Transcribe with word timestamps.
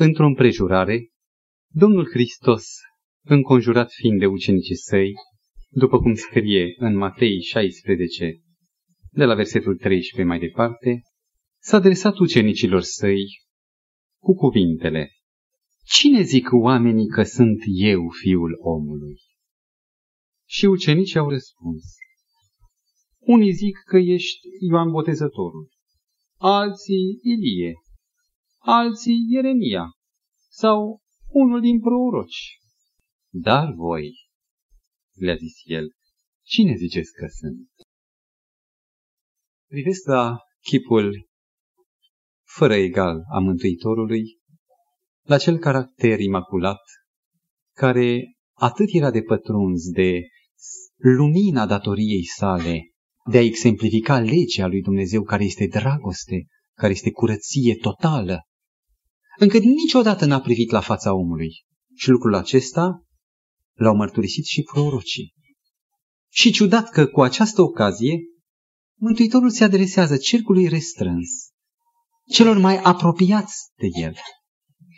Într-o 0.00 0.26
împrejurare, 0.26 1.10
Domnul 1.72 2.08
Hristos, 2.10 2.76
înconjurat 3.24 3.92
fiind 3.92 4.18
de 4.18 4.26
ucenicii 4.26 4.76
săi, 4.76 5.12
după 5.68 5.98
cum 5.98 6.14
scrie 6.14 6.74
în 6.76 6.96
Matei 6.96 7.42
16, 7.42 8.42
de 9.10 9.24
la 9.24 9.34
versetul 9.34 9.76
13 9.76 10.28
mai 10.28 10.38
departe, 10.38 11.02
s-a 11.62 11.76
adresat 11.76 12.18
ucenicilor 12.18 12.80
săi 12.80 13.24
cu 14.22 14.34
cuvintele, 14.34 15.10
Cine 15.84 16.22
zic 16.22 16.48
oamenii 16.52 17.08
că 17.08 17.22
sunt 17.22 17.58
eu, 17.66 18.08
fiul 18.22 18.58
omului? 18.60 19.20
Și 20.48 20.64
ucenicii 20.64 21.18
au 21.18 21.28
răspuns, 21.28 21.84
Unii 23.18 23.52
zic 23.52 23.78
că 23.84 23.96
ești 23.96 24.48
Ioan 24.70 24.90
Botezătorul, 24.90 25.68
alții 26.36 27.18
Ilie, 27.22 27.74
alții 28.58 29.26
Ieremia 29.28 29.90
sau 30.48 31.00
unul 31.26 31.60
din 31.60 31.80
proroci. 31.80 32.58
Dar 33.32 33.72
voi, 33.72 34.28
le-a 35.14 35.36
zis 35.36 35.60
el, 35.64 35.90
cine 36.42 36.74
ziceți 36.76 37.12
că 37.12 37.26
sunt? 37.26 37.68
Privesc 39.68 40.06
la 40.06 40.36
chipul 40.60 41.28
fără 42.56 42.74
egal 42.74 43.22
a 43.32 43.38
Mântuitorului, 43.38 44.38
la 45.22 45.38
cel 45.38 45.58
caracter 45.58 46.20
imaculat, 46.20 46.80
care 47.76 48.22
atât 48.52 48.86
era 48.88 49.10
de 49.10 49.22
pătruns 49.22 49.90
de 49.90 50.20
lumina 50.96 51.66
datoriei 51.66 52.24
sale, 52.24 52.80
de 53.30 53.38
a 53.38 53.42
exemplifica 53.42 54.18
legea 54.18 54.66
lui 54.66 54.82
Dumnezeu 54.82 55.22
care 55.22 55.44
este 55.44 55.66
dragoste, 55.66 56.46
care 56.74 56.92
este 56.92 57.10
curăție 57.10 57.74
totală, 57.74 58.40
încât 59.38 59.62
niciodată 59.62 60.24
n-a 60.24 60.40
privit 60.40 60.70
la 60.70 60.80
fața 60.80 61.14
omului. 61.14 61.64
Și 61.96 62.08
lucrul 62.08 62.34
acesta 62.34 63.04
l-au 63.74 63.96
mărturisit 63.96 64.44
și 64.44 64.62
prorocii. 64.62 65.34
Și 66.28 66.52
ciudat 66.52 66.90
că 66.90 67.06
cu 67.06 67.22
această 67.22 67.62
ocazie, 67.62 68.18
Mântuitorul 69.00 69.50
se 69.50 69.64
adresează 69.64 70.16
cercului 70.16 70.68
restrâns, 70.68 71.28
celor 72.30 72.58
mai 72.58 72.76
apropiați 72.76 73.54
de 73.76 73.86
el 74.00 74.14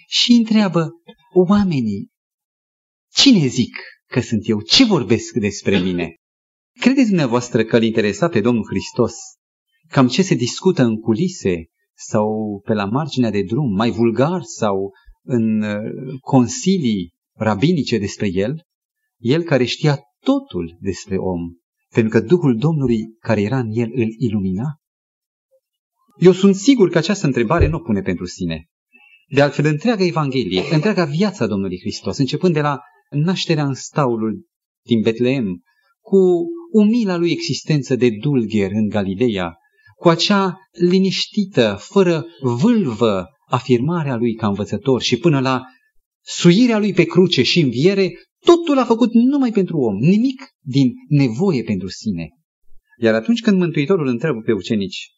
și 0.09 0.33
întreabă 0.33 0.91
oamenii, 1.35 2.11
cine 3.13 3.47
zic 3.47 3.77
că 4.07 4.21
sunt 4.21 4.49
eu? 4.49 4.61
Ce 4.61 4.85
vorbesc 4.85 5.33
despre 5.35 5.79
mine? 5.79 6.15
Credeți 6.81 7.07
dumneavoastră 7.07 7.65
că 7.65 7.77
îl 7.77 7.83
interesa 7.83 8.29
pe 8.29 8.41
Domnul 8.41 8.67
Hristos 8.69 9.15
cam 9.89 10.09
ce 10.09 10.23
se 10.23 10.35
discută 10.35 10.83
în 10.83 10.97
culise 11.01 11.67
sau 12.07 12.61
pe 12.65 12.73
la 12.73 12.85
marginea 12.85 13.31
de 13.31 13.43
drum, 13.43 13.75
mai 13.75 13.91
vulgar 13.91 14.43
sau 14.43 14.93
în 15.23 15.63
uh, 15.63 16.19
consilii 16.21 17.13
rabinice 17.37 17.99
despre 17.99 18.29
el? 18.33 18.63
El 19.19 19.43
care 19.43 19.65
știa 19.65 19.99
totul 20.21 20.77
despre 20.81 21.17
om, 21.17 21.41
pentru 21.95 22.19
că 22.19 22.27
Duhul 22.27 22.57
Domnului 22.57 23.17
care 23.19 23.41
era 23.41 23.59
în 23.59 23.71
el 23.71 23.91
îl 23.95 24.09
ilumina? 24.19 24.81
Eu 26.19 26.33
sunt 26.33 26.55
sigur 26.55 26.91
că 26.91 26.99
această 26.99 27.27
întrebare 27.27 27.67
nu 27.67 27.77
o 27.77 27.81
pune 27.81 28.01
pentru 28.01 28.25
sine. 28.25 28.69
De 29.29 29.43
altfel, 29.43 29.65
întreaga 29.65 30.05
Evanghelie, 30.05 30.63
întreaga 30.73 31.05
viața 31.05 31.47
Domnului 31.47 31.79
Hristos, 31.79 32.19
începând 32.19 32.55
de 32.55 32.61
la 32.61 32.81
nașterea 33.11 33.65
în 33.65 33.75
staulul 33.75 34.47
din 34.85 35.01
Betleem, 35.01 35.63
cu 36.01 36.19
umila 36.73 37.17
lui 37.17 37.31
existență 37.31 37.97
de 37.97 38.09
dulgher 38.21 38.71
în 38.73 38.89
Galileea, 38.89 39.55
cu 40.01 40.09
acea 40.09 40.57
liniștită, 40.71 41.77
fără 41.81 42.25
vâlvă, 42.41 43.27
afirmarea 43.47 44.17
lui 44.17 44.35
ca 44.35 44.47
învățător 44.47 45.03
și 45.03 45.19
până 45.19 45.41
la 45.41 45.63
suirea 46.25 46.79
lui 46.79 46.93
pe 46.93 47.05
cruce 47.05 47.43
și 47.43 47.61
înviere, 47.61 48.11
totul 48.39 48.79
a 48.79 48.85
făcut 48.85 49.13
numai 49.13 49.51
pentru 49.51 49.79
om, 49.79 49.97
nimic 49.97 50.43
din 50.61 50.93
nevoie 51.09 51.63
pentru 51.63 51.89
sine. 51.89 52.29
Iar 53.01 53.15
atunci 53.15 53.41
când 53.41 53.59
Mântuitorul 53.59 54.07
întreabă 54.07 54.41
pe 54.41 54.53
ucenici, 54.53 55.09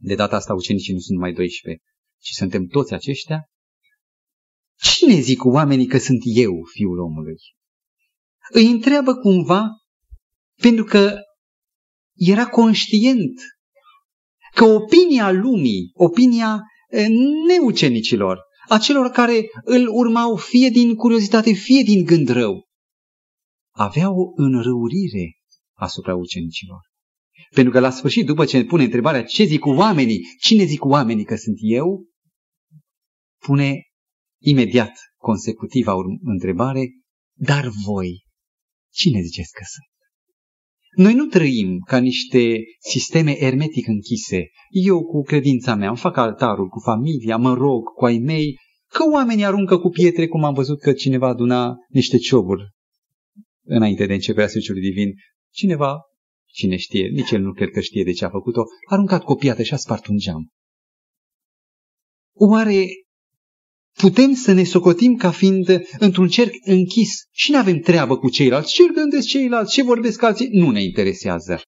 de 0.00 0.14
data 0.14 0.36
asta 0.36 0.54
ucenicii 0.54 0.92
nu 0.92 0.98
sunt 0.98 1.16
numai 1.16 1.32
12, 1.32 1.82
ci 2.20 2.30
suntem 2.30 2.66
toți 2.66 2.94
aceștia, 2.94 3.44
cine 4.80 5.20
zic 5.20 5.44
oamenii 5.44 5.86
că 5.86 5.98
sunt 5.98 6.20
eu, 6.24 6.52
fiul 6.72 6.98
omului? 6.98 7.36
Îi 8.52 8.66
întreabă 8.66 9.14
cumva 9.14 9.68
pentru 10.62 10.84
că 10.84 11.14
era 12.14 12.46
conștient 12.46 13.40
că 14.58 14.64
opinia 14.64 15.30
lumii, 15.30 15.90
opinia 15.94 16.62
eh, 16.88 17.06
neucenicilor, 17.46 18.40
a 18.68 18.78
celor 18.78 19.10
care 19.10 19.48
îl 19.64 19.88
urmau 19.88 20.36
fie 20.36 20.68
din 20.68 20.94
curiozitate, 20.94 21.52
fie 21.52 21.82
din 21.82 22.04
gând 22.04 22.28
rău, 22.28 22.64
avea 23.74 24.10
o 24.10 24.32
înrăurire 24.34 25.36
asupra 25.72 26.14
ucenicilor. 26.14 26.80
Pentru 27.54 27.72
că 27.72 27.80
la 27.80 27.90
sfârșit, 27.90 28.26
după 28.26 28.44
ce 28.44 28.64
pune 28.64 28.82
întrebarea 28.82 29.24
ce 29.24 29.44
zic 29.44 29.60
cu 29.60 29.70
oamenii, 29.70 30.20
cine 30.40 30.64
zic 30.64 30.78
cu 30.78 30.88
oamenii 30.88 31.24
că 31.24 31.36
sunt 31.36 31.56
eu, 31.60 32.06
pune 33.44 33.82
imediat 34.42 34.92
consecutiva 35.16 35.94
întrebare, 36.22 36.90
dar 37.34 37.68
voi, 37.84 38.24
cine 38.92 39.20
ziceți 39.20 39.52
că 39.52 39.62
sunt? 39.64 39.97
Noi 40.98 41.14
nu 41.14 41.24
trăim 41.24 41.78
ca 41.86 41.98
niște 41.98 42.56
sisteme 42.78 43.42
ermetic 43.42 43.86
închise. 43.86 44.50
Eu 44.70 45.04
cu 45.04 45.22
credința 45.22 45.74
mea 45.74 45.88
îmi 45.88 45.96
fac 45.96 46.16
altarul 46.16 46.68
cu 46.68 46.78
familia, 46.78 47.36
mă 47.36 47.54
rog 47.54 47.84
cu 47.84 48.04
ai 48.04 48.18
mei, 48.18 48.56
că 48.88 49.02
oamenii 49.12 49.44
aruncă 49.44 49.78
cu 49.78 49.88
pietre, 49.88 50.26
cum 50.26 50.44
am 50.44 50.54
văzut 50.54 50.80
că 50.80 50.92
cineva 50.92 51.28
aduna 51.28 51.76
niște 51.88 52.16
cioburi 52.16 52.62
înainte 53.64 54.06
de 54.06 54.14
începerea 54.14 54.48
Sfântului 54.48 54.80
Divin. 54.80 55.14
Cineva, 55.52 56.00
cine 56.46 56.76
știe, 56.76 57.06
nici 57.06 57.30
el 57.30 57.40
nu 57.40 57.52
cred 57.52 57.70
că 57.70 57.80
știe 57.80 58.04
de 58.04 58.12
ce 58.12 58.24
a 58.24 58.30
făcut-o, 58.30 58.60
a 58.60 58.92
aruncat 58.92 59.22
cu 59.22 59.32
o 59.32 59.34
piatră 59.34 59.62
și 59.62 59.74
a 59.74 59.76
spart 59.76 60.06
un 60.06 60.16
geam. 60.16 60.48
Oare 62.34 62.84
putem 63.98 64.34
să 64.34 64.52
ne 64.52 64.64
socotim 64.64 65.16
ca 65.16 65.30
fiind 65.30 65.82
într-un 65.98 66.28
cerc 66.28 66.52
închis 66.64 67.10
și 67.32 67.50
nu 67.50 67.58
avem 67.58 67.78
treabă 67.78 68.16
cu 68.16 68.28
ceilalți. 68.28 68.72
Ce 68.72 68.82
gândesc 68.94 69.26
ceilalți, 69.26 69.72
ce 69.72 69.82
vorbesc 69.82 70.22
alții, 70.22 70.48
nu 70.52 70.70
ne 70.70 70.82
interesează. 70.82 71.60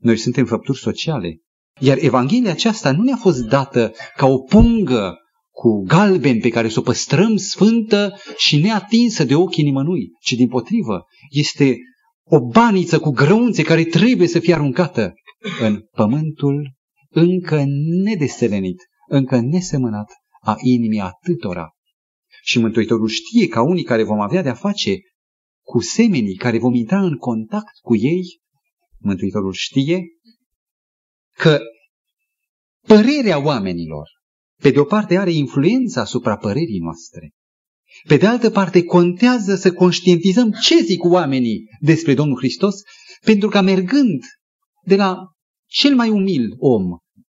Noi 0.00 0.16
suntem 0.16 0.44
făpturi 0.44 0.78
sociale. 0.78 1.40
Iar 1.80 1.98
Evanghelia 2.00 2.50
aceasta 2.50 2.92
nu 2.92 3.02
ne-a 3.02 3.16
fost 3.16 3.42
dată 3.42 3.92
ca 4.16 4.26
o 4.26 4.38
pungă 4.38 5.14
cu 5.50 5.82
galben 5.82 6.40
pe 6.40 6.48
care 6.48 6.68
să 6.68 6.78
o 6.78 6.82
păstrăm 6.82 7.36
sfântă 7.36 8.16
și 8.36 8.60
neatinsă 8.60 9.24
de 9.24 9.34
ochii 9.34 9.64
nimănui, 9.64 10.08
ci 10.20 10.32
din 10.32 10.48
potrivă 10.48 11.04
este 11.30 11.76
o 12.24 12.40
baniță 12.40 12.98
cu 12.98 13.10
grăunțe 13.10 13.62
care 13.62 13.84
trebuie 13.84 14.28
să 14.28 14.38
fie 14.38 14.54
aruncată 14.54 15.12
în 15.60 15.80
pământul 15.90 16.72
încă 17.10 17.64
nedeselenit, 18.04 18.82
încă 19.08 19.40
nesemănat 19.40 20.12
a 20.44 20.56
inimii 20.58 21.00
atâtora. 21.00 21.68
Și 22.42 22.58
Mântuitorul 22.58 23.08
știe 23.08 23.46
ca 23.46 23.62
unii 23.62 23.84
care 23.84 24.02
vom 24.02 24.20
avea 24.20 24.42
de-a 24.42 24.54
face 24.54 24.98
cu 25.62 25.80
semenii, 25.80 26.34
care 26.34 26.58
vom 26.58 26.74
intra 26.74 27.02
în 27.02 27.16
contact 27.16 27.78
cu 27.82 27.96
ei, 27.96 28.40
Mântuitorul 28.98 29.52
știe 29.52 30.04
că 31.36 31.58
părerea 32.86 33.44
oamenilor, 33.44 34.08
pe 34.60 34.70
de 34.70 34.80
o 34.80 34.84
parte, 34.84 35.18
are 35.18 35.32
influența 35.32 36.00
asupra 36.00 36.36
părerii 36.36 36.78
noastre. 36.78 37.30
Pe 38.08 38.16
de 38.16 38.26
altă 38.26 38.50
parte, 38.50 38.84
contează 38.84 39.54
să 39.54 39.72
conștientizăm 39.72 40.50
ce 40.50 40.80
zic 40.80 41.04
oamenii 41.04 41.64
despre 41.80 42.14
Domnul 42.14 42.36
Hristos, 42.36 42.74
pentru 43.24 43.48
că 43.48 43.60
mergând 43.60 44.22
de 44.84 44.96
la 44.96 45.16
cel 45.66 45.94
mai 45.94 46.10
umil 46.10 46.54
om 46.58 46.82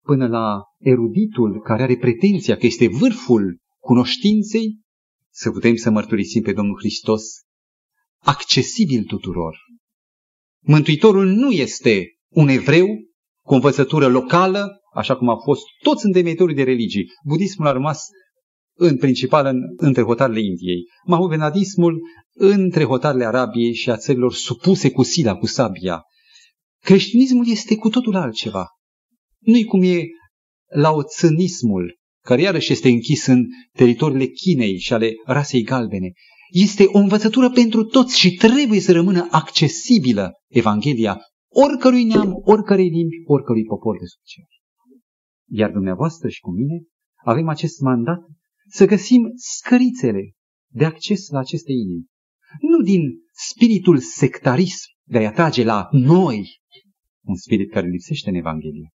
până 0.03 0.27
la 0.27 0.63
eruditul 0.84 1.61
care 1.61 1.83
are 1.83 1.97
pretenția 1.97 2.56
că 2.56 2.67
este 2.67 2.89
vârful 2.89 3.59
cunoștinței, 3.81 4.81
să 5.31 5.51
putem 5.51 5.77
să 5.77 5.91
mărturisim 5.91 6.42
pe 6.42 6.53
Domnul 6.53 6.78
Hristos 6.78 7.22
accesibil 8.25 9.04
tuturor. 9.04 9.57
Mântuitorul 10.60 11.27
nu 11.27 11.51
este 11.51 12.07
un 12.28 12.48
evreu 12.48 12.86
cu 13.45 13.54
învățătură 13.54 14.07
locală, 14.07 14.81
așa 14.95 15.16
cum 15.16 15.28
a 15.28 15.36
fost 15.36 15.63
toți 15.83 16.04
îndemeitorii 16.04 16.54
de 16.54 16.63
religii. 16.63 17.07
Budismul 17.25 17.66
a 17.66 17.72
rămas 17.72 18.07
în 18.77 18.97
principal 18.97 19.47
în, 19.47 19.60
între 19.77 20.03
hotarele 20.03 20.41
Indiei, 20.41 20.83
mahovenadismul 21.07 22.01
între 22.33 22.84
hotarele 22.84 23.25
Arabiei 23.25 23.75
și 23.75 23.91
a 23.91 23.97
țărilor 23.97 24.33
supuse 24.33 24.91
cu 24.91 25.03
sila, 25.03 25.36
cu 25.36 25.47
sabia. 25.47 26.03
Creștinismul 26.81 27.48
este 27.48 27.77
cu 27.77 27.89
totul 27.89 28.16
altceva. 28.16 28.66
Nu-i 29.39 29.65
cum 29.65 29.83
e 29.83 30.03
laoțânismul, 30.74 31.98
care 32.24 32.42
iarăși 32.42 32.72
este 32.72 32.88
închis 32.88 33.26
în 33.26 33.44
teritoriile 33.72 34.26
Chinei 34.26 34.78
și 34.78 34.92
ale 34.92 35.12
rasei 35.26 35.62
galbene. 35.62 36.12
Este 36.50 36.84
o 36.86 36.98
învățătură 36.98 37.50
pentru 37.50 37.84
toți 37.84 38.18
și 38.18 38.34
trebuie 38.34 38.80
să 38.80 38.92
rămână 38.92 39.28
accesibilă 39.30 40.32
Evanghelia 40.48 41.21
oricărui 41.54 42.04
neam, 42.04 42.41
oricărei 42.44 42.88
limbi, 42.88 43.16
oricărui 43.24 43.65
popor 43.65 43.98
de 43.98 44.04
sub 44.04 44.22
cer. 44.22 44.44
Iar 45.48 45.71
dumneavoastră 45.71 46.28
și 46.28 46.41
cu 46.41 46.50
mine 46.50 46.82
avem 47.24 47.48
acest 47.48 47.80
mandat 47.80 48.18
să 48.68 48.86
găsim 48.86 49.22
scărițele 49.34 50.32
de 50.72 50.84
acces 50.84 51.28
la 51.28 51.38
aceste 51.38 51.72
inimi. 51.72 52.06
Nu 52.60 52.82
din 52.82 53.00
spiritul 53.32 53.98
sectarism 53.98 54.88
de 55.09 55.18
a-i 55.18 55.26
atrage 55.26 55.65
la 55.65 55.88
noi, 55.91 56.60
un 57.24 57.34
spirit 57.34 57.71
care 57.71 57.88
lipsește 57.88 58.28
în 58.28 58.34
Evanghelie, 58.34 58.94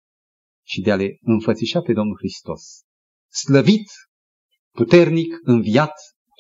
și 0.70 0.82
de 0.82 0.92
a 0.92 0.96
le 0.96 1.18
înfățișa 1.22 1.82
pe 1.82 1.94
Domnul 1.94 2.18
Hristos. 2.18 2.82
Slăvit, 3.32 3.90
puternic, 4.72 5.40
înviat, 5.42 5.94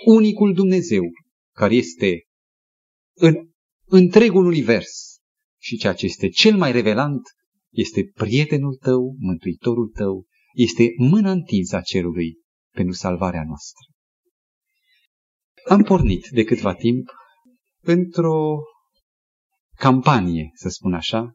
unicul 0.06 0.54
Dumnezeu, 0.54 1.04
care 1.56 1.76
este 1.76 2.24
în 3.14 3.50
întregul 3.86 4.46
univers 4.46 5.20
și 5.62 5.78
ceea 5.78 5.94
ce 5.94 6.06
este 6.06 6.28
cel 6.28 6.58
mai 6.58 6.72
revelant 6.72 7.22
este 7.70 8.12
prietenul 8.14 8.76
tău, 8.76 9.16
mântuitorul 9.20 9.88
tău, 9.88 10.26
este 10.54 10.94
mâna 10.98 11.32
întinsă 11.32 11.75
a 11.75 11.82
cerului 11.82 12.38
pentru 12.74 12.94
salvarea 12.94 13.44
noastră. 13.44 13.86
Am 15.70 15.84
pornit 15.84 16.28
de 16.32 16.44
câtva 16.44 16.74
timp 16.74 17.10
într-o 17.82 18.58
campanie, 19.75 20.52
să 20.54 20.70
spun 20.70 20.94
așa, 20.94 21.34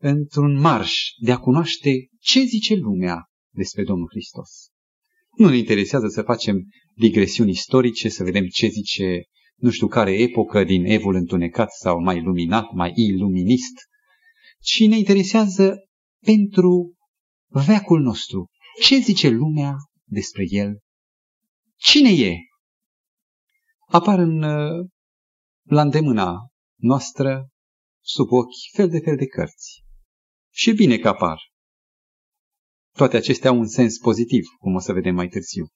într-un 0.00 0.58
marș 0.60 1.02
de 1.18 1.32
a 1.32 1.38
cunoaște 1.38 2.08
ce 2.26 2.40
zice 2.40 2.74
lumea 2.74 3.30
despre 3.54 3.84
Domnul 3.84 4.08
Hristos. 4.10 4.50
Nu 5.36 5.48
ne 5.48 5.56
interesează 5.56 6.08
să 6.08 6.22
facem 6.22 6.68
digresiuni 6.94 7.50
istorice, 7.50 8.08
să 8.08 8.24
vedem 8.24 8.46
ce 8.46 8.66
zice 8.66 9.22
nu 9.56 9.70
știu 9.70 9.86
care 9.86 10.20
epocă 10.20 10.64
din 10.64 10.84
evul 10.84 11.14
întunecat 11.14 11.72
sau 11.72 12.00
mai 12.00 12.20
luminat, 12.22 12.72
mai 12.72 12.92
iluminist, 12.94 13.74
ci 14.60 14.80
ne 14.80 14.98
interesează 14.98 15.76
pentru 16.24 16.96
veacul 17.46 18.00
nostru. 18.00 18.46
Ce 18.82 18.96
zice 18.96 19.28
lumea 19.28 19.74
despre 20.04 20.44
el? 20.48 20.78
Cine 21.76 22.10
e? 22.10 22.36
Apar 23.86 24.18
în, 24.18 24.38
la 25.62 25.82
îndemâna 25.82 26.34
noastră, 26.76 27.48
sub 28.00 28.32
ochi, 28.32 28.74
fel 28.74 28.88
de 28.88 28.98
fel 28.98 29.16
de 29.16 29.26
cărți. 29.26 29.82
Și 30.52 30.72
bine 30.72 30.98
că 30.98 31.08
apar. 31.08 31.45
Toate 32.96 33.16
acestea 33.16 33.50
au 33.50 33.58
un 33.58 33.66
sens 33.66 33.98
pozitiv, 33.98 34.44
cum 34.58 34.74
o 34.74 34.78
să 34.78 34.92
vedem 34.92 35.14
mai 35.14 35.28
târziu. 35.28 35.66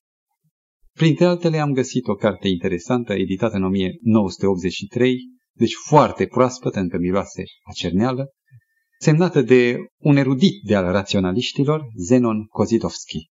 Printre 0.92 1.24
altele 1.24 1.58
am 1.58 1.72
găsit 1.72 2.06
o 2.06 2.14
carte 2.14 2.48
interesantă, 2.48 3.12
editată 3.12 3.56
în 3.56 3.64
1983, 3.64 5.18
deci 5.52 5.74
foarte 5.86 6.26
proaspătă, 6.26 6.78
încă 6.78 6.98
miroase 6.98 7.42
a 7.62 7.72
cerneală, 7.72 8.30
semnată 8.98 9.42
de 9.42 9.76
un 9.96 10.16
erudit 10.16 10.62
de 10.62 10.74
al 10.74 10.92
raționaliștilor, 10.92 11.84
Zenon 11.96 12.46
Kozidovski, 12.46 13.30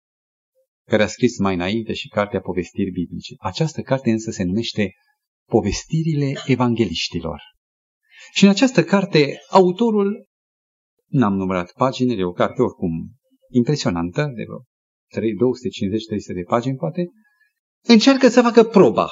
care 0.87 1.03
a 1.03 1.07
scris 1.07 1.37
mai 1.37 1.53
înainte 1.53 1.93
și 1.93 2.07
cartea 2.07 2.41
Povestiri 2.41 2.91
Biblice. 2.91 3.33
Această 3.39 3.81
carte 3.81 4.11
însă 4.11 4.31
se 4.31 4.43
numește 4.43 4.91
Povestirile 5.49 6.33
Evangeliștilor. 6.45 7.41
Și 8.33 8.43
în 8.43 8.49
această 8.49 8.83
carte, 8.83 9.37
autorul, 9.49 10.27
n-am 11.07 11.33
numărat 11.33 11.71
paginile, 11.71 12.23
o 12.23 12.31
carte 12.31 12.61
oricum 12.61 13.20
impresionantă, 13.51 14.31
de 14.35 14.43
vreo 14.43 14.65
250-300 15.19 16.35
de 16.35 16.43
pagini 16.47 16.75
poate, 16.75 17.05
încearcă 17.81 18.27
să 18.27 18.41
facă 18.41 18.63
proba 18.63 19.09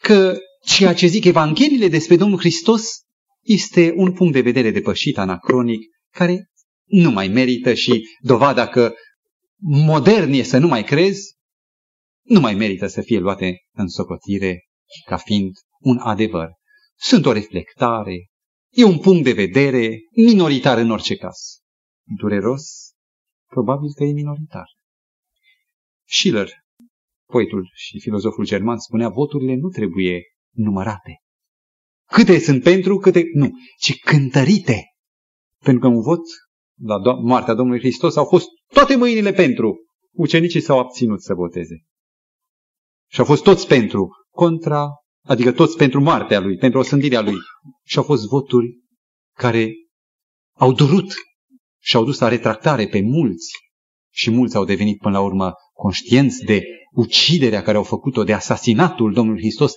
că 0.00 0.38
ceea 0.64 0.94
ce 0.94 1.06
zic 1.06 1.24
Evangheliile 1.24 1.88
despre 1.88 2.16
Domnul 2.16 2.38
Hristos 2.38 2.90
este 3.42 3.92
un 3.96 4.12
punct 4.12 4.32
de 4.32 4.40
vedere 4.40 4.70
depășit, 4.70 5.18
anacronic, 5.18 5.80
care 6.10 6.50
nu 6.84 7.10
mai 7.10 7.28
merită 7.28 7.74
și 7.74 8.02
dovada 8.20 8.66
că 8.66 8.94
modern 9.60 10.32
e 10.32 10.42
să 10.42 10.58
nu 10.58 10.66
mai 10.66 10.84
crezi, 10.84 11.36
nu 12.22 12.40
mai 12.40 12.54
merită 12.54 12.86
să 12.86 13.00
fie 13.00 13.18
luate 13.18 13.56
în 13.72 13.88
socotire 13.88 14.64
ca 15.04 15.16
fiind 15.16 15.52
un 15.78 15.98
adevăr. 15.98 16.48
Sunt 16.96 17.26
o 17.26 17.32
reflectare, 17.32 18.28
e 18.70 18.84
un 18.84 18.98
punct 18.98 19.24
de 19.24 19.32
vedere 19.32 19.98
minoritar 20.14 20.78
în 20.78 20.90
orice 20.90 21.16
caz. 21.16 21.36
Dureros? 22.20 22.87
Probabil 23.48 23.88
că 23.96 24.04
e 24.04 24.12
minoritar. 24.12 24.66
Schiller 26.06 26.50
poetul 27.32 27.70
și 27.74 28.00
filozoful 28.00 28.44
german 28.44 28.78
spunea, 28.78 29.08
voturile 29.08 29.54
nu 29.54 29.68
trebuie 29.68 30.22
numărate. 30.54 31.22
Câte 32.10 32.38
sunt 32.38 32.62
pentru, 32.62 32.96
câte 32.98 33.22
nu, 33.32 33.50
ci 33.78 34.00
cântărite. 34.00 34.82
Pentru 35.64 35.80
că 35.88 35.94
un 35.96 36.02
vot 36.02 36.20
la 36.80 37.00
do- 37.00 37.20
moartea 37.22 37.54
Domnului 37.54 37.80
Hristos 37.80 38.16
au 38.16 38.24
fost 38.24 38.46
toate 38.72 38.96
mâinile 38.96 39.32
pentru. 39.32 39.76
Ucenicii 40.12 40.60
s-au 40.60 40.78
abținut 40.78 41.22
să 41.22 41.34
voteze. 41.34 41.84
Și 43.10 43.20
au 43.20 43.26
fost 43.26 43.42
toți 43.42 43.66
pentru, 43.66 44.08
contra, 44.30 44.88
adică 45.26 45.52
toți 45.52 45.76
pentru 45.76 46.00
moartea 46.00 46.40
lui, 46.40 46.56
pentru 46.56 46.78
osândirea 46.78 47.20
lui. 47.20 47.36
Și 47.84 47.98
au 47.98 48.04
fost 48.04 48.26
voturi 48.26 48.78
care 49.36 49.72
au 50.56 50.72
durut 50.72 51.14
și 51.80 51.96
au 51.96 52.04
dus 52.04 52.18
la 52.18 52.28
retractare 52.28 52.88
pe 52.88 53.00
mulți. 53.00 53.52
Și 54.10 54.30
mulți 54.30 54.56
au 54.56 54.64
devenit 54.64 54.98
până 54.98 55.18
la 55.18 55.24
urmă 55.24 55.52
conștienți 55.72 56.44
de 56.44 56.62
uciderea 56.92 57.62
care 57.62 57.76
au 57.76 57.82
făcut-o, 57.82 58.24
de 58.24 58.32
asasinatul 58.32 59.12
Domnului 59.12 59.40
Hristos, 59.40 59.72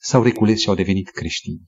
s-au 0.00 0.22
recules 0.22 0.60
și 0.60 0.68
au 0.68 0.74
devenit 0.74 1.08
creștini. 1.08 1.60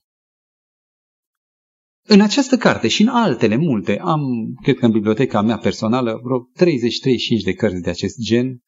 În 2.05 2.21
această 2.21 2.57
carte 2.57 2.87
și 2.87 3.01
în 3.01 3.07
altele 3.07 3.55
multe, 3.55 3.99
am, 3.99 4.21
cred 4.61 4.75
că 4.75 4.85
în 4.85 4.91
biblioteca 4.91 5.41
mea 5.41 5.57
personală, 5.57 6.19
vreo 6.23 6.39
30-35 6.39 7.43
de 7.43 7.53
cărți 7.53 7.81
de 7.81 7.89
acest 7.89 8.17
gen, 8.19 8.59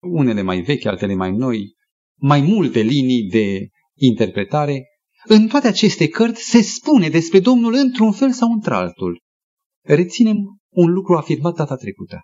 unele 0.00 0.42
mai 0.42 0.60
vechi, 0.60 0.84
altele 0.84 1.14
mai 1.14 1.32
noi, 1.32 1.74
mai 2.20 2.40
multe 2.40 2.80
linii 2.80 3.28
de 3.28 3.68
interpretare. 3.94 4.84
În 5.24 5.48
toate 5.48 5.66
aceste 5.66 6.08
cărți 6.08 6.50
se 6.50 6.62
spune 6.62 7.08
despre 7.08 7.40
Domnul 7.40 7.74
într-un 7.74 8.12
fel 8.12 8.32
sau 8.32 8.52
într-altul. 8.52 9.20
Reținem 9.82 10.36
un 10.68 10.92
lucru 10.92 11.16
afirmat 11.16 11.54
data 11.54 11.76
trecută. 11.76 12.20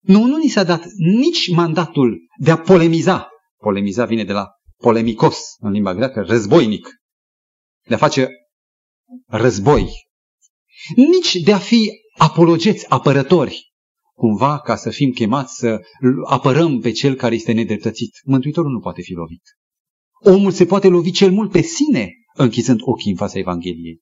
Nu, 0.00 0.24
nu 0.24 0.36
ni 0.36 0.48
s-a 0.48 0.64
dat 0.64 0.84
nici 0.96 1.50
mandatul 1.50 2.18
de 2.38 2.50
a 2.50 2.58
polemiza. 2.58 3.28
Polemiza 3.56 4.04
vine 4.04 4.24
de 4.24 4.32
la 4.32 4.46
polemicos, 4.76 5.38
în 5.58 5.70
limba 5.70 5.94
greacă, 5.94 6.20
războinic. 6.20 6.88
De 7.88 7.94
a 7.94 7.98
face 7.98 8.28
război. 9.26 9.90
Nici 10.96 11.34
de 11.34 11.52
a 11.52 11.58
fi 11.58 11.90
apologeți, 12.18 12.88
apărători. 12.88 13.72
Cumva 14.14 14.60
ca 14.60 14.76
să 14.76 14.90
fim 14.90 15.10
chemați 15.10 15.56
să 15.56 15.80
apărăm 16.24 16.80
pe 16.80 16.90
cel 16.90 17.14
care 17.14 17.34
este 17.34 17.52
nedreptățit. 17.52 18.10
Mântuitorul 18.24 18.70
nu 18.70 18.80
poate 18.80 19.02
fi 19.02 19.12
lovit. 19.12 19.42
Omul 20.20 20.50
se 20.50 20.66
poate 20.66 20.88
lovi 20.88 21.10
cel 21.10 21.32
mult 21.32 21.50
pe 21.50 21.60
sine, 21.60 22.12
închizând 22.34 22.78
ochii 22.82 23.10
în 23.10 23.16
fața 23.16 23.38
Evangheliei. 23.38 24.00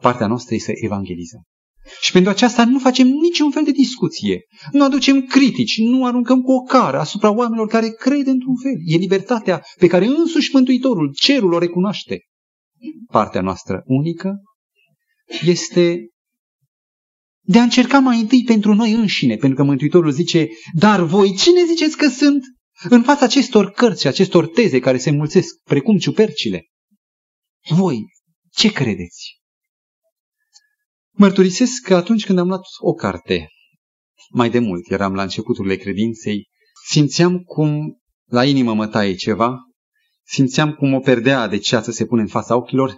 Partea 0.00 0.26
noastră 0.26 0.54
este 0.54 0.72
să 0.72 0.84
evangelizăm. 0.84 1.42
Și 2.00 2.12
pentru 2.12 2.30
aceasta 2.30 2.64
nu 2.64 2.78
facem 2.78 3.06
niciun 3.06 3.50
fel 3.50 3.64
de 3.64 3.70
discuție. 3.70 4.40
Nu 4.72 4.84
aducem 4.84 5.22
critici, 5.22 5.78
nu 5.78 6.06
aruncăm 6.06 6.40
cu 6.40 6.52
o 6.52 6.60
cară 6.60 6.98
asupra 6.98 7.30
oamenilor 7.30 7.66
care 7.66 7.88
cred 7.88 8.26
într-un 8.26 8.56
fel. 8.62 8.74
E 8.84 8.96
libertatea 8.96 9.62
pe 9.78 9.86
care 9.86 10.06
însuși 10.06 10.50
Mântuitorul, 10.52 11.12
cerul 11.14 11.52
o 11.52 11.58
recunoaște. 11.58 12.20
Partea 13.12 13.40
noastră 13.40 13.82
unică 13.84 14.42
este 15.44 16.10
de 17.40 17.58
a 17.58 17.62
încerca 17.62 17.98
mai 17.98 18.20
întâi 18.20 18.42
pentru 18.44 18.74
noi 18.74 18.92
înșine, 18.92 19.36
pentru 19.36 19.58
că 19.58 19.62
Mântuitorul 19.64 20.10
zice, 20.10 20.48
dar 20.72 21.02
voi 21.02 21.34
cine 21.36 21.64
ziceți 21.64 21.96
că 21.96 22.08
sunt? 22.08 22.42
În 22.88 23.02
fața 23.02 23.24
acestor 23.24 23.70
cărți 23.70 24.00
și 24.00 24.06
acestor 24.06 24.48
teze 24.48 24.78
care 24.78 24.98
se 24.98 25.10
mulțesc, 25.10 25.54
precum 25.64 25.98
ciupercile, 25.98 26.66
voi 27.68 28.04
ce 28.50 28.72
credeți? 28.72 29.39
Mărturisesc 31.20 31.82
că 31.82 31.94
atunci 31.94 32.26
când 32.26 32.38
am 32.38 32.46
luat 32.46 32.62
o 32.78 32.92
carte, 32.92 33.48
mai 34.30 34.50
de 34.50 34.58
mult, 34.58 34.90
eram 34.90 35.14
la 35.14 35.22
începuturile 35.22 35.76
credinței, 35.76 36.48
simțeam 36.86 37.38
cum 37.38 38.00
la 38.24 38.44
inimă 38.44 38.74
mă 38.74 38.86
taie 38.86 39.14
ceva, 39.14 39.58
simțeam 40.26 40.72
cum 40.72 40.94
o 40.94 41.00
perdea 41.00 41.46
de 41.46 41.58
ceață 41.58 41.90
se 41.90 42.06
pune 42.06 42.20
în 42.20 42.28
fața 42.28 42.56
ochilor 42.56 42.96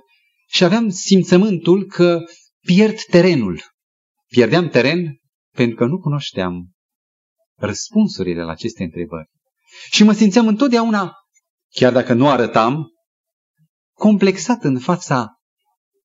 și 0.48 0.64
aveam 0.64 0.88
simțământul 0.88 1.86
că 1.86 2.20
pierd 2.66 3.00
terenul. 3.00 3.62
Pierdeam 4.26 4.68
teren 4.68 5.20
pentru 5.56 5.76
că 5.76 5.84
nu 5.84 5.98
cunoșteam 5.98 6.70
răspunsurile 7.56 8.42
la 8.42 8.50
aceste 8.50 8.82
întrebări. 8.82 9.30
Și 9.90 10.04
mă 10.04 10.12
simțeam 10.12 10.46
întotdeauna, 10.46 11.12
chiar 11.70 11.92
dacă 11.92 12.12
nu 12.12 12.28
arătam, 12.28 12.86
complexat 13.92 14.64
în 14.64 14.78
fața 14.78 15.41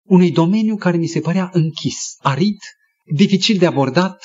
unui 0.08 0.32
domeniu 0.32 0.76
care 0.76 0.98
mi 0.98 1.08
se 1.08 1.20
părea 1.20 1.50
închis, 1.54 2.16
arid, 2.18 2.58
dificil 3.16 3.58
de 3.58 3.66
abordat 3.66 4.24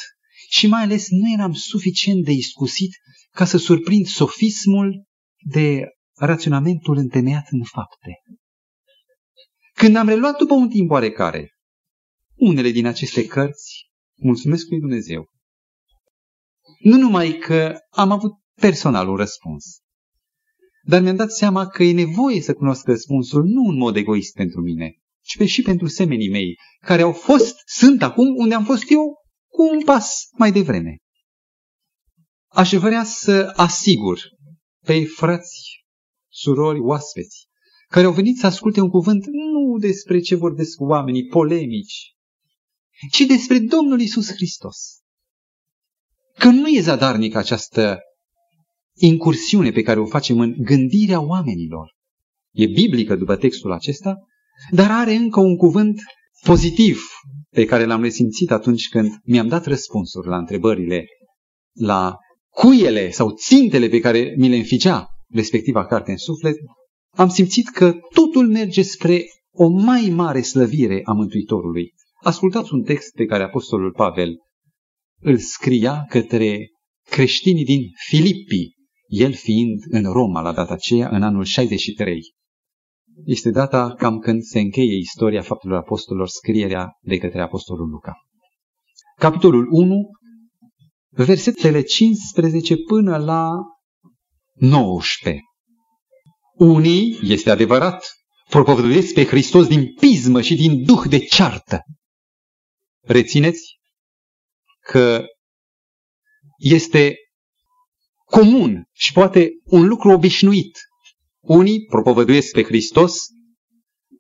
și 0.49 0.67
mai 0.67 0.83
ales 0.83 1.09
nu 1.09 1.33
eram 1.33 1.53
suficient 1.53 2.25
de 2.25 2.33
iscusit 2.33 2.91
ca 3.31 3.45
să 3.45 3.57
surprind 3.57 4.07
sofismul 4.07 5.07
de 5.39 5.85
raționamentul 6.15 6.97
întemeiat 6.97 7.47
în 7.51 7.63
fapte. 7.65 8.23
Când 9.75 9.97
am 9.97 10.09
reluat 10.09 10.39
după 10.39 10.55
un 10.55 10.69
timp 10.69 10.91
oarecare 10.91 11.53
unele 12.35 12.71
din 12.71 12.87
aceste 12.87 13.27
cărți, 13.27 13.91
mulțumesc 14.15 14.69
lui 14.69 14.81
Dumnezeu. 14.81 15.31
Nu 16.79 16.97
numai 16.97 17.39
că 17.39 17.75
am 17.91 18.11
avut 18.11 18.33
personal 18.55 19.09
un 19.09 19.17
răspuns. 19.17 19.65
Dar 20.85 21.03
mi-am 21.03 21.17
dat 21.17 21.33
seama 21.33 21.67
că 21.67 21.83
e 21.83 21.93
nevoie 21.93 22.41
să 22.41 22.55
cunosc 22.55 22.87
răspunsul 22.87 23.45
nu 23.45 23.71
în 23.71 23.77
mod 23.77 23.97
egoist 23.97 24.35
pentru 24.35 24.61
mine, 24.61 25.02
ci 25.23 25.49
și 25.49 25.63
pentru 25.63 25.87
semenii 25.87 26.31
mei, 26.31 26.57
care 26.81 27.03
au 27.03 27.13
fost, 27.13 27.55
sunt 27.65 28.03
acum 28.03 28.37
unde 28.37 28.55
am 28.55 28.65
fost 28.65 28.91
eu 28.91 29.17
cu 29.49 29.63
un 29.63 29.85
pas 29.85 30.29
mai 30.33 30.53
devreme. 30.53 30.97
Aș 32.49 32.73
vrea 32.73 33.05
să 33.05 33.53
asigur 33.57 34.21
pe 34.85 35.05
frați, 35.05 35.85
surori, 36.29 36.81
oaspeți, 36.81 37.47
care 37.89 38.07
au 38.07 38.13
venit 38.13 38.39
să 38.39 38.47
asculte 38.47 38.81
un 38.81 38.89
cuvânt 38.89 39.27
nu 39.27 39.79
despre 39.79 40.21
ce 40.21 40.35
vorbesc 40.35 40.81
oamenii 40.81 41.27
polemici, 41.27 42.15
ci 43.11 43.21
despre 43.21 43.59
Domnul 43.59 44.01
Isus 44.01 44.33
Hristos. 44.33 44.77
Că 46.39 46.49
nu 46.49 46.69
e 46.69 46.81
zadarnică 46.81 47.39
această 47.39 48.01
incursiune 48.95 49.71
pe 49.71 49.83
care 49.83 50.01
o 50.01 50.07
facem 50.07 50.41
în 50.41 50.55
gândirea 50.59 51.21
oamenilor. 51.21 51.97
E 52.51 52.67
biblică 52.67 53.17
după 53.17 53.37
textul 53.37 53.73
acesta, 53.73 54.17
dar 54.71 54.91
are 54.91 55.15
încă 55.15 55.41
un 55.41 55.57
cuvânt 55.57 56.01
pozitiv 56.45 57.03
pe 57.51 57.65
care 57.65 57.85
l-am 57.85 58.03
resimțit 58.03 58.51
atunci 58.51 58.89
când 58.89 59.11
mi-am 59.25 59.49
dat 59.49 59.67
răspunsuri 59.67 60.29
la 60.29 60.37
întrebările, 60.37 61.05
la 61.73 62.17
cuiele 62.49 63.11
sau 63.11 63.31
țintele 63.31 63.89
pe 63.89 64.01
care 64.01 64.35
mi 64.37 64.49
le 64.49 64.57
înfigea 64.57 65.07
respectiva 65.29 65.87
carte 65.87 66.11
în 66.11 66.17
suflet, 66.17 66.57
am 67.11 67.29
simțit 67.29 67.69
că 67.69 67.95
totul 68.15 68.49
merge 68.49 68.83
spre 68.83 69.25
o 69.55 69.69
mai 69.69 70.13
mare 70.15 70.41
slăvire 70.41 71.01
a 71.05 71.13
Mântuitorului. 71.13 71.93
Ascultați 72.23 72.75
un 72.75 72.83
text 72.83 73.15
pe 73.15 73.25
care 73.25 73.43
Apostolul 73.43 73.93
Pavel 73.93 74.37
îl 75.21 75.39
scria 75.39 76.05
către 76.09 76.71
creștinii 77.11 77.65
din 77.65 77.81
Filippi, 78.09 78.71
el 79.07 79.33
fiind 79.33 79.83
în 79.89 80.13
Roma 80.13 80.41
la 80.41 80.53
data 80.53 80.73
aceea, 80.73 81.09
în 81.09 81.23
anul 81.23 81.45
63. 81.45 82.21
Este 83.25 83.51
data 83.51 83.95
cam 83.95 84.19
când 84.19 84.43
se 84.43 84.61
încheie 84.61 84.97
istoria 84.97 85.43
faptelor 85.43 85.77
apostolilor, 85.77 86.29
scrierea 86.29 86.99
de 87.01 87.19
către 87.19 87.43
Apostolul 87.43 87.89
Luca. 87.89 88.15
Capitolul 89.17 89.67
1, 89.71 90.11
versetele 91.09 91.83
15 91.83 92.77
până 92.77 93.17
la 93.17 93.51
19. 94.55 95.43
Unii, 96.55 97.19
este 97.23 97.51
adevărat, 97.51 98.13
propovăduiesc 98.49 99.15
pe 99.15 99.25
Hristos 99.25 99.67
din 99.67 99.95
pismă 99.95 100.41
și 100.41 100.55
din 100.55 100.85
duh 100.85 101.03
de 101.09 101.19
ceartă. 101.19 101.81
Rețineți 103.01 103.79
că 104.81 105.25
este 106.57 107.17
comun 108.25 108.89
și 108.93 109.13
poate 109.13 109.51
un 109.65 109.87
lucru 109.87 110.11
obișnuit. 110.11 110.79
Unii 111.43 111.85
propovăduiesc 111.85 112.53
pe 112.53 112.63
Hristos 112.63 113.27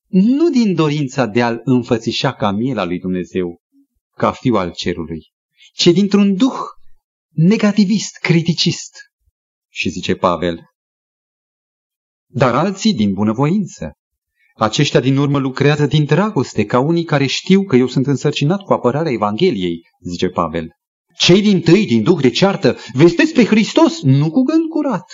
nu 0.08 0.50
din 0.50 0.74
dorința 0.74 1.26
de 1.26 1.42
a-L 1.42 1.60
înfățișa 1.64 2.32
ca 2.32 2.50
miela 2.50 2.84
lui 2.84 2.98
Dumnezeu, 2.98 3.60
ca 4.16 4.32
fiu 4.32 4.54
al 4.54 4.72
cerului, 4.72 5.32
ci 5.74 5.86
dintr-un 5.86 6.34
duh 6.34 6.58
negativist, 7.30 8.16
criticist. 8.16 8.90
Și 9.68 9.88
zice 9.88 10.14
Pavel, 10.14 10.60
dar 12.26 12.54
alții 12.54 12.94
din 12.94 13.12
bunăvoință. 13.12 13.92
Aceștia 14.54 15.00
din 15.00 15.16
urmă 15.16 15.38
lucrează 15.38 15.86
din 15.86 16.04
dragoste, 16.04 16.64
ca 16.64 16.78
unii 16.78 17.04
care 17.04 17.26
știu 17.26 17.64
că 17.64 17.76
eu 17.76 17.86
sunt 17.86 18.06
însărcinat 18.06 18.60
cu 18.60 18.72
apărarea 18.72 19.12
Evangheliei, 19.12 19.80
zice 20.00 20.28
Pavel. 20.28 20.68
Cei 21.16 21.40
din 21.40 21.60
tâi, 21.60 21.86
din 21.86 22.02
duh 22.02 22.20
de 22.20 22.30
ceartă, 22.30 22.76
vestesc 22.92 23.32
pe 23.32 23.44
Hristos, 23.44 24.02
nu 24.02 24.30
cu 24.30 24.42
gând 24.42 24.68
curat, 24.68 25.04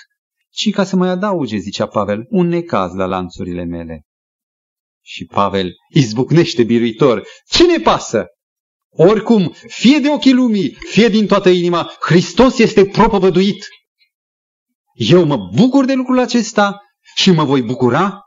ci 0.59 0.71
ca 0.71 0.85
să 0.85 0.97
mai 0.97 1.09
adauge, 1.09 1.57
zicea 1.57 1.87
Pavel, 1.87 2.27
un 2.29 2.49
necaz 2.49 2.95
la 2.95 3.05
lanțurile 3.05 3.65
mele. 3.65 4.07
Și 5.05 5.25
Pavel 5.25 5.73
izbucnește 5.89 6.63
biruitor. 6.63 7.27
Ce 7.47 7.67
ne 7.67 7.79
pasă? 7.79 8.27
Oricum, 8.91 9.55
fie 9.67 9.99
de 9.99 10.09
ochii 10.09 10.33
lumii, 10.33 10.71
fie 10.73 11.09
din 11.09 11.27
toată 11.27 11.49
inima, 11.49 11.93
Hristos 12.01 12.59
este 12.59 12.87
propovăduit. 12.87 13.67
Eu 14.93 15.25
mă 15.25 15.37
bucur 15.37 15.85
de 15.85 15.93
lucrul 15.95 16.19
acesta 16.19 16.81
și 17.15 17.31
mă 17.31 17.45
voi 17.45 17.63
bucura 17.63 18.21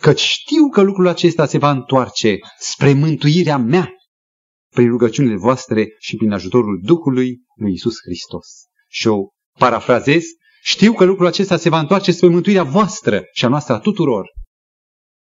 că 0.00 0.14
știu 0.14 0.68
că 0.68 0.80
lucrul 0.80 1.08
acesta 1.08 1.46
se 1.46 1.58
va 1.58 1.70
întoarce 1.70 2.38
spre 2.58 2.92
mântuirea 2.92 3.56
mea 3.56 3.92
prin 4.74 4.88
rugăciunile 4.88 5.36
voastre 5.36 5.86
și 5.98 6.16
prin 6.16 6.32
ajutorul 6.32 6.80
Duhului 6.82 7.40
lui 7.54 7.72
Isus 7.72 7.94
Hristos. 8.04 8.46
Și 8.88 9.06
eu 9.06 9.34
parafrazez, 9.58 10.24
știu 10.64 10.92
că 10.92 11.04
lucrul 11.04 11.26
acesta 11.26 11.56
se 11.56 11.68
va 11.68 11.78
întoarce 11.78 12.12
spre 12.12 12.28
mântuirea 12.28 12.62
voastră 12.62 13.22
și 13.32 13.44
a 13.44 13.48
noastră 13.48 13.74
a 13.74 13.78
tuturor. 13.78 14.32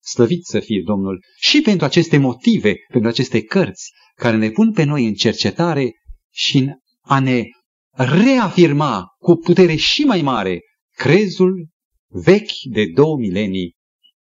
Slăvit 0.03 0.45
să 0.45 0.59
fie 0.59 0.81
Domnul 0.85 1.23
și 1.35 1.61
pentru 1.61 1.85
aceste 1.85 2.17
motive, 2.17 2.75
pentru 2.87 3.09
aceste 3.09 3.43
cărți 3.43 3.91
care 4.15 4.37
ne 4.37 4.49
pun 4.49 4.71
pe 4.71 4.83
noi 4.83 5.05
în 5.05 5.13
cercetare 5.13 5.91
și 6.33 6.57
în 6.57 6.69
a 7.01 7.19
ne 7.19 7.43
reafirma 7.91 9.05
cu 9.17 9.35
putere 9.35 9.75
și 9.75 10.01
mai 10.01 10.21
mare 10.21 10.59
crezul 10.95 11.67
vechi 12.07 12.61
de 12.71 12.85
două 12.93 13.17
milenii 13.17 13.75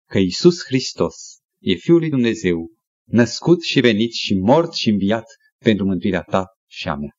că 0.09 0.17
Isus 0.17 0.63
Hristos 0.65 1.15
e 1.59 1.73
Fiul 1.73 1.99
lui 1.99 2.09
Dumnezeu, 2.09 2.67
născut 3.07 3.63
și 3.63 3.79
venit 3.79 4.13
și 4.13 4.33
mort 4.33 4.73
și 4.73 4.89
înviat 4.89 5.25
pentru 5.57 5.85
mântuirea 5.85 6.21
ta 6.21 6.45
și 6.67 6.87
a 6.87 6.95
mea. 6.95 7.13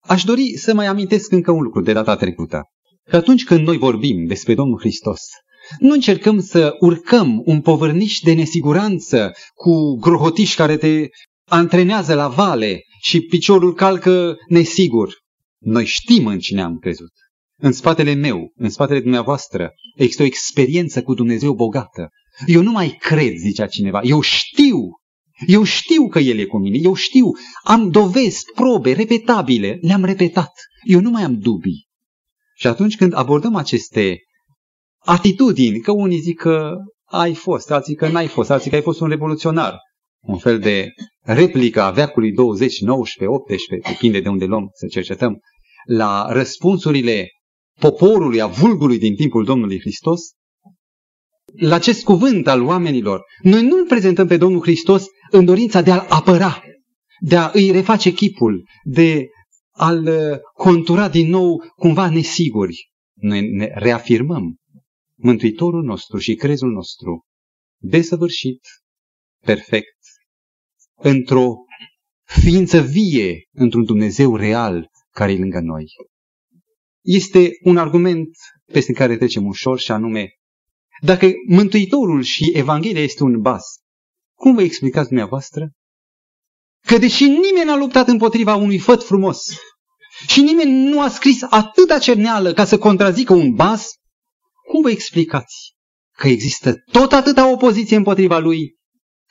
Aș 0.00 0.24
dori 0.24 0.56
să 0.56 0.74
mai 0.74 0.86
amintesc 0.86 1.32
încă 1.32 1.50
un 1.50 1.62
lucru 1.62 1.80
de 1.80 1.92
data 1.92 2.16
trecută. 2.16 2.62
Că 3.08 3.16
atunci 3.16 3.44
când 3.44 3.66
noi 3.66 3.78
vorbim 3.78 4.26
despre 4.26 4.54
Domnul 4.54 4.78
Hristos, 4.78 5.20
nu 5.78 5.92
încercăm 5.92 6.40
să 6.40 6.76
urcăm 6.80 7.42
un 7.44 7.60
povărniș 7.60 8.18
de 8.18 8.32
nesiguranță 8.32 9.32
cu 9.54 9.98
grohotiși 9.98 10.56
care 10.56 10.76
te 10.76 11.08
antrenează 11.48 12.14
la 12.14 12.28
vale 12.28 12.80
și 13.00 13.20
piciorul 13.20 13.74
calcă 13.74 14.36
nesigur. 14.48 15.14
Noi 15.58 15.84
știm 15.84 16.26
în 16.26 16.38
cine 16.38 16.62
am 16.62 16.78
crezut. 16.78 17.12
În 17.56 17.72
spatele 17.72 18.14
meu, 18.14 18.52
în 18.54 18.70
spatele 18.70 19.00
dumneavoastră, 19.00 19.70
există 19.96 20.22
o 20.22 20.26
experiență 20.26 21.02
cu 21.02 21.14
Dumnezeu 21.14 21.54
bogată. 21.54 22.08
Eu 22.46 22.62
nu 22.62 22.70
mai 22.70 22.96
cred, 23.00 23.34
zicea 23.36 23.66
cineva, 23.66 24.00
eu 24.02 24.20
știu, 24.20 24.78
eu 25.46 25.62
știu 25.62 26.08
că 26.08 26.18
El 26.18 26.38
e 26.38 26.44
cu 26.44 26.58
mine, 26.58 26.78
eu 26.82 26.94
știu, 26.94 27.30
am 27.62 27.90
dovezi, 27.90 28.44
probe 28.54 28.92
repetabile, 28.92 29.78
le-am 29.80 30.04
repetat, 30.04 30.52
eu 30.86 31.00
nu 31.00 31.10
mai 31.10 31.22
am 31.22 31.38
dubii. 31.38 31.88
Și 32.56 32.66
atunci 32.66 32.96
când 32.96 33.14
abordăm 33.14 33.54
aceste 33.54 34.18
atitudini, 34.98 35.80
că 35.80 35.92
unii 35.92 36.20
zic 36.20 36.38
că 36.38 36.72
ai 37.04 37.34
fost, 37.34 37.70
alții 37.70 37.94
că 37.94 38.08
n-ai 38.08 38.26
fost, 38.26 38.50
alții 38.50 38.70
că 38.70 38.76
ai 38.76 38.82
fost 38.82 39.00
un 39.00 39.08
revoluționar, 39.08 39.76
un 40.20 40.38
fel 40.38 40.58
de 40.58 40.88
replică 41.20 41.82
a 41.82 41.90
veacului 41.90 42.32
20, 42.32 42.80
19, 42.80 43.36
18, 43.38 43.88
depinde 43.88 44.20
de 44.20 44.28
unde 44.28 44.44
luăm 44.44 44.68
să 44.72 44.86
cercetăm, 44.86 45.38
la 45.84 46.32
răspunsurile 46.32 47.28
poporului, 47.78 48.40
a 48.40 48.46
vulgului 48.46 48.98
din 48.98 49.14
timpul 49.14 49.44
Domnului 49.44 49.80
Hristos, 49.80 50.20
la 51.56 51.74
acest 51.74 52.04
cuvânt 52.04 52.46
al 52.46 52.62
oamenilor, 52.62 53.22
noi 53.42 53.66
nu 53.66 53.76
îl 53.76 53.86
prezentăm 53.86 54.26
pe 54.26 54.36
Domnul 54.36 54.62
Hristos 54.62 55.04
în 55.30 55.44
dorința 55.44 55.82
de 55.82 55.90
a-l 55.90 56.06
apăra, 56.08 56.62
de 57.20 57.36
a 57.36 57.50
îi 57.52 57.70
reface 57.70 58.12
chipul, 58.12 58.64
de 58.84 59.26
a-l 59.70 60.06
uh, 60.06 60.38
contura 60.54 61.08
din 61.08 61.28
nou 61.28 61.64
cumva 61.76 62.10
nesiguri. 62.10 62.90
Noi 63.14 63.50
ne 63.50 63.70
reafirmăm 63.74 64.54
Mântuitorul 65.22 65.82
nostru 65.82 66.18
și 66.18 66.34
crezul 66.34 66.70
nostru 66.70 67.24
desăvârșit, 67.82 68.60
perfect, 69.44 69.98
într-o 70.94 71.54
ființă 72.24 72.80
vie, 72.80 73.48
într-un 73.52 73.84
Dumnezeu 73.84 74.36
real 74.36 74.88
care 75.10 75.32
e 75.32 75.38
lângă 75.38 75.60
noi 75.60 75.84
este 77.00 77.50
un 77.62 77.76
argument 77.76 78.28
peste 78.72 78.92
care 78.92 79.16
trecem 79.16 79.46
ușor 79.46 79.78
și 79.78 79.92
anume, 79.92 80.28
dacă 81.00 81.30
Mântuitorul 81.46 82.22
și 82.22 82.50
Evanghelia 82.54 83.02
este 83.02 83.22
un 83.22 83.40
bas, 83.40 83.64
cum 84.34 84.54
vă 84.54 84.62
explicați 84.62 85.08
dumneavoastră? 85.08 85.70
Că 86.86 86.98
deși 86.98 87.24
nimeni 87.24 87.66
n-a 87.66 87.76
luptat 87.76 88.08
împotriva 88.08 88.54
unui 88.54 88.78
făt 88.78 89.04
frumos 89.04 89.38
și 90.26 90.40
nimeni 90.40 90.88
nu 90.88 91.00
a 91.00 91.08
scris 91.08 91.42
atâta 91.42 91.98
cerneală 91.98 92.52
ca 92.52 92.64
să 92.64 92.78
contrazică 92.78 93.32
un 93.32 93.54
bas, 93.54 93.88
cum 94.68 94.82
vă 94.82 94.90
explicați 94.90 95.74
că 96.16 96.28
există 96.28 96.74
tot 96.92 97.12
atâta 97.12 97.50
opoziție 97.50 97.96
împotriva 97.96 98.38
lui 98.38 98.78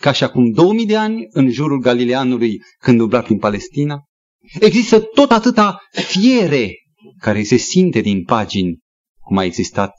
ca 0.02 0.12
și 0.12 0.24
acum 0.24 0.52
2000 0.52 0.86
de 0.86 0.98
ani 0.98 1.28
în 1.30 1.52
jurul 1.52 1.80
Galileanului 1.80 2.62
când 2.80 3.00
umbla 3.00 3.22
prin 3.22 3.38
Palestina? 3.38 4.04
Există 4.60 5.00
tot 5.00 5.32
atâta 5.32 5.80
fiere 5.92 6.74
care 7.20 7.44
se 7.44 7.56
simte 7.56 8.00
din 8.00 8.24
pagini 8.24 8.78
cum 9.20 9.38
a 9.38 9.44
existat 9.44 9.94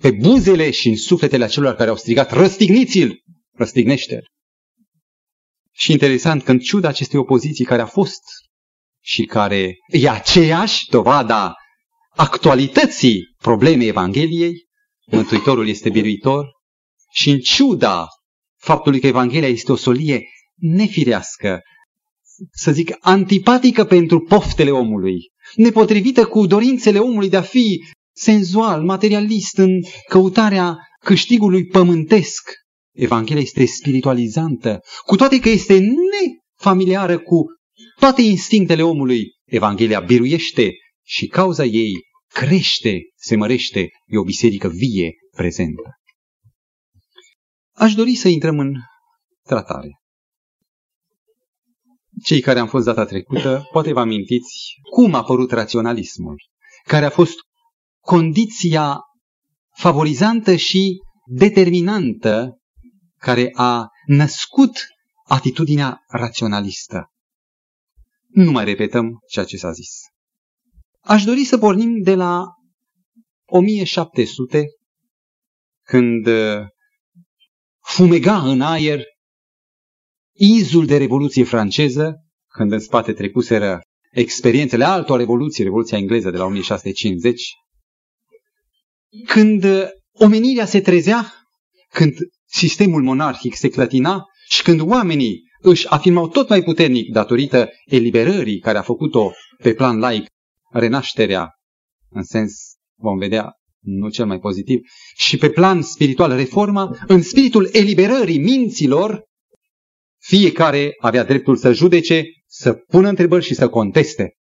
pe 0.00 0.10
buzele 0.10 0.70
și 0.70 0.88
în 0.88 0.96
sufletele 0.96 1.44
acelor 1.44 1.74
care 1.74 1.90
au 1.90 1.96
strigat, 1.96 2.32
răstigniți-l, 2.32 3.22
răstignește-l. 3.52 4.30
Și 5.72 5.92
interesant 5.92 6.42
că 6.42 6.50
în 6.50 6.58
ciuda 6.58 6.88
acestei 6.88 7.18
opoziții 7.18 7.64
care 7.64 7.82
a 7.82 7.86
fost 7.86 8.22
și 9.02 9.24
care 9.24 9.76
e 9.86 10.08
aceeași 10.08 10.88
dovada 10.88 11.54
actualității 12.10 13.34
problemei 13.38 13.88
Evangheliei, 13.88 14.68
Mântuitorul 15.06 15.68
este 15.68 15.90
biruitor 15.90 16.46
și 17.12 17.30
în 17.30 17.38
ciuda 17.38 18.06
faptului 18.56 19.00
că 19.00 19.06
Evanghelia 19.06 19.48
este 19.48 19.72
o 19.72 19.76
solie 19.76 20.24
nefirească, 20.56 21.60
să 22.52 22.72
zic, 22.72 22.96
antipatică 23.00 23.84
pentru 23.84 24.20
poftele 24.20 24.70
omului, 24.70 25.18
nepotrivită 25.54 26.26
cu 26.26 26.46
dorințele 26.46 26.98
omului 26.98 27.28
de 27.28 27.36
a 27.36 27.42
fi 27.42 27.84
senzual, 28.20 28.82
materialist, 28.82 29.58
în 29.58 29.70
căutarea 30.08 30.76
câștigului 31.00 31.66
pământesc. 31.66 32.50
Evanghelia 32.94 33.42
este 33.42 33.64
spiritualizantă, 33.64 34.80
cu 35.06 35.16
toate 35.16 35.40
că 35.40 35.48
este 35.48 35.80
nefamiliară 36.58 37.18
cu 37.18 37.44
toate 37.98 38.22
instinctele 38.22 38.82
omului. 38.82 39.24
Evanghelia 39.44 40.00
biruiește 40.00 40.70
și 41.04 41.26
cauza 41.26 41.64
ei 41.64 41.92
crește, 42.32 42.98
se 43.16 43.36
mărește, 43.36 43.88
e 44.06 44.18
o 44.18 44.22
biserică 44.22 44.68
vie, 44.68 45.12
prezentă. 45.36 45.82
Aș 47.76 47.94
dori 47.94 48.14
să 48.14 48.28
intrăm 48.28 48.58
în 48.58 48.72
tratare. 49.46 49.88
Cei 52.24 52.40
care 52.40 52.58
am 52.58 52.68
fost 52.68 52.84
data 52.84 53.04
trecută, 53.04 53.68
poate 53.72 53.92
vă 53.92 54.00
amintiți 54.00 54.74
cum 54.90 55.14
a 55.14 55.18
apărut 55.18 55.50
raționalismul, 55.50 56.36
care 56.86 57.04
a 57.04 57.10
fost 57.10 57.34
condiția 58.00 59.00
favorizantă 59.76 60.56
și 60.56 60.98
determinantă 61.26 62.58
care 63.18 63.50
a 63.54 63.88
născut 64.06 64.86
atitudinea 65.24 66.04
raționalistă. 66.08 67.10
Nu 68.28 68.50
mai 68.50 68.64
repetăm 68.64 69.18
ceea 69.28 69.44
ce 69.44 69.56
s-a 69.56 69.70
zis. 69.72 69.90
Aș 71.00 71.24
dori 71.24 71.44
să 71.44 71.58
pornim 71.58 72.02
de 72.02 72.14
la 72.14 72.44
1700, 73.44 74.64
când 75.86 76.26
uh, 76.26 76.66
fumega 77.82 78.50
în 78.50 78.60
aer 78.60 79.02
izul 80.32 80.86
de 80.86 80.96
Revoluție 80.96 81.44
franceză, 81.44 82.14
când 82.46 82.72
în 82.72 82.78
spate 82.78 83.12
trecuseră 83.12 83.80
experiențele 84.10 84.84
altor 84.84 85.18
revoluții, 85.18 85.64
Revoluția 85.64 85.98
engleză 85.98 86.30
de 86.30 86.36
la 86.36 86.44
1650, 86.44 87.42
când 89.26 89.64
uh, 89.64 89.84
omenirea 90.12 90.64
se 90.64 90.80
trezea, 90.80 91.32
când 91.88 92.14
sistemul 92.46 93.02
monarhic 93.02 93.54
se 93.54 93.68
clătina 93.68 94.24
și 94.48 94.62
când 94.62 94.80
oamenii 94.80 95.42
își 95.60 95.88
afirmau 95.88 96.28
tot 96.28 96.48
mai 96.48 96.62
puternic 96.62 97.12
datorită 97.12 97.70
eliberării 97.84 98.58
care 98.58 98.78
a 98.78 98.82
făcut-o 98.82 99.32
pe 99.62 99.74
plan 99.74 99.98
laic 99.98 100.26
renașterea, 100.72 101.50
în 102.08 102.22
sens, 102.22 102.52
vom 102.98 103.18
vedea, 103.18 103.52
nu 103.80 104.08
cel 104.08 104.26
mai 104.26 104.38
pozitiv, 104.38 104.80
și 105.16 105.36
pe 105.36 105.50
plan 105.50 105.82
spiritual 105.82 106.36
reforma, 106.36 106.98
în 107.06 107.22
spiritul 107.22 107.68
eliberării 107.72 108.38
minților, 108.38 109.24
fiecare 110.18 110.94
avea 111.00 111.24
dreptul 111.24 111.56
să 111.56 111.72
judece, 111.72 112.24
să 112.46 112.72
pună 112.72 113.08
întrebări 113.08 113.44
și 113.44 113.54
să 113.54 113.68
conteste. 113.68 114.34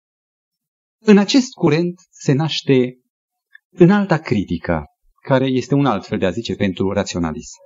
În 0.99 1.17
acest 1.17 1.53
curent 1.53 1.99
se 2.09 2.33
naște 2.33 2.97
în 3.77 3.91
alta 3.91 4.17
critică, 4.17 4.83
care 5.21 5.45
este 5.45 5.75
un 5.75 5.85
alt 5.85 6.05
fel 6.05 6.17
de 6.17 6.25
a 6.25 6.29
zice 6.29 6.55
pentru 6.55 6.91
raționalism. 6.91 7.57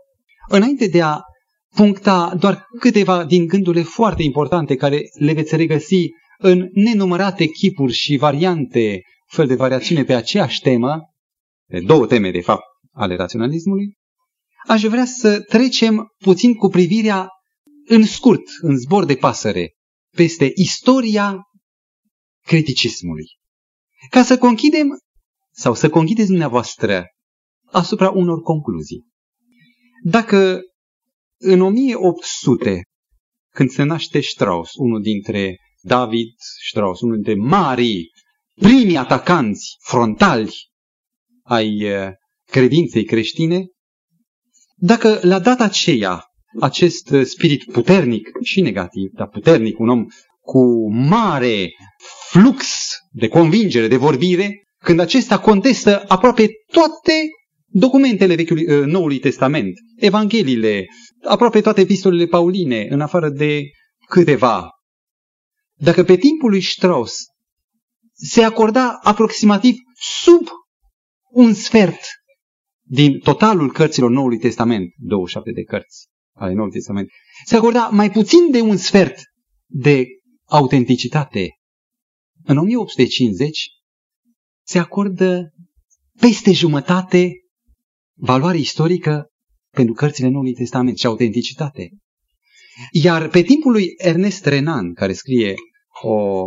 Înainte 0.48 0.88
de 0.88 1.02
a 1.02 1.20
puncta 1.76 2.36
doar 2.40 2.66
câteva 2.80 3.26
din 3.26 3.46
gândurile 3.48 3.84
foarte 3.84 4.24
importante 4.24 4.76
care 4.76 5.02
le 5.20 5.34
veți 5.34 5.56
regăsi 5.56 6.08
în 6.38 6.70
nenumărate 6.74 7.46
chipuri 7.46 7.94
și 7.94 8.18
variante, 8.18 9.02
fel 9.28 9.48
de 9.48 9.56
variațiune 9.56 10.04
pe 10.04 10.14
aceeași 10.14 10.62
temă, 10.62 11.00
de 11.70 11.80
două 11.80 12.08
teme, 12.08 12.32
de 12.32 12.42
fapt, 12.42 12.64
ale 12.92 13.16
raționalismului, 13.16 13.98
aș 14.68 14.82
vrea 14.82 15.06
să 15.06 15.42
trecem 15.42 16.08
puțin 16.18 16.54
cu 16.54 16.68
privirea 16.68 17.28
în 17.86 18.04
scurt, 18.04 18.44
în 18.62 18.78
zbor 18.78 19.06
de 19.06 19.16
pasăre, 19.16 19.74
peste 20.16 20.52
istoria 20.56 21.42
criticismului. 22.46 23.26
Ca 24.10 24.24
să 24.24 24.38
conchidem, 24.38 24.88
sau 25.62 25.74
să 25.74 25.90
conchideți 25.90 26.28
dumneavoastră 26.28 27.06
asupra 27.66 28.10
unor 28.10 28.42
concluzii. 28.42 29.06
Dacă 30.04 30.60
în 31.38 31.62
1800, 31.62 32.82
când 33.54 33.70
se 33.70 33.84
naște 33.84 34.20
Strauss, 34.20 34.72
unul 34.74 35.02
dintre 35.02 35.58
David 35.82 36.28
Strauss, 36.70 37.02
unul 37.02 37.16
dintre 37.16 37.36
marii, 37.36 38.10
primii 38.56 38.98
atacanți 38.98 39.76
frontali 39.80 40.54
ai 41.44 41.78
eh, 41.78 42.10
credinței 42.46 43.04
creștine, 43.04 43.66
dacă 44.76 45.20
la 45.22 45.40
data 45.40 45.64
aceea 45.64 46.24
acest 46.60 47.16
spirit 47.24 47.64
puternic 47.72 48.30
și 48.44 48.62
negativ, 48.62 49.12
dar 49.14 49.28
puternic, 49.28 49.80
un 49.80 49.90
om 49.90 50.06
cu 50.42 50.92
mare 50.94 51.70
flux 52.30 52.68
de 53.12 53.28
convingere, 53.28 53.88
de 53.88 53.98
vorbire, 53.98 54.62
când 54.84 55.00
acesta 55.00 55.40
contestă 55.40 56.04
aproape 56.08 56.50
toate 56.72 57.30
documentele 57.68 58.36
Vechiului, 58.36 58.66
eh, 58.68 58.86
Noului 58.86 59.20
Testament, 59.20 59.74
Evangheliile, 59.96 60.86
aproape 61.24 61.62
toate 61.62 61.82
epistolele 61.82 62.26
pauline, 62.26 62.88
în 62.90 63.02
afară 63.02 63.30
de 63.30 63.62
câteva. 64.08 64.70
Dacă 65.74 66.04
pe 66.04 66.16
timpul 66.16 66.50
lui 66.50 66.62
Strauss 66.62 67.24
se 68.14 68.44
acorda 68.44 69.00
aproximativ 69.02 69.76
sub 70.24 70.48
un 71.32 71.54
sfert 71.54 72.00
din 72.82 73.20
totalul 73.20 73.72
cărților 73.72 74.10
Noului 74.10 74.38
Testament, 74.38 74.94
27 74.98 75.52
de 75.52 75.64
cărți 75.64 76.08
ale 76.34 76.54
Noului 76.54 76.74
Testament, 76.74 77.10
se 77.46 77.56
acorda 77.56 77.88
mai 77.88 78.12
puțin 78.12 78.52
de 78.52 78.62
un 78.62 78.78
sfert 78.78 79.20
de 79.66 80.06
autenticitate. 80.46 81.50
În 82.44 82.58
1850 82.58 83.70
se 84.72 84.80
acordă 84.80 85.54
peste 86.20 86.52
jumătate 86.52 87.32
valoare 88.14 88.58
istorică 88.58 89.26
pentru 89.72 89.94
cărțile 89.94 90.28
Noului 90.28 90.54
Testament 90.54 90.98
și 90.98 91.06
autenticitate. 91.06 91.90
Iar 92.92 93.28
pe 93.28 93.42
timpul 93.42 93.72
lui 93.72 93.94
Ernest 93.98 94.46
Renan, 94.46 94.94
care 94.94 95.14
scrie 95.14 95.56
o 96.02 96.46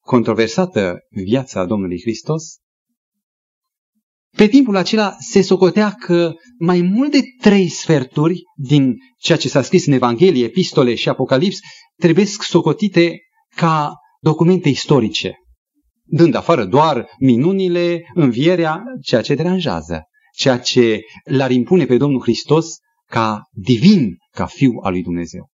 controversată 0.00 0.98
viață 1.24 1.58
a 1.58 1.66
Domnului 1.66 2.00
Hristos, 2.00 2.56
pe 4.36 4.46
timpul 4.46 4.76
acela 4.76 5.16
se 5.18 5.42
socotea 5.42 5.90
că 5.90 6.32
mai 6.58 6.80
mult 6.80 7.10
de 7.10 7.20
trei 7.40 7.68
sferturi 7.68 8.42
din 8.56 8.94
ceea 9.18 9.38
ce 9.38 9.48
s-a 9.48 9.62
scris 9.62 9.86
în 9.86 9.92
Evanghelie, 9.92 10.44
Epistole 10.44 10.94
și 10.94 11.08
Apocalips 11.08 11.58
trebuie 11.96 12.24
socotite 12.24 13.18
ca 13.56 13.92
documente 14.20 14.68
istorice, 14.68 15.34
dând 16.04 16.34
afară 16.34 16.64
doar 16.64 17.06
minunile, 17.18 18.02
învierea, 18.14 18.82
ceea 19.02 19.22
ce 19.22 19.34
deranjează 19.34 20.08
ceea 20.34 20.58
ce 20.58 21.00
l-ar 21.24 21.50
impune 21.50 21.86
pe 21.86 21.96
Domnul 21.96 22.20
Hristos 22.20 22.76
ca 23.06 23.42
divin, 23.52 24.16
ca 24.30 24.46
fiu 24.46 24.72
al 24.82 24.92
lui 24.92 25.02
Dumnezeu. 25.02 25.50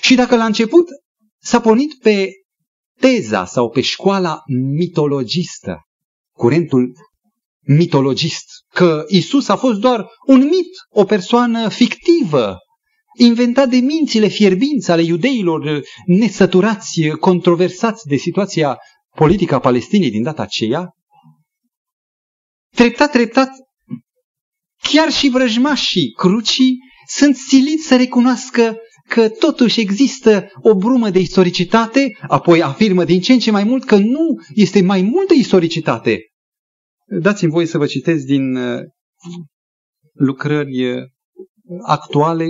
Și 0.00 0.14
dacă 0.14 0.36
la 0.36 0.44
început 0.44 0.86
s-a 1.42 1.60
pornit 1.60 1.98
pe 1.98 2.30
teza 3.00 3.44
sau 3.44 3.70
pe 3.70 3.80
școala 3.80 4.42
mitologistă, 4.76 5.80
curentul 6.32 6.92
mitologist, 7.60 8.44
că 8.74 9.04
Isus 9.08 9.48
a 9.48 9.56
fost 9.56 9.80
doar 9.80 10.06
un 10.26 10.44
mit, 10.44 10.68
o 10.88 11.04
persoană 11.04 11.68
fictivă, 11.68 12.58
inventat 13.18 13.68
de 13.68 13.76
mințile 13.76 14.26
fierbinți 14.26 14.90
ale 14.90 15.02
iudeilor 15.02 15.82
nesăturați, 16.06 17.08
controversați 17.20 18.06
de 18.06 18.16
situația 18.16 18.78
politică 19.16 19.54
a 19.54 19.58
Palestinei 19.58 20.10
din 20.10 20.22
data 20.22 20.42
aceea, 20.42 20.96
Treptat, 22.76 23.10
treptat, 23.10 23.50
chiar 24.92 25.10
și 25.10 25.28
vrăjmașii 25.28 26.10
crucii 26.10 26.78
sunt 27.06 27.36
siliți 27.36 27.86
să 27.86 27.96
recunoască 27.96 28.76
că 29.08 29.28
totuși 29.28 29.80
există 29.80 30.50
o 30.62 30.74
brumă 30.74 31.10
de 31.10 31.18
istoricitate, 31.18 32.16
apoi 32.28 32.62
afirmă 32.62 33.04
din 33.04 33.20
ce 33.20 33.32
în 33.32 33.38
ce 33.38 33.50
mai 33.50 33.64
mult 33.64 33.84
că 33.84 33.96
nu 33.96 34.34
este 34.54 34.82
mai 34.82 35.02
multă 35.02 35.34
istoricitate. 35.34 36.20
Dați-mi 37.20 37.50
voie 37.50 37.66
să 37.66 37.78
vă 37.78 37.86
citesc 37.86 38.24
din 38.24 38.56
uh, 38.56 38.80
lucrări 40.12 40.92
uh, 40.92 41.02
actuale, 41.86 42.46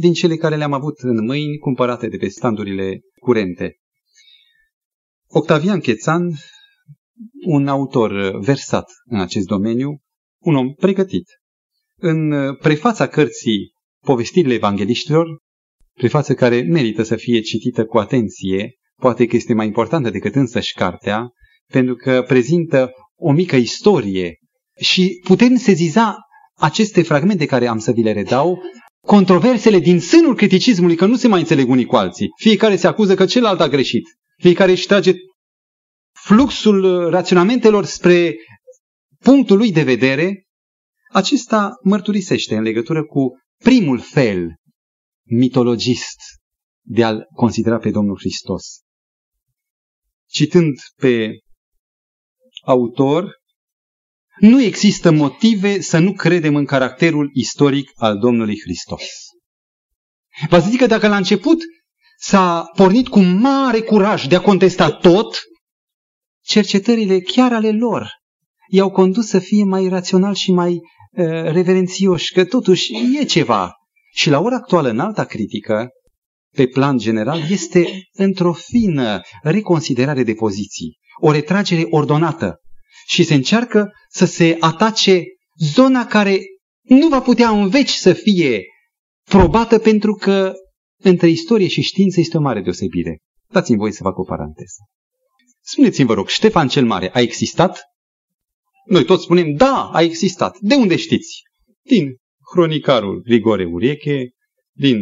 din 0.00 0.12
cele 0.12 0.36
care 0.36 0.56
le-am 0.56 0.72
avut 0.72 0.98
în 0.98 1.24
mâini, 1.24 1.58
cumpărate 1.58 2.08
de 2.08 2.16
pe 2.16 2.28
standurile 2.28 3.00
curente. 3.20 3.76
Octavian 5.36 5.80
Chețan 5.80 6.34
un 7.46 7.68
autor 7.68 8.38
versat 8.38 8.90
în 9.04 9.20
acest 9.20 9.46
domeniu, 9.46 10.00
un 10.42 10.54
om 10.54 10.72
pregătit. 10.72 11.24
În 11.96 12.32
prefața 12.54 13.06
cărții 13.06 13.72
Povestirile 14.04 14.54
Evangeliștilor, 14.54 15.26
prefață 15.94 16.34
care 16.34 16.62
merită 16.62 17.02
să 17.02 17.16
fie 17.16 17.40
citită 17.40 17.84
cu 17.84 17.98
atenție, 17.98 18.74
poate 19.00 19.26
că 19.26 19.36
este 19.36 19.54
mai 19.54 19.66
importantă 19.66 20.10
decât 20.10 20.34
însăși 20.34 20.74
cartea, 20.74 21.28
pentru 21.72 21.94
că 21.94 22.24
prezintă 22.26 22.90
o 23.16 23.32
mică 23.32 23.56
istorie 23.56 24.38
și 24.80 25.20
putem 25.24 25.56
seziza 25.56 26.16
aceste 26.56 27.02
fragmente 27.02 27.46
care 27.46 27.66
am 27.66 27.78
să 27.78 27.92
vi 27.92 28.02
le 28.02 28.12
redau, 28.12 28.62
controversele 29.06 29.78
din 29.78 30.00
sânul 30.00 30.36
criticismului, 30.36 30.96
că 30.96 31.06
nu 31.06 31.16
se 31.16 31.28
mai 31.28 31.40
înțeleg 31.40 31.68
unii 31.68 31.84
cu 31.84 31.96
alții. 31.96 32.28
Fiecare 32.40 32.76
se 32.76 32.86
acuză 32.86 33.14
că 33.14 33.24
celălalt 33.24 33.60
a 33.60 33.68
greșit. 33.68 34.04
Fiecare 34.44 34.70
își 34.70 34.86
trage 34.86 35.12
fluxul 36.12 37.10
raționamentelor 37.10 37.84
spre 37.84 38.36
punctul 39.18 39.56
lui 39.56 39.72
de 39.72 39.82
vedere. 39.82 40.46
Acesta 41.12 41.72
mărturisește 41.82 42.56
în 42.56 42.62
legătură 42.62 43.04
cu 43.04 43.38
primul 43.62 44.00
fel 44.00 44.54
mitologist 45.22 46.18
de 46.80 47.04
a-L 47.04 47.26
considera 47.34 47.78
pe 47.78 47.90
Domnul 47.90 48.18
Hristos. 48.18 48.80
Citând 50.26 50.74
pe 50.96 51.38
autor, 52.64 53.30
nu 54.40 54.62
există 54.62 55.10
motive 55.10 55.80
să 55.80 55.98
nu 55.98 56.12
credem 56.12 56.56
în 56.56 56.64
caracterul 56.64 57.30
istoric 57.32 57.90
al 57.94 58.18
Domnului 58.18 58.60
Hristos. 58.60 59.04
Vă 60.48 60.58
zic 60.58 60.78
că 60.78 60.86
dacă 60.86 61.08
la 61.08 61.16
început 61.16 61.58
s-a 62.26 62.70
pornit 62.76 63.08
cu 63.08 63.20
mare 63.20 63.80
curaj 63.80 64.26
de 64.26 64.36
a 64.36 64.40
contesta 64.40 64.90
tot, 64.90 65.42
cercetările 66.44 67.20
chiar 67.20 67.52
ale 67.52 67.72
lor 67.72 68.08
i-au 68.68 68.90
condus 68.90 69.26
să 69.28 69.38
fie 69.38 69.64
mai 69.64 69.88
rațional 69.88 70.34
și 70.34 70.52
mai 70.52 70.72
uh, 70.72 70.80
reverențioși, 71.42 72.32
că 72.32 72.44
totuși 72.44 72.92
e 73.20 73.24
ceva. 73.24 73.72
Și 74.12 74.30
la 74.30 74.40
ora 74.40 74.56
actuală, 74.56 74.88
în 74.88 74.98
alta 74.98 75.24
critică, 75.24 75.88
pe 76.56 76.66
plan 76.66 76.98
general, 76.98 77.40
este 77.50 78.08
într-o 78.12 78.52
fină 78.52 79.20
reconsiderare 79.42 80.22
de 80.22 80.34
poziții, 80.34 80.98
o 81.20 81.30
retragere 81.30 81.86
ordonată 81.90 82.60
și 83.06 83.22
se 83.22 83.34
încearcă 83.34 83.92
să 84.10 84.24
se 84.24 84.56
atace 84.60 85.22
zona 85.58 86.06
care 86.06 86.40
nu 86.82 87.08
va 87.08 87.20
putea 87.20 87.48
în 87.48 87.68
veci 87.68 87.92
să 87.92 88.12
fie 88.12 88.62
probată 89.24 89.78
pentru 89.78 90.14
că 90.14 90.52
între 91.08 91.28
istorie 91.28 91.68
și 91.68 91.80
știință 91.80 92.20
este 92.20 92.36
o 92.36 92.40
mare 92.40 92.60
deosebire. 92.60 93.18
Dați-mi 93.50 93.78
voi 93.78 93.92
să 93.92 94.02
fac 94.02 94.18
o 94.18 94.22
paranteză. 94.22 94.78
Spuneți-mi, 95.60 96.06
vă 96.06 96.14
rog, 96.14 96.28
Ștefan 96.28 96.68
cel 96.68 96.84
Mare 96.84 97.10
a 97.12 97.20
existat? 97.20 97.82
Noi 98.86 99.04
toți 99.04 99.22
spunem, 99.22 99.54
da, 99.54 99.90
a 99.92 100.02
existat. 100.02 100.58
De 100.58 100.74
unde 100.74 100.96
știți? 100.96 101.42
Din 101.82 102.16
cronicarul 102.52 103.22
Grigore 103.22 103.64
Ureche, 103.64 104.30
din 104.72 104.98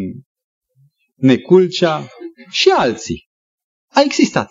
Neculcea 1.14 2.08
și 2.50 2.68
alții. 2.68 3.28
A 3.88 4.00
existat. 4.00 4.50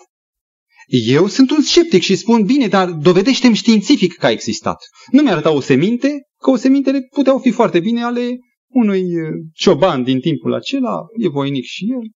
Eu 1.06 1.26
sunt 1.26 1.50
un 1.50 1.62
sceptic 1.62 2.02
și 2.02 2.16
spun, 2.16 2.44
bine, 2.44 2.68
dar 2.68 2.90
dovedește-mi 2.90 3.54
științific 3.54 4.14
că 4.14 4.26
a 4.26 4.30
existat. 4.30 4.78
Nu 5.10 5.22
mi-arăta 5.22 5.50
o 5.50 5.60
seminte, 5.60 6.20
că 6.38 6.50
o 6.50 6.56
semintele 6.56 7.00
puteau 7.10 7.38
fi 7.38 7.50
foarte 7.50 7.80
bine 7.80 8.02
ale 8.02 8.38
unui 8.72 9.20
uh, 9.20 9.28
cioban 9.54 10.02
din 10.02 10.20
timpul 10.20 10.54
acela, 10.54 11.06
e 11.18 11.28
voinic 11.28 11.64
și 11.64 11.90
el. 11.90 12.10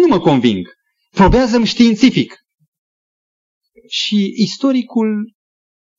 Nu 0.00 0.06
mă 0.06 0.20
conving. 0.20 0.68
Probează-mi 1.10 1.66
științific. 1.66 2.36
Și 3.88 4.32
istoricul 4.36 5.34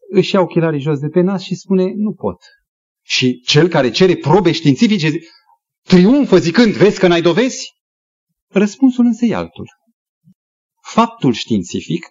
își 0.10 0.34
ia 0.34 0.42
ochelarii 0.42 0.80
jos 0.80 1.00
de 1.00 1.08
pe 1.08 1.22
nas 1.22 1.44
și 1.44 1.56
spune, 1.56 1.92
nu 1.96 2.14
pot. 2.14 2.38
Și 3.02 3.42
cel 3.42 3.68
care 3.68 3.92
cere 3.92 4.16
probe 4.16 4.52
științifice 4.52 5.12
triumfă 5.82 6.38
zicând, 6.38 6.74
vezi 6.74 7.00
că 7.00 7.08
n-ai 7.08 7.22
dovezi? 7.22 7.68
Răspunsul 8.48 9.06
însă 9.06 9.26
e 9.26 9.36
altul. 9.36 9.68
Faptul 10.82 11.34
științific 11.34 12.06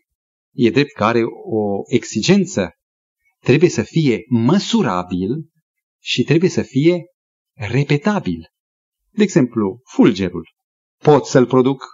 e 0.55 0.71
drept 0.71 0.93
că 0.93 1.05
are 1.05 1.23
o 1.51 1.83
exigență. 1.95 2.71
Trebuie 3.39 3.71
să 3.71 3.83
fie 3.83 4.25
măsurabil 4.29 5.51
și 5.99 6.23
trebuie 6.23 6.51
să 6.51 6.63
fie 6.63 7.05
repetabil. 7.59 8.47
De 9.11 9.23
exemplu, 9.23 9.81
fulgerul. 9.85 10.49
Pot 11.03 11.27
să-l 11.27 11.47
produc, 11.47 11.85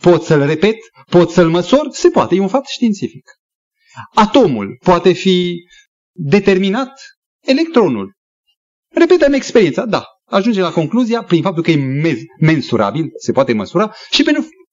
pot 0.00 0.22
să-l 0.22 0.46
repet, 0.46 0.76
pot 1.10 1.30
să-l 1.30 1.50
măsor, 1.50 1.88
se 1.90 2.10
poate, 2.10 2.34
e 2.34 2.40
un 2.40 2.48
fapt 2.48 2.66
științific. 2.66 3.30
Atomul 4.14 4.78
poate 4.84 5.12
fi 5.12 5.64
determinat, 6.12 6.92
electronul. 7.40 8.16
Repetăm 8.88 9.32
experiența, 9.32 9.84
da, 9.84 10.04
ajunge 10.24 10.60
la 10.60 10.72
concluzia 10.72 11.22
prin 11.22 11.42
faptul 11.42 11.62
că 11.62 11.70
e 11.70 12.26
mensurabil, 12.40 13.10
se 13.18 13.32
poate 13.32 13.52
măsura, 13.52 13.94
și 14.10 14.24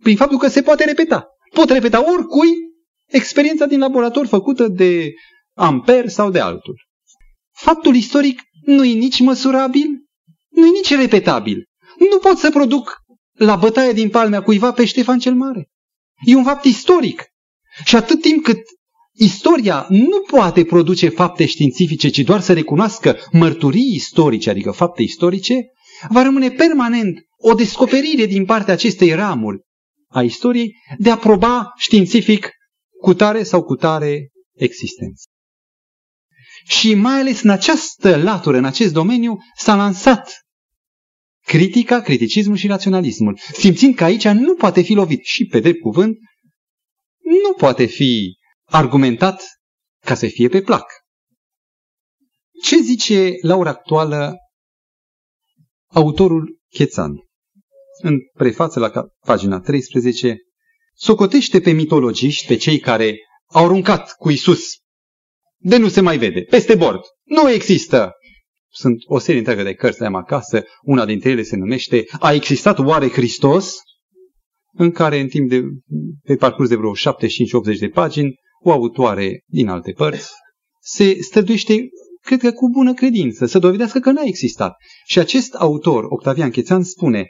prin 0.03 0.15
faptul 0.15 0.37
că 0.37 0.47
se 0.47 0.61
poate 0.61 0.85
repeta. 0.85 1.27
Pot 1.53 1.69
repeta 1.69 2.11
oricui 2.13 2.49
experiența 3.05 3.65
din 3.65 3.79
laborator 3.79 4.27
făcută 4.27 4.67
de 4.67 5.11
Amper 5.53 6.07
sau 6.07 6.29
de 6.31 6.39
altul. 6.39 6.75
Faptul 7.51 7.95
istoric 7.95 8.41
nu 8.61 8.83
e 8.83 8.93
nici 8.93 9.19
măsurabil, 9.19 9.87
nu 10.49 10.65
e 10.65 10.69
nici 10.69 10.95
repetabil. 10.95 11.65
Nu 12.12 12.17
pot 12.17 12.38
să 12.38 12.49
produc 12.49 12.97
la 13.33 13.55
bătaia 13.55 13.91
din 13.91 14.09
palmea 14.09 14.41
cuiva 14.41 14.71
pe 14.71 14.85
Ștefan 14.85 15.19
cel 15.19 15.33
Mare. 15.33 15.69
E 16.25 16.35
un 16.35 16.43
fapt 16.43 16.63
istoric. 16.63 17.23
Și 17.85 17.95
atât 17.95 18.21
timp 18.21 18.43
cât 18.43 18.59
istoria 19.13 19.85
nu 19.89 20.21
poate 20.27 20.63
produce 20.63 21.09
fapte 21.09 21.45
științifice, 21.45 22.09
ci 22.09 22.19
doar 22.19 22.39
să 22.39 22.53
recunoască 22.53 23.17
mărturii 23.31 23.93
istorice, 23.93 24.49
adică 24.49 24.71
fapte 24.71 25.01
istorice, 25.01 25.71
va 26.09 26.21
rămâne 26.21 26.49
permanent 26.49 27.19
o 27.38 27.53
descoperire 27.53 28.25
din 28.25 28.45
partea 28.45 28.73
acestei 28.73 29.13
ramuri 29.13 29.62
a 30.07 30.23
istoriei 30.23 30.75
de 30.97 31.09
a 31.09 31.17
proba 31.17 31.73
științific 31.77 32.49
cu 33.01 33.13
tare 33.13 33.43
sau 33.43 33.63
cu 33.63 33.75
tare 33.75 34.29
existență. 34.53 35.23
Și 36.63 36.93
mai 36.93 37.19
ales 37.19 37.41
în 37.41 37.49
această 37.49 38.17
latură, 38.17 38.57
în 38.57 38.65
acest 38.65 38.93
domeniu, 38.93 39.37
s-a 39.57 39.75
lansat 39.75 40.31
critica, 41.45 42.01
criticismul 42.01 42.55
și 42.55 42.67
raționalismul, 42.67 43.39
simțind 43.53 43.95
că 43.95 44.03
aici 44.03 44.27
nu 44.27 44.55
poate 44.55 44.81
fi 44.81 44.93
lovit 44.93 45.23
și 45.23 45.45
pe 45.45 45.59
drept 45.59 45.79
cuvânt, 45.79 46.17
nu 47.43 47.53
poate 47.53 47.85
fi 47.85 48.37
argumentat 48.63 49.41
ca 50.05 50.15
să 50.15 50.27
fie 50.27 50.47
pe 50.47 50.61
plac. 50.61 50.91
Ce 52.63 52.77
zice 52.77 53.33
la 53.41 53.55
ora 53.55 53.69
actuală 53.69 54.35
autorul 55.87 56.59
Chețan? 56.69 57.11
în 58.01 58.19
prefață 58.33 58.79
la 58.79 58.91
pagina 59.25 59.59
13, 59.59 60.37
socotește 60.93 61.61
pe 61.61 61.71
mitologiști, 61.71 62.47
pe 62.47 62.55
cei 62.55 62.79
care 62.79 63.17
au 63.45 63.65
aruncat 63.65 64.15
cu 64.15 64.29
Isus 64.29 64.67
de 65.61 65.77
nu 65.77 65.87
se 65.87 66.01
mai 66.01 66.17
vede, 66.17 66.41
peste 66.41 66.75
bord. 66.75 66.99
Nu 67.23 67.51
există! 67.51 68.11
Sunt 68.71 68.97
o 69.05 69.19
serie 69.19 69.39
întreagă 69.39 69.63
de 69.63 69.73
cărți 69.73 70.03
am 70.03 70.15
acasă, 70.15 70.63
una 70.81 71.05
dintre 71.05 71.29
ele 71.29 71.43
se 71.43 71.55
numește 71.55 72.05
A 72.19 72.33
existat 72.33 72.79
oare 72.79 73.07
Hristos? 73.09 73.75
În 74.73 74.91
care 74.91 75.19
în 75.19 75.27
timp 75.27 75.49
de, 75.49 75.61
pe 76.23 76.35
parcurs 76.35 76.69
de 76.69 76.75
vreo 76.75 76.91
75-80 76.95 77.77
de 77.79 77.87
pagini, 77.87 78.35
o 78.63 78.71
autoare 78.71 79.43
din 79.45 79.67
alte 79.67 79.91
părți 79.91 80.31
se 80.81 81.17
străduiește, 81.21 81.89
cred 82.21 82.39
că 82.39 82.51
cu 82.51 82.69
bună 82.69 82.93
credință, 82.93 83.45
să 83.45 83.59
dovedească 83.59 83.99
că 83.99 84.11
n-a 84.11 84.23
existat. 84.23 84.75
Și 85.05 85.19
acest 85.19 85.53
autor, 85.53 86.03
Octavian 86.09 86.49
Chețan, 86.49 86.83
spune 86.83 87.27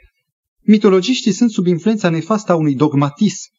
Mitologiștii 0.62 1.32
sunt 1.32 1.50
sub 1.50 1.66
influența 1.66 2.10
nefastă 2.10 2.52
a 2.52 2.54
unui 2.54 2.74
dogmatism 2.74 3.50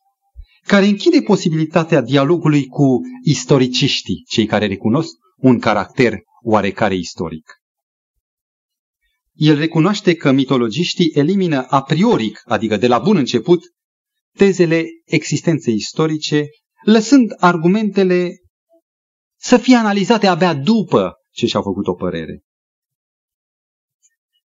care 0.65 0.86
închide 0.86 1.21
posibilitatea 1.21 2.02
dialogului 2.02 2.65
cu 2.65 3.00
istoriciștii, 3.24 4.24
cei 4.28 4.45
care 4.45 4.67
recunosc 4.67 5.15
un 5.38 5.60
caracter 5.60 6.19
oarecare 6.43 6.95
istoric. 6.95 7.62
El 9.34 9.58
recunoaște 9.58 10.15
că 10.15 10.32
mitologiștii 10.32 11.12
elimină 11.13 11.65
a 11.69 11.82
priori, 11.82 12.32
adică 12.43 12.78
de 12.78 12.88
la 12.88 13.00
bun 13.00 13.17
început, 13.17 13.63
tezele 14.38 14.86
existenței 15.06 15.74
istorice, 15.74 16.45
lăsând 16.86 17.32
argumentele 17.38 18.41
să 19.39 19.58
fie 19.58 19.76
analizate 19.76 20.28
abia 20.28 20.54
după 20.54 21.13
ce 21.32 21.45
și-au 21.45 21.62
făcut 21.62 21.88
o 21.88 21.93
părere. 21.93 22.43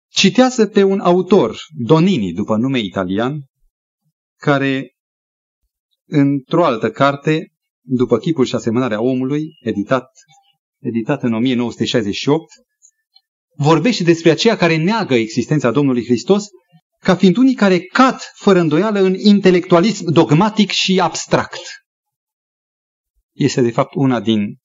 Citează 0.08 0.68
pe 0.68 0.84
un 0.84 1.00
autor, 1.00 1.58
Donini, 1.70 2.34
după 2.34 2.58
nume 2.58 2.80
italian, 2.80 3.44
care 4.36 4.96
într-o 6.10 6.66
altă 6.66 6.92
carte, 6.92 7.54
după 7.82 8.18
chipul 8.18 8.46
și 8.46 8.56
asemănarea 8.56 9.02
omului, 9.02 9.58
editat, 9.62 10.10
editat 10.80 11.24
în 11.24 11.34
1968, 11.34 12.46
vorbește 13.56 14.04
despre 14.04 14.30
aceia 14.30 14.56
care 14.56 14.78
neagă 14.78 15.14
existența 15.14 15.72
Domnului 15.72 16.06
Hristos 16.06 16.46
ca 17.00 17.16
fiind 17.16 17.38
unii 17.38 17.56
care 17.56 17.80
cad 17.80 18.20
fără 18.36 18.60
îndoială 18.60 19.00
în 19.00 19.14
intelectualism 19.14 20.12
dogmatic 20.12 20.70
și 20.70 21.00
abstract. 21.00 21.62
Este 23.36 23.62
de 23.62 23.72
fapt 23.72 23.94
una 23.94 24.20
din 24.20 24.58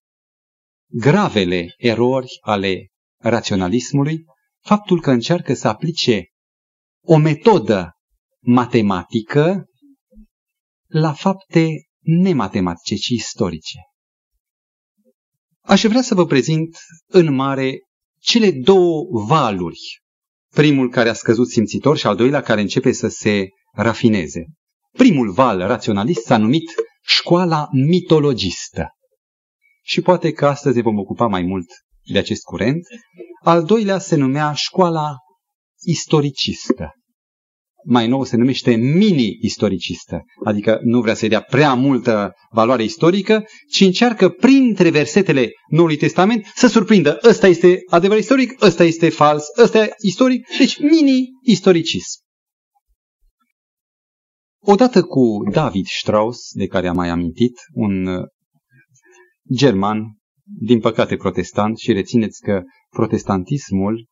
gravele 0.90 1.74
erori 1.76 2.28
ale 2.40 2.88
raționalismului, 3.20 4.24
faptul 4.60 5.00
că 5.00 5.10
încearcă 5.10 5.54
să 5.54 5.68
aplice 5.68 6.24
o 7.04 7.16
metodă 7.16 7.90
matematică 8.40 9.64
la 10.94 11.12
fapte 11.12 11.68
nematematice, 12.00 12.94
ci 12.94 13.08
istorice. 13.08 13.78
Aș 15.60 15.84
vrea 15.84 16.02
să 16.02 16.14
vă 16.14 16.26
prezint 16.26 16.76
în 17.06 17.34
mare 17.34 17.78
cele 18.20 18.50
două 18.50 19.06
valuri. 19.26 20.02
Primul 20.52 20.90
care 20.90 21.08
a 21.08 21.12
scăzut 21.12 21.48
simțitor 21.48 21.96
și 21.96 22.06
al 22.06 22.16
doilea 22.16 22.40
care 22.40 22.60
începe 22.60 22.92
să 22.92 23.08
se 23.08 23.48
rafineze. 23.72 24.44
Primul 24.92 25.32
val 25.32 25.58
raționalist 25.58 26.24
s-a 26.24 26.36
numit 26.36 26.74
școala 27.02 27.68
mitologistă. 27.72 28.88
Și 29.82 30.00
poate 30.00 30.32
că 30.32 30.46
astăzi 30.46 30.80
vom 30.80 30.98
ocupa 30.98 31.26
mai 31.26 31.42
mult 31.42 31.66
de 32.12 32.18
acest 32.18 32.42
curent. 32.42 32.86
Al 33.42 33.64
doilea 33.64 33.98
se 33.98 34.16
numea 34.16 34.52
școala 34.52 35.14
istoricistă 35.80 36.92
mai 37.84 38.08
nou 38.08 38.24
se 38.24 38.36
numește 38.36 38.74
mini-istoricistă, 38.74 40.24
adică 40.44 40.80
nu 40.82 41.00
vrea 41.00 41.14
să-i 41.14 41.28
dea 41.28 41.40
prea 41.40 41.74
multă 41.74 42.32
valoare 42.50 42.82
istorică, 42.82 43.44
ci 43.70 43.80
încearcă 43.80 44.28
printre 44.28 44.90
versetele 44.90 45.50
Noului 45.68 45.96
Testament 45.96 46.46
să 46.54 46.66
surprindă 46.66 47.18
ăsta 47.28 47.46
este 47.46 47.78
adevăr 47.90 48.18
istoric, 48.18 48.62
ăsta 48.62 48.84
este 48.84 49.08
fals, 49.08 49.44
ăsta 49.62 49.78
e 49.78 49.94
istoric, 50.02 50.46
deci 50.58 50.78
mini-istoricism. 50.78 52.22
Odată 54.66 55.02
cu 55.02 55.50
David 55.50 55.86
Strauss, 55.86 56.52
de 56.52 56.66
care 56.66 56.88
am 56.88 56.96
mai 56.96 57.08
amintit, 57.08 57.52
un 57.72 58.06
uh, 58.06 58.26
german, 59.56 60.02
din 60.44 60.80
păcate 60.80 61.16
protestant, 61.16 61.78
și 61.78 61.92
rețineți 61.92 62.40
că 62.40 62.62
protestantismul, 62.90 64.06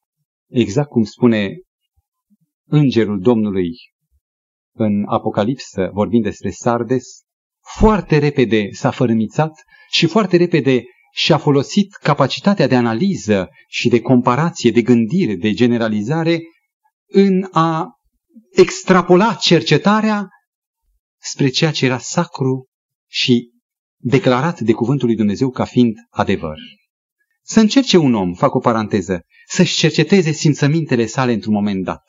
exact 0.49 0.89
cum 0.89 1.05
spune 1.05 1.57
îngerul 2.67 3.21
Domnului 3.21 3.71
în 4.75 5.05
Apocalipsă, 5.07 5.91
vorbind 5.93 6.23
despre 6.23 6.51
Sardes, 6.51 7.05
foarte 7.77 8.19
repede 8.19 8.69
s-a 8.71 8.91
fărâmițat 8.91 9.53
și 9.91 10.07
foarte 10.07 10.37
repede 10.37 10.83
și-a 11.13 11.37
folosit 11.37 11.95
capacitatea 11.95 12.67
de 12.67 12.77
analiză 12.77 13.49
și 13.69 13.89
de 13.89 14.01
comparație, 14.01 14.71
de 14.71 14.83
gândire, 14.83 15.35
de 15.35 15.53
generalizare 15.53 16.41
în 17.07 17.49
a 17.51 17.87
extrapola 18.53 19.35
cercetarea 19.35 20.29
spre 21.21 21.49
ceea 21.49 21.71
ce 21.71 21.85
era 21.85 21.99
sacru 21.99 22.69
și 23.09 23.51
declarat 23.97 24.61
de 24.61 24.73
cuvântul 24.73 25.07
lui 25.07 25.17
Dumnezeu 25.17 25.51
ca 25.51 25.65
fiind 25.65 25.95
adevăr. 26.11 26.57
Să 27.43 27.61
încerce 27.61 27.97
un 27.97 28.15
om, 28.15 28.35
fac 28.35 28.55
o 28.55 28.59
paranteză, 28.59 29.21
să-și 29.47 29.77
cerceteze 29.77 30.31
simțămintele 30.31 31.07
sale 31.07 31.33
într-un 31.33 31.53
moment 31.53 31.85
dat 31.85 32.03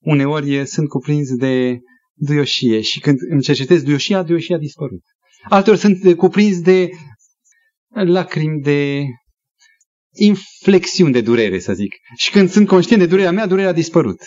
uneori 0.00 0.66
sunt 0.66 0.88
cuprins 0.88 1.34
de 1.34 1.78
duioșie 2.14 2.80
și 2.80 3.00
când 3.00 3.18
îmi 3.30 3.42
cercetez 3.42 3.82
duioșia, 3.82 4.22
duioșia 4.22 4.56
a 4.56 4.58
dispărut. 4.58 5.02
Alteori 5.48 5.78
sunt 5.78 6.16
cuprins 6.16 6.60
de 6.60 6.90
lacrimi 7.88 8.60
de 8.60 9.04
inflexiuni 10.14 11.12
de 11.12 11.20
durere, 11.20 11.58
să 11.58 11.72
zic. 11.72 11.94
Și 12.16 12.30
când 12.30 12.50
sunt 12.50 12.66
conștient 12.66 13.02
de 13.02 13.08
durerea 13.08 13.30
mea, 13.30 13.46
durerea 13.46 13.70
a 13.70 13.74
dispărut. 13.74 14.20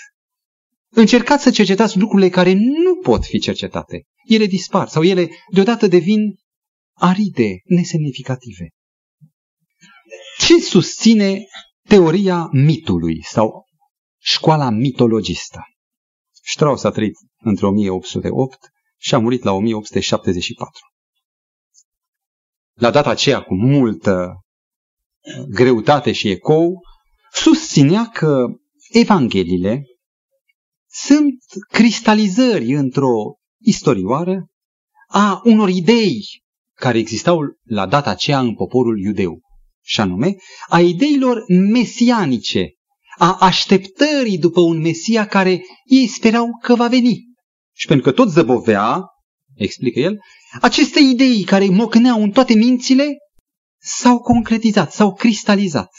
Încercați 0.89 1.43
să 1.43 1.51
cercetați 1.51 1.97
lucrurile 1.97 2.29
care 2.29 2.53
nu 2.53 2.95
pot 3.01 3.25
fi 3.25 3.39
cercetate. 3.39 4.03
Ele 4.27 4.45
dispar 4.45 4.87
sau 4.87 5.03
ele 5.03 5.29
deodată 5.53 5.87
devin 5.87 6.19
aride, 6.93 7.61
nesemnificative. 7.65 8.69
Ce 10.37 10.59
susține 10.59 11.45
teoria 11.87 12.49
mitului 12.51 13.23
sau 13.23 13.65
școala 14.23 14.69
mitologistă. 14.69 15.59
Strauss 16.31 16.83
a 16.83 16.89
trăit 16.89 17.13
între 17.37 17.65
1808 17.65 18.57
și 18.97 19.13
a 19.15 19.19
murit 19.19 19.43
la 19.43 19.51
1874. 19.51 20.79
La 22.73 22.91
data 22.91 23.09
aceea, 23.09 23.41
cu 23.41 23.55
multă 23.55 24.43
greutate 25.47 26.11
și 26.11 26.29
ecou, 26.29 26.81
susținea 27.31 28.09
că 28.13 28.45
Evangheliile 28.91 29.83
sunt 30.89 31.39
cristalizări 31.67 32.73
într-o 32.73 33.37
istorioară 33.61 34.47
a 35.07 35.41
unor 35.43 35.69
idei 35.69 36.43
care 36.73 36.97
existau 36.97 37.39
la 37.63 37.87
data 37.87 38.09
aceea 38.09 38.39
în 38.39 38.55
poporul 38.55 38.99
iudeu, 38.99 39.41
și 39.81 40.01
anume 40.01 40.35
a 40.67 40.79
ideilor 40.79 41.43
mesianice 41.47 42.73
a 43.17 43.37
așteptării 43.39 44.37
după 44.37 44.61
un 44.61 44.81
Mesia 44.81 45.25
care 45.25 45.61
ei 45.85 46.07
sperau 46.07 46.57
că 46.61 46.75
va 46.75 46.87
veni. 46.87 47.19
Și 47.75 47.87
pentru 47.87 48.05
că 48.05 48.15
tot 48.15 48.29
zăbovea, 48.31 49.01
explică 49.55 49.99
el, 49.99 50.17
aceste 50.61 50.99
idei 50.99 51.43
care 51.43 51.65
mocneau 51.65 52.21
în 52.21 52.31
toate 52.31 52.53
mințile 52.53 53.17
s-au 53.81 54.19
concretizat, 54.19 54.91
s-au 54.91 55.13
cristalizat. 55.13 55.89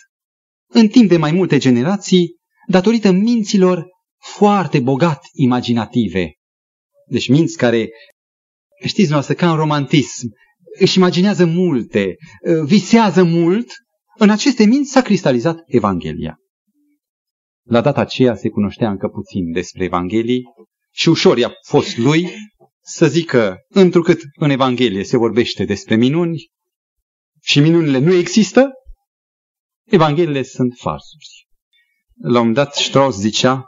În 0.70 0.88
timp 0.88 1.08
de 1.08 1.16
mai 1.16 1.32
multe 1.32 1.58
generații, 1.58 2.36
datorită 2.66 3.10
minților 3.10 3.86
foarte 4.36 4.80
bogat 4.80 5.24
imaginative. 5.32 6.32
Deci 7.06 7.28
minți 7.28 7.56
care, 7.56 7.88
știți 8.86 9.10
noastră, 9.10 9.34
ca 9.34 9.50
în 9.50 9.56
romantism, 9.56 10.28
își 10.78 10.98
imaginează 10.98 11.46
multe, 11.46 12.16
visează 12.64 13.22
mult, 13.22 13.72
în 14.18 14.30
aceste 14.30 14.64
minți 14.64 14.90
s-a 14.90 15.02
cristalizat 15.02 15.58
Evanghelia. 15.66 16.36
La 17.64 17.80
data 17.80 18.00
aceea 18.00 18.34
se 18.34 18.48
cunoștea 18.48 18.90
încă 18.90 19.08
puțin 19.08 19.52
despre 19.52 19.84
Evanghelii 19.84 20.42
și 20.92 21.08
ușor 21.08 21.38
i-a 21.38 21.52
fost 21.66 21.96
lui 21.96 22.28
să 22.82 23.06
zică, 23.06 23.56
întrucât 23.68 24.20
în 24.38 24.50
Evanghelie 24.50 25.04
se 25.04 25.16
vorbește 25.16 25.64
despre 25.64 25.96
minuni 25.96 26.50
și 27.42 27.60
minunile 27.60 27.98
nu 27.98 28.12
există, 28.12 28.70
Evangheliile 29.84 30.42
sunt 30.42 30.74
falsuri. 30.76 31.48
La 32.20 32.28
un 32.28 32.34
moment 32.34 32.54
dat 32.54 32.74
Strauss 32.74 33.18
zicea, 33.18 33.64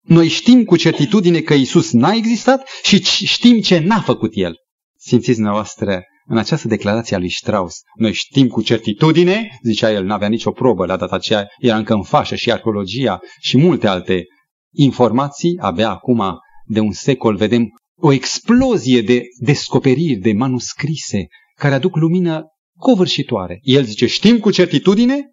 noi 0.00 0.28
știm 0.28 0.64
cu 0.64 0.76
certitudine 0.76 1.40
că 1.40 1.54
Isus 1.54 1.92
n-a 1.92 2.12
existat 2.12 2.68
și 2.82 3.02
știm 3.26 3.60
ce 3.60 3.78
n-a 3.78 4.00
făcut 4.00 4.30
El. 4.34 4.56
Simțiți 4.96 5.34
dumneavoastră 5.34 6.02
în 6.26 6.38
această 6.38 6.68
declarație 6.68 7.16
a 7.16 7.18
lui 7.18 7.30
Strauss, 7.30 7.80
noi 7.98 8.12
știm 8.12 8.48
cu 8.48 8.62
certitudine, 8.62 9.48
zicea 9.62 9.92
el, 9.92 10.04
n-avea 10.04 10.28
nicio 10.28 10.50
probă 10.50 10.86
la 10.86 10.96
data 10.96 11.14
aceea, 11.14 11.48
era 11.58 11.76
încă 11.76 11.94
în 11.94 12.02
fașă 12.02 12.34
și 12.34 12.52
arheologia 12.52 13.20
și 13.40 13.56
multe 13.56 13.86
alte 13.86 14.24
informații, 14.72 15.58
abia 15.58 15.90
acum 15.90 16.38
de 16.66 16.80
un 16.80 16.92
secol 16.92 17.36
vedem 17.36 17.68
o 17.96 18.12
explozie 18.12 19.02
de 19.02 19.22
descoperiri, 19.38 20.14
de 20.14 20.32
manuscrise, 20.32 21.26
care 21.54 21.74
aduc 21.74 21.96
lumină 21.96 22.44
covârșitoare. 22.78 23.58
El 23.62 23.84
zice, 23.84 24.06
știm 24.06 24.38
cu 24.38 24.50
certitudine 24.50 25.32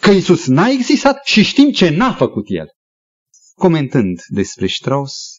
că 0.00 0.10
Isus 0.10 0.46
n-a 0.46 0.68
existat 0.68 1.24
și 1.24 1.42
știm 1.42 1.70
ce 1.70 1.88
n-a 1.88 2.12
făcut 2.12 2.44
El. 2.46 2.66
Comentând 3.54 4.20
despre 4.28 4.66
Strauss 4.66 5.38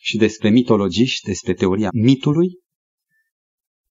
și 0.00 0.16
despre 0.16 0.48
mitologiști, 0.48 1.26
despre 1.26 1.54
teoria 1.54 1.88
mitului, 1.92 2.48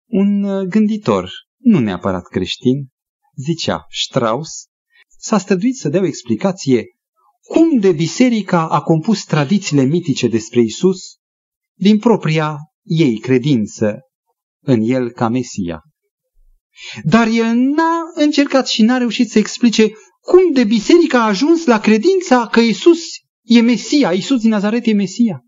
un 0.05 0.43
uh, 0.43 0.67
gânditor, 0.67 1.31
nu 1.57 1.79
neapărat 1.79 2.27
creștin, 2.27 2.87
zicea 3.35 3.85
Strauss, 3.89 4.67
s-a 5.17 5.37
străduit 5.37 5.75
să 5.75 5.89
dea 5.89 6.01
o 6.01 6.05
explicație 6.05 6.85
cum 7.43 7.79
de 7.79 7.91
biserica 7.91 8.67
a 8.67 8.81
compus 8.81 9.23
tradițiile 9.23 9.83
mitice 9.83 10.27
despre 10.27 10.61
Isus 10.61 10.99
din 11.73 11.99
propria 11.99 12.57
ei 12.83 13.19
credință 13.19 13.99
în 14.59 14.81
el 14.81 15.11
ca 15.11 15.27
Mesia. 15.27 15.81
Dar 17.03 17.27
el 17.27 17.55
n-a 17.55 18.01
încercat 18.15 18.67
și 18.67 18.81
n-a 18.81 18.97
reușit 18.97 19.29
să 19.29 19.39
explice 19.39 19.91
cum 20.19 20.51
de 20.53 20.63
biserica 20.63 21.21
a 21.21 21.27
ajuns 21.27 21.65
la 21.65 21.79
credința 21.79 22.47
că 22.47 22.59
Isus 22.59 22.99
e 23.41 23.61
Mesia, 23.61 24.11
Isus 24.11 24.41
din 24.41 24.49
Nazaret 24.49 24.85
e 24.85 24.93
Mesia. 24.93 25.42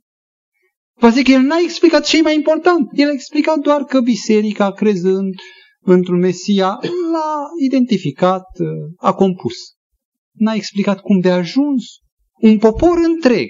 Vă 1.00 1.10
zic, 1.10 1.28
el 1.28 1.42
n-a 1.42 1.58
explicat 1.64 2.06
ce 2.06 2.18
e 2.18 2.22
mai 2.22 2.36
important. 2.36 2.90
El 2.94 3.08
a 3.08 3.12
explicat 3.12 3.58
doar 3.58 3.84
că 3.84 4.02
biserica, 4.02 4.72
crezând 4.72 5.34
într-un 5.82 6.20
Mesia, 6.20 6.80
l-a 7.12 7.44
identificat, 7.64 8.46
a 8.98 9.14
compus. 9.14 9.56
N-a 10.32 10.54
explicat 10.54 11.00
cum 11.00 11.20
de 11.20 11.32
ajuns 11.32 11.84
un 12.34 12.58
popor 12.58 12.98
întreg, 12.98 13.50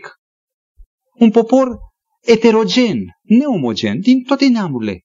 un 1.20 1.32
popor 1.32 1.78
eterogen, 2.22 3.00
neomogen, 3.22 4.00
din 4.00 4.24
toate 4.24 4.48
neamurile, 4.48 5.02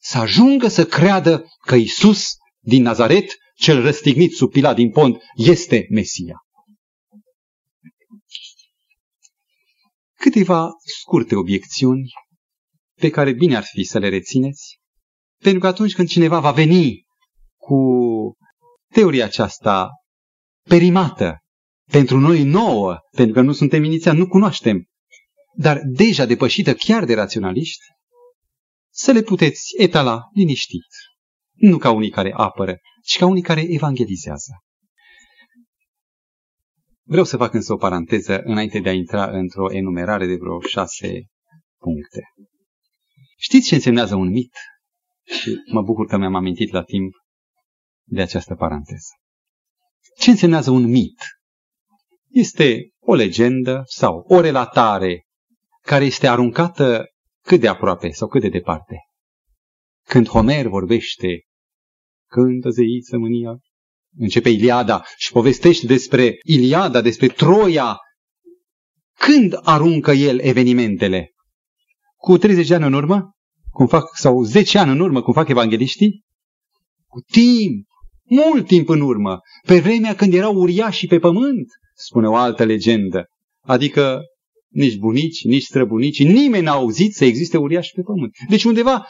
să 0.00 0.18
ajungă 0.18 0.68
să 0.68 0.84
creadă 0.84 1.44
că 1.66 1.74
Isus 1.74 2.26
din 2.60 2.82
Nazaret, 2.82 3.36
cel 3.56 3.82
răstignit 3.82 4.32
sub 4.32 4.50
pila 4.50 4.74
din 4.74 4.90
pont, 4.90 5.22
este 5.36 5.86
Mesia. 5.90 6.36
Câteva 10.24 10.70
scurte 11.00 11.34
obiecțiuni 11.34 12.12
pe 13.00 13.10
care 13.10 13.32
bine 13.32 13.56
ar 13.56 13.64
fi 13.64 13.84
să 13.84 13.98
le 13.98 14.08
rețineți, 14.08 14.78
pentru 15.42 15.60
că 15.60 15.66
atunci 15.66 15.94
când 15.94 16.08
cineva 16.08 16.40
va 16.40 16.50
veni 16.50 17.04
cu 17.56 17.78
teoria 18.92 19.24
aceasta 19.24 19.88
perimată, 20.68 21.38
pentru 21.90 22.18
noi 22.18 22.42
nouă, 22.44 22.98
pentru 23.10 23.34
că 23.34 23.40
nu 23.40 23.52
suntem 23.52 23.84
inițial, 23.84 24.16
nu 24.16 24.26
cunoaștem, 24.26 24.84
dar 25.56 25.80
deja 25.84 26.24
depășită 26.26 26.74
chiar 26.74 27.04
de 27.04 27.14
raționaliști, 27.14 27.84
să 28.90 29.12
le 29.12 29.22
puteți 29.22 29.74
etala 29.78 30.20
liniștit. 30.34 30.86
Nu 31.52 31.78
ca 31.78 31.90
unii 31.90 32.10
care 32.10 32.32
apără, 32.36 32.78
ci 33.02 33.18
ca 33.18 33.26
unii 33.26 33.42
care 33.42 33.60
evangelizează. 33.68 34.63
Vreau 37.06 37.24
să 37.24 37.36
fac 37.36 37.52
însă 37.52 37.72
o 37.72 37.76
paranteză 37.76 38.40
înainte 38.40 38.78
de 38.78 38.88
a 38.88 38.92
intra 38.92 39.30
într-o 39.30 39.72
enumerare 39.72 40.26
de 40.26 40.36
vreo 40.36 40.60
șase 40.60 41.24
puncte. 41.78 42.22
Știți 43.36 43.66
ce 43.66 43.74
însemnează 43.74 44.14
un 44.14 44.28
mit? 44.28 44.52
Și 45.24 45.56
mă 45.72 45.82
bucur 45.82 46.06
că 46.06 46.16
mi-am 46.16 46.34
amintit 46.34 46.72
la 46.72 46.82
timp 46.82 47.12
de 48.04 48.20
această 48.20 48.54
paranteză. 48.54 49.08
Ce 50.18 50.30
însemnează 50.30 50.70
un 50.70 50.86
mit? 50.90 51.18
Este 52.28 52.90
o 52.98 53.14
legendă 53.14 53.82
sau 53.86 54.24
o 54.28 54.40
relatare 54.40 55.26
care 55.80 56.04
este 56.04 56.28
aruncată 56.28 57.04
cât 57.42 57.60
de 57.60 57.68
aproape 57.68 58.10
sau 58.10 58.28
cât 58.28 58.40
de 58.40 58.48
departe. 58.48 58.96
Când 60.06 60.28
Homer 60.28 60.66
vorbește, 60.66 61.42
cântă 62.26 62.70
zeiță 62.70 63.18
mânia, 63.18 63.58
începe 64.18 64.48
Iliada 64.48 65.04
și 65.16 65.32
povestește 65.32 65.86
despre 65.86 66.38
Iliada, 66.42 67.00
despre 67.00 67.26
Troia, 67.26 67.96
când 69.18 69.58
aruncă 69.62 70.10
el 70.12 70.38
evenimentele? 70.38 71.32
Cu 72.16 72.38
30 72.38 72.66
de 72.66 72.74
ani 72.74 72.84
în 72.84 72.92
urmă? 72.92 73.30
Cum 73.70 73.86
fac, 73.86 74.16
sau 74.16 74.42
10 74.42 74.78
ani 74.78 74.90
în 74.90 75.00
urmă, 75.00 75.22
cum 75.22 75.32
fac 75.32 75.48
evangeliștii? 75.48 76.24
Cu 77.06 77.20
timp, 77.20 77.86
mult 78.22 78.66
timp 78.66 78.88
în 78.88 79.00
urmă, 79.00 79.40
pe 79.66 79.78
vremea 79.78 80.14
când 80.14 80.34
erau 80.34 80.54
uriașii 80.54 81.08
pe 81.08 81.18
pământ, 81.18 81.66
spune 81.94 82.28
o 82.28 82.34
altă 82.34 82.64
legendă. 82.64 83.24
Adică 83.60 84.20
nici 84.68 84.96
bunici, 84.96 85.44
nici 85.44 85.62
străbunici, 85.62 86.24
nimeni 86.24 86.64
n-a 86.64 86.72
auzit 86.72 87.14
să 87.14 87.24
existe 87.24 87.56
uriași 87.56 87.92
pe 87.94 88.02
pământ. 88.02 88.30
Deci 88.48 88.64
undeva 88.64 89.06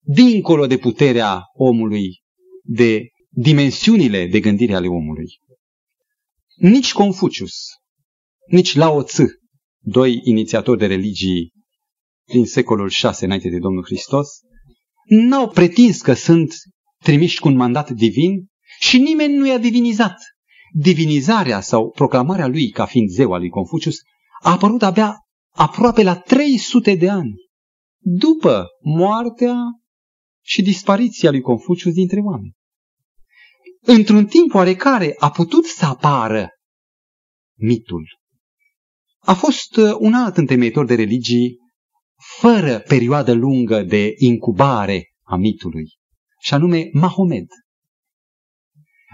dincolo 0.00 0.66
de 0.66 0.76
puterea 0.76 1.42
omului, 1.52 2.20
de 2.62 3.08
dimensiunile 3.28 4.26
de 4.26 4.40
gândire 4.40 4.74
ale 4.74 4.86
omului. 4.86 5.26
Nici 6.56 6.92
Confucius, 6.92 7.54
nici 8.46 8.74
Lao 8.74 9.02
Tzu, 9.02 9.24
doi 9.78 10.20
inițiatori 10.24 10.78
de 10.78 10.86
religii 10.86 11.52
din 12.24 12.46
secolul 12.46 12.88
6 12.88 13.24
înainte 13.24 13.48
de 13.48 13.58
Domnul 13.58 13.84
Hristos, 13.84 14.28
n-au 15.04 15.48
pretins 15.48 16.00
că 16.00 16.12
sunt 16.12 16.54
trimiși 17.02 17.40
cu 17.40 17.48
un 17.48 17.56
mandat 17.56 17.90
divin 17.90 18.46
și 18.80 18.98
nimeni 18.98 19.34
nu 19.34 19.46
i-a 19.46 19.58
divinizat. 19.58 20.16
Divinizarea 20.72 21.60
sau 21.60 21.90
proclamarea 21.90 22.46
lui 22.46 22.70
ca 22.70 22.86
fiind 22.86 23.08
zeu 23.08 23.32
al 23.32 23.40
lui 23.40 23.48
Confucius 23.48 23.96
a 24.42 24.50
apărut 24.50 24.82
abia 24.82 25.16
aproape 25.54 26.02
la 26.02 26.18
300 26.18 26.94
de 26.94 27.08
ani, 27.08 27.34
după 27.98 28.66
moartea 28.82 29.54
și 30.44 30.62
dispariția 30.62 31.30
lui 31.30 31.40
Confucius 31.40 31.94
dintre 31.94 32.20
oameni. 32.20 32.56
Într-un 33.80 34.26
timp 34.26 34.54
oarecare 34.54 35.14
a 35.18 35.30
putut 35.30 35.64
să 35.64 35.84
apară 35.84 36.48
mitul. 37.58 38.18
A 39.18 39.34
fost 39.34 39.76
uh, 39.76 39.94
un 39.98 40.14
alt 40.14 40.36
întemeitor 40.36 40.84
de 40.86 40.94
religii 40.94 41.56
fără 42.38 42.78
perioadă 42.78 43.32
lungă 43.32 43.82
de 43.82 44.14
incubare 44.16 45.12
a 45.22 45.36
mitului, 45.36 45.86
și 46.40 46.54
anume 46.54 46.88
Mahomed. 46.92 47.46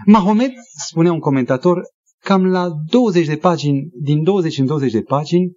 Mahomed, 0.07 0.53
spunea 0.87 1.13
un 1.13 1.19
comentator, 1.19 1.83
cam 2.19 2.47
la 2.47 2.69
20 2.91 3.27
de 3.27 3.37
pagini, 3.37 3.89
din 4.03 4.23
20 4.23 4.59
în 4.59 4.67
20 4.67 4.93
de 4.93 5.03
pagini, 5.03 5.53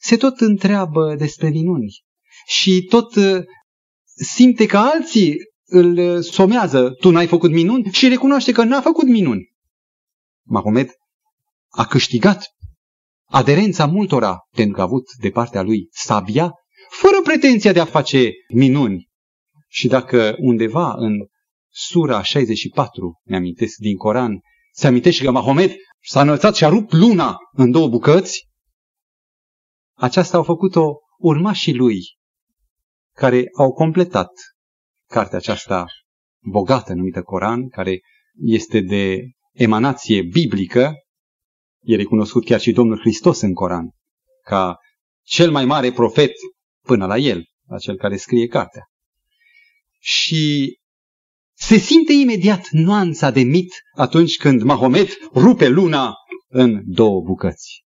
se 0.00 0.16
tot 0.16 0.40
întreabă 0.40 1.14
despre 1.14 1.48
minuni 1.48 2.02
și 2.46 2.82
tot 2.82 3.14
uh, 3.14 3.42
simte 4.02 4.66
că 4.66 4.76
alții 4.76 5.34
îl 5.70 5.98
uh, 5.98 6.24
somează, 6.24 6.90
tu 6.90 7.10
n-ai 7.10 7.26
făcut 7.26 7.50
minuni 7.50 7.92
și 7.92 8.08
recunoaște 8.08 8.52
că 8.52 8.64
n-a 8.64 8.80
făcut 8.80 9.06
minuni. 9.06 9.52
Mahomed 10.42 10.88
a 11.68 11.86
câștigat 11.86 12.44
aderența 13.24 13.86
multora 13.86 14.38
pentru 14.50 14.74
că 14.74 14.80
a 14.80 14.84
avut 14.84 15.04
de 15.20 15.30
partea 15.30 15.62
lui 15.62 15.88
sabia, 15.90 16.52
fără 16.90 17.20
pretenția 17.22 17.72
de 17.72 17.80
a 17.80 17.84
face 17.84 18.30
minuni. 18.54 19.08
Și 19.68 19.88
dacă 19.88 20.34
undeva 20.38 20.94
în 20.96 21.12
sura 21.68 22.22
64, 22.22 23.20
mi-amintesc 23.24 23.76
din 23.76 23.96
Coran, 23.96 24.40
se 24.72 24.86
amintește 24.86 25.24
că 25.24 25.30
Mahomed 25.30 25.74
s-a 26.00 26.20
înălțat 26.20 26.54
și 26.54 26.64
a 26.64 26.68
rupt 26.68 26.92
luna 26.92 27.36
în 27.52 27.70
două 27.70 27.88
bucăți, 27.88 28.48
aceasta 29.94 30.36
au 30.36 30.42
făcut-o 30.42 30.98
urmașii 31.18 31.74
lui, 31.74 32.00
care 33.14 33.44
au 33.58 33.72
completat 33.72 34.30
cartea 35.10 35.38
aceasta 35.38 35.86
bogată 36.42 36.94
numită 36.94 37.22
Coran, 37.22 37.68
care 37.68 38.00
este 38.34 38.80
de 38.80 39.18
emanație 39.52 40.22
biblică, 40.22 40.94
e 41.80 41.96
recunoscut 41.96 42.44
chiar 42.44 42.60
și 42.60 42.72
Domnul 42.72 42.98
Hristos 42.98 43.40
în 43.40 43.52
Coran, 43.52 43.90
ca 44.44 44.76
cel 45.22 45.50
mai 45.50 45.64
mare 45.64 45.92
profet 45.92 46.32
până 46.86 47.06
la 47.06 47.16
el, 47.16 47.44
la 47.66 47.78
cel 47.78 47.96
care 47.96 48.16
scrie 48.16 48.46
cartea. 48.46 48.84
Și 49.98 50.74
se 51.56 51.76
simte 51.76 52.12
imediat 52.12 52.68
nuanța 52.70 53.30
de 53.30 53.42
mit 53.42 53.72
atunci 53.94 54.36
când 54.36 54.62
Mahomet 54.62 55.08
rupe 55.34 55.68
luna 55.68 56.14
în 56.48 56.82
două 56.84 57.20
bucăți. 57.22 57.84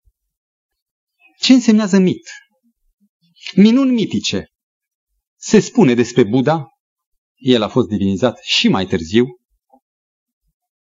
Ce 1.39 1.53
însemnează 1.53 1.97
mit? 1.99 2.29
Minuni 3.55 3.91
mitice. 3.91 4.45
Se 5.35 5.59
spune 5.59 5.93
despre 5.93 6.23
Buddha, 6.23 6.70
el 7.41 7.61
a 7.61 7.67
fost 7.67 7.87
divinizat 7.87 8.39
și 8.41 8.67
mai 8.67 8.85
târziu, 8.85 9.25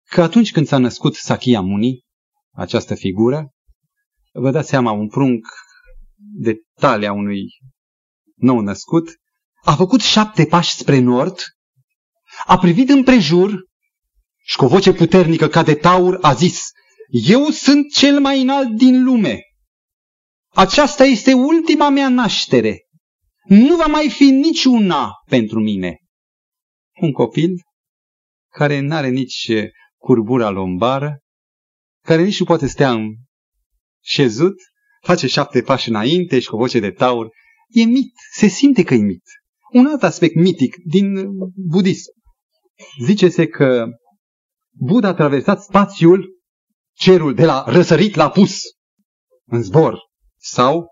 că 0.10 0.22
atunci 0.22 0.52
când 0.52 0.68
s-a 0.68 0.78
născut 0.78 1.16
Sakya 1.16 1.62
Muni, 1.62 2.00
această 2.52 2.96
figură, 2.96 3.50
vă 4.32 4.52
dați 4.52 4.70
seama, 4.70 4.92
un 4.92 5.08
prunc 5.08 5.46
de 6.16 6.56
talia 6.80 7.12
unui 7.12 7.44
nou 8.36 8.60
născut, 8.60 9.10
a 9.64 9.76
făcut 9.76 10.02
șapte 10.02 10.46
pași 10.46 10.72
spre 10.72 11.00
nord 11.00 11.40
a 12.46 12.58
privit 12.58 12.90
împrejur 12.90 13.66
și 14.44 14.58
cu 14.58 14.66
o 14.66 14.68
voce 14.68 14.94
puternică 14.94 15.48
ca 15.48 15.64
de 15.64 15.76
taur 15.76 16.18
a 16.22 16.34
zis, 16.34 16.70
Eu 17.08 17.50
sunt 17.50 17.94
cel 17.94 18.20
mai 18.20 18.42
înalt 18.42 18.70
din 18.70 19.04
lume. 19.04 19.40
Aceasta 20.54 21.04
este 21.06 21.34
ultima 21.34 21.90
mea 21.90 22.10
naștere. 22.10 22.80
Nu 23.46 23.76
va 23.76 23.86
mai 23.86 24.10
fi 24.10 24.24
niciuna 24.24 25.12
pentru 25.30 25.60
mine. 25.60 26.01
Un 27.02 27.12
copil 27.12 27.62
care 28.52 28.80
nu 28.80 28.96
are 28.96 29.10
nici 29.10 29.52
curbura 29.98 30.50
lombară, 30.50 31.20
care 32.04 32.24
nici 32.24 32.40
nu 32.40 32.46
poate 32.46 32.68
stea 32.68 32.92
în 32.92 33.16
șezut, 34.04 34.56
face 35.02 35.28
șapte 35.28 35.62
pași 35.62 35.90
înainte 35.90 36.40
și 36.40 36.48
cu 36.48 36.56
o 36.56 36.58
voce 36.58 36.80
de 36.80 36.92
taur, 36.92 37.30
e 37.70 37.84
mit, 37.84 38.14
se 38.34 38.48
simte 38.48 38.84
că 38.84 38.94
e 38.94 39.02
mit. 39.02 39.24
Un 39.74 39.86
alt 39.86 40.04
aspect 40.04 40.36
mitic 40.36 40.76
din 40.76 41.28
budism 41.56 42.12
zice-se 43.04 43.48
că 43.48 43.86
Buddha 44.74 45.08
a 45.08 45.14
traversat 45.14 45.62
spațiul, 45.62 46.40
cerul 46.94 47.34
de 47.34 47.46
la 47.46 47.64
răsărit 47.68 48.16
la 48.16 48.30
pus, 48.30 48.62
în 49.46 49.62
zbor. 49.62 50.00
Sau, 50.38 50.88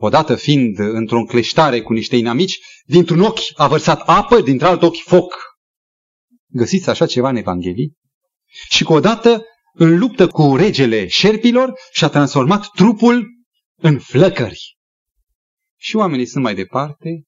odată 0.00 0.36
fiind 0.36 0.78
într-o 0.78 1.18
încleștare 1.18 1.80
cu 1.80 1.92
niște 1.92 2.16
inamici, 2.16 2.58
dintr-un 2.84 3.20
ochi 3.20 3.40
a 3.54 3.68
vărsat 3.68 4.00
apă, 4.00 4.40
dintr-alt 4.40 4.82
ochi 4.82 5.02
foc. 5.02 5.34
Găsiți 6.46 6.88
așa 6.88 7.06
ceva 7.06 7.28
în 7.28 7.36
Evanghelie? 7.36 7.92
Și 8.68 8.84
că 8.84 8.92
odată, 8.92 9.44
în 9.72 9.98
luptă 9.98 10.26
cu 10.26 10.56
regele 10.56 11.06
șerpilor, 11.06 11.72
și-a 11.92 12.08
transformat 12.08 12.66
trupul 12.74 13.26
în 13.76 13.98
flăcări. 13.98 14.76
Și 15.78 15.96
oamenii 15.96 16.26
sunt 16.26 16.42
mai 16.44 16.54
departe, 16.54 17.24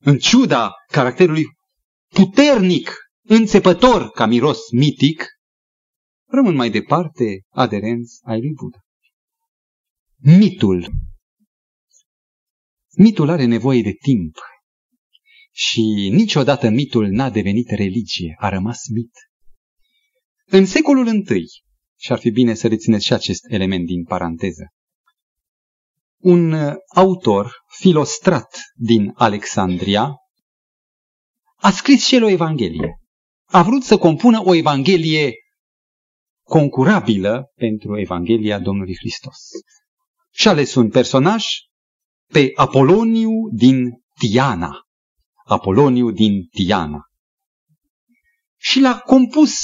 în 0.00 0.18
ciuda 0.18 0.72
caracterului 0.86 1.44
puternic 2.08 2.92
înțepător 3.22 4.10
ca 4.10 4.26
miros 4.26 4.70
mitic, 4.70 5.26
rămân 6.26 6.54
mai 6.54 6.70
departe 6.70 7.42
aderenți 7.48 8.18
ai 8.22 8.40
lui 8.40 8.52
Buddha. 8.52 8.78
Mitul. 10.38 10.90
Mitul 12.96 13.28
are 13.28 13.44
nevoie 13.44 13.82
de 13.82 13.92
timp 13.92 14.36
și 15.52 16.10
niciodată 16.12 16.68
mitul 16.68 17.08
n-a 17.08 17.30
devenit 17.30 17.70
religie, 17.70 18.36
a 18.38 18.48
rămas 18.48 18.88
mit. 18.88 19.12
În 20.44 20.66
secolul 20.66 21.06
I, 21.08 21.46
și 21.96 22.12
ar 22.12 22.18
fi 22.18 22.30
bine 22.30 22.54
să 22.54 22.68
rețineți 22.68 23.04
și 23.04 23.12
acest 23.12 23.44
element 23.48 23.86
din 23.86 24.04
paranteză, 24.04 24.72
un 26.16 26.54
autor 26.94 27.52
filostrat 27.78 28.60
din 28.74 29.12
Alexandria 29.14 30.14
a 31.56 31.70
scris 31.70 32.06
și 32.06 32.14
el 32.14 32.22
o 32.22 32.28
evanghelie 32.28 32.98
a 33.54 33.62
vrut 33.62 33.82
să 33.82 33.98
compună 33.98 34.42
o 34.44 34.54
Evanghelie 34.54 35.32
concurabilă 36.42 37.52
pentru 37.54 38.00
Evanghelia 38.00 38.58
Domnului 38.58 38.96
Hristos. 38.96 39.38
Și 40.30 40.48
ales 40.48 40.74
un 40.74 40.90
personaj 40.90 41.46
pe 42.32 42.50
Apoloniu 42.54 43.30
din 43.52 43.90
Tiana. 44.18 44.86
Apoloniu 45.44 46.10
din 46.10 46.46
Tiana. 46.46 47.00
Și 48.56 48.80
l-a 48.80 48.98
compus 48.98 49.54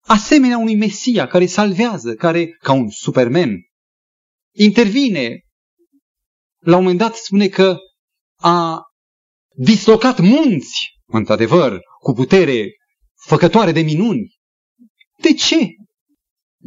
asemenea 0.00 0.58
unui 0.58 0.76
Mesia 0.76 1.26
care 1.26 1.46
salvează, 1.46 2.14
care, 2.14 2.48
ca 2.48 2.72
un 2.72 2.90
superman, 2.90 3.50
intervine. 4.54 5.40
La 6.58 6.76
un 6.76 6.82
moment 6.82 6.98
dat 6.98 7.14
spune 7.14 7.48
că 7.48 7.76
a 8.36 8.82
dislocat 9.56 10.20
munți, 10.20 10.88
într-adevăr, 11.06 11.80
cu 12.00 12.12
putere 12.12 12.66
făcătoare 13.14 13.72
de 13.72 13.80
minuni. 13.80 14.34
De 15.22 15.34
ce? 15.34 15.68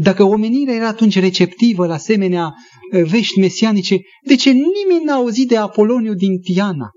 Dacă 0.01 0.23
omenirea 0.23 0.73
era 0.73 0.87
atunci 0.87 1.19
receptivă 1.19 1.85
la 1.85 1.93
asemenea 1.93 2.53
eh, 2.91 3.03
vești 3.03 3.39
mesianice, 3.39 3.97
de 4.25 4.35
ce 4.35 4.49
nimeni 4.49 5.03
n-a 5.03 5.13
auzit 5.13 5.47
de 5.47 5.57
Apoloniu 5.57 6.13
din 6.13 6.41
Tiana? 6.41 6.89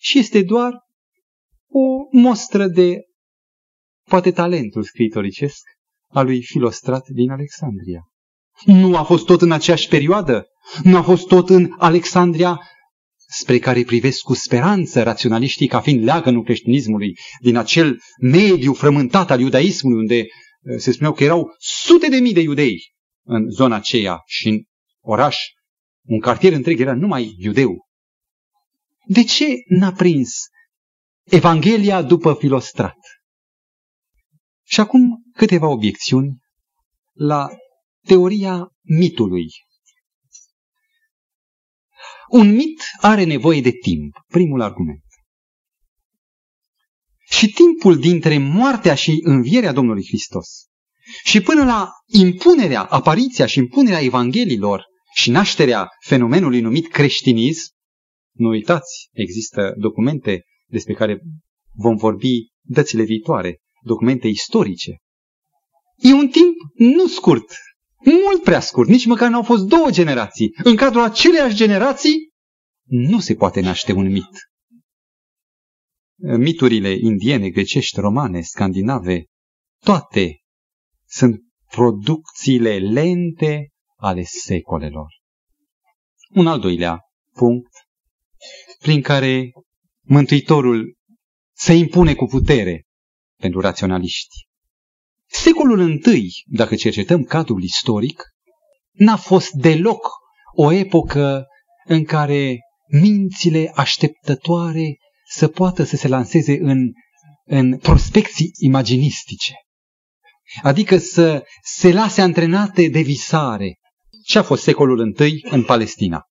Și 0.00 0.18
este 0.18 0.42
doar 0.42 0.72
o 1.70 2.18
mostră 2.18 2.66
de, 2.66 2.96
poate, 4.08 4.30
talentul 4.30 4.82
scritoricesc 4.82 5.62
al 6.10 6.24
lui 6.24 6.42
Filostrat 6.42 7.08
din 7.08 7.30
Alexandria. 7.30 8.02
Nu 8.64 8.96
a 8.96 9.02
fost 9.02 9.24
tot 9.24 9.42
în 9.42 9.52
aceeași 9.52 9.88
perioadă? 9.88 10.46
Nu 10.82 10.96
a 10.96 11.02
fost 11.02 11.26
tot 11.26 11.48
în 11.48 11.74
Alexandria 11.78 12.60
spre 13.30 13.58
care 13.58 13.82
privesc 13.82 14.20
cu 14.20 14.34
speranță 14.34 15.02
raționaliștii 15.02 15.66
ca 15.66 15.80
fiind 15.80 16.04
leagănul 16.04 16.44
creștinismului 16.44 17.18
din 17.40 17.56
acel 17.56 17.98
mediu 18.20 18.72
frământat 18.72 19.30
al 19.30 19.40
iudaismului 19.40 19.98
unde 19.98 20.16
eh, 20.16 20.26
se 20.76 20.92
spuneau 20.92 21.14
că 21.14 21.24
erau 21.24 21.54
sute 21.58 22.08
de 22.08 22.16
mii 22.16 22.32
de 22.32 22.40
iudei 22.40 22.94
în 23.22 23.50
zona 23.50 23.76
aceea 23.76 24.22
și 24.26 24.48
în 24.48 24.62
oraș, 25.00 25.36
un 26.06 26.20
cartier 26.20 26.52
întreg 26.52 26.80
era 26.80 26.94
numai 26.94 27.34
iudeu. 27.38 27.88
De 29.06 29.24
ce 29.24 29.46
n-a 29.68 29.92
prins 29.92 30.46
Evanghelia 31.24 32.02
după 32.02 32.34
Filostrat? 32.34 32.98
Și 34.64 34.80
acum 34.80 35.22
câteva 35.32 35.68
obiecțiuni 35.68 36.36
la 37.12 37.48
teoria 38.06 38.72
mitului 38.82 39.48
un 42.28 42.54
mit 42.54 42.82
are 43.00 43.24
nevoie 43.24 43.60
de 43.60 43.70
timp. 43.70 44.14
Primul 44.26 44.60
argument. 44.60 45.02
Și 47.30 47.48
timpul 47.48 47.98
dintre 47.98 48.38
moartea 48.38 48.94
și 48.94 49.20
învierea 49.22 49.72
Domnului 49.72 50.06
Hristos 50.06 50.68
și 51.24 51.40
până 51.40 51.64
la 51.64 51.90
impunerea, 52.06 52.82
apariția 52.82 53.46
și 53.46 53.58
impunerea 53.58 54.02
Evanghelilor 54.02 54.84
și 55.14 55.30
nașterea 55.30 55.88
fenomenului 56.04 56.60
numit 56.60 56.88
creștinism, 56.88 57.70
nu 58.32 58.48
uitați, 58.48 59.08
există 59.12 59.74
documente 59.76 60.42
despre 60.66 60.94
care 60.94 61.20
vom 61.72 61.96
vorbi 61.96 62.46
dățile 62.60 63.02
viitoare, 63.02 63.58
documente 63.82 64.28
istorice. 64.28 64.96
E 65.96 66.12
un 66.12 66.28
timp 66.28 66.54
nu 66.74 67.06
scurt, 67.06 67.52
mult 68.04 68.42
prea 68.42 68.60
scurt, 68.60 68.88
nici 68.88 69.06
măcar 69.06 69.30
n-au 69.30 69.42
fost 69.42 69.64
două 69.64 69.90
generații. 69.90 70.54
În 70.62 70.76
cadrul 70.76 71.02
aceleiași 71.02 71.56
generații 71.56 72.28
nu 72.84 73.20
se 73.20 73.34
poate 73.34 73.60
naște 73.60 73.92
un 73.92 74.10
mit. 74.10 74.47
Miturile 76.20 76.92
indiene, 77.00 77.50
grecești, 77.50 78.00
romane, 78.00 78.40
scandinave, 78.40 79.24
toate 79.84 80.40
sunt 81.06 81.40
producțiile 81.70 82.78
lente 82.78 83.68
ale 83.96 84.22
secolelor. 84.22 85.06
Un 86.30 86.46
al 86.46 86.60
doilea 86.60 87.00
punct 87.32 87.72
prin 88.78 89.02
care 89.02 89.52
Mântuitorul 90.00 90.96
se 91.56 91.72
impune 91.72 92.14
cu 92.14 92.24
putere 92.24 92.86
pentru 93.36 93.60
raționaliști. 93.60 94.46
Secolul 95.26 96.04
I, 96.04 96.44
dacă 96.46 96.74
cercetăm 96.74 97.22
cadrul 97.22 97.62
istoric, 97.62 98.22
n-a 98.92 99.16
fost 99.16 99.50
deloc 99.50 100.08
o 100.54 100.72
epocă 100.72 101.46
în 101.84 102.04
care 102.04 102.58
mințile 103.00 103.72
așteptătoare 103.74 104.96
să 105.28 105.48
poată 105.48 105.82
să 105.82 105.96
se 105.96 106.08
lanseze 106.08 106.58
în, 106.60 106.92
în 107.44 107.78
prospecții 107.78 108.50
imaginistice. 108.54 109.52
Adică 110.62 110.98
să 110.98 111.44
se 111.62 111.92
lase 111.92 112.20
antrenate 112.20 112.88
de 112.88 113.00
visare. 113.00 113.78
Ce 114.24 114.38
a 114.38 114.42
fost 114.42 114.62
secolul 114.62 115.16
I 115.18 115.46
în 115.50 115.64
Palestina? 115.64 116.22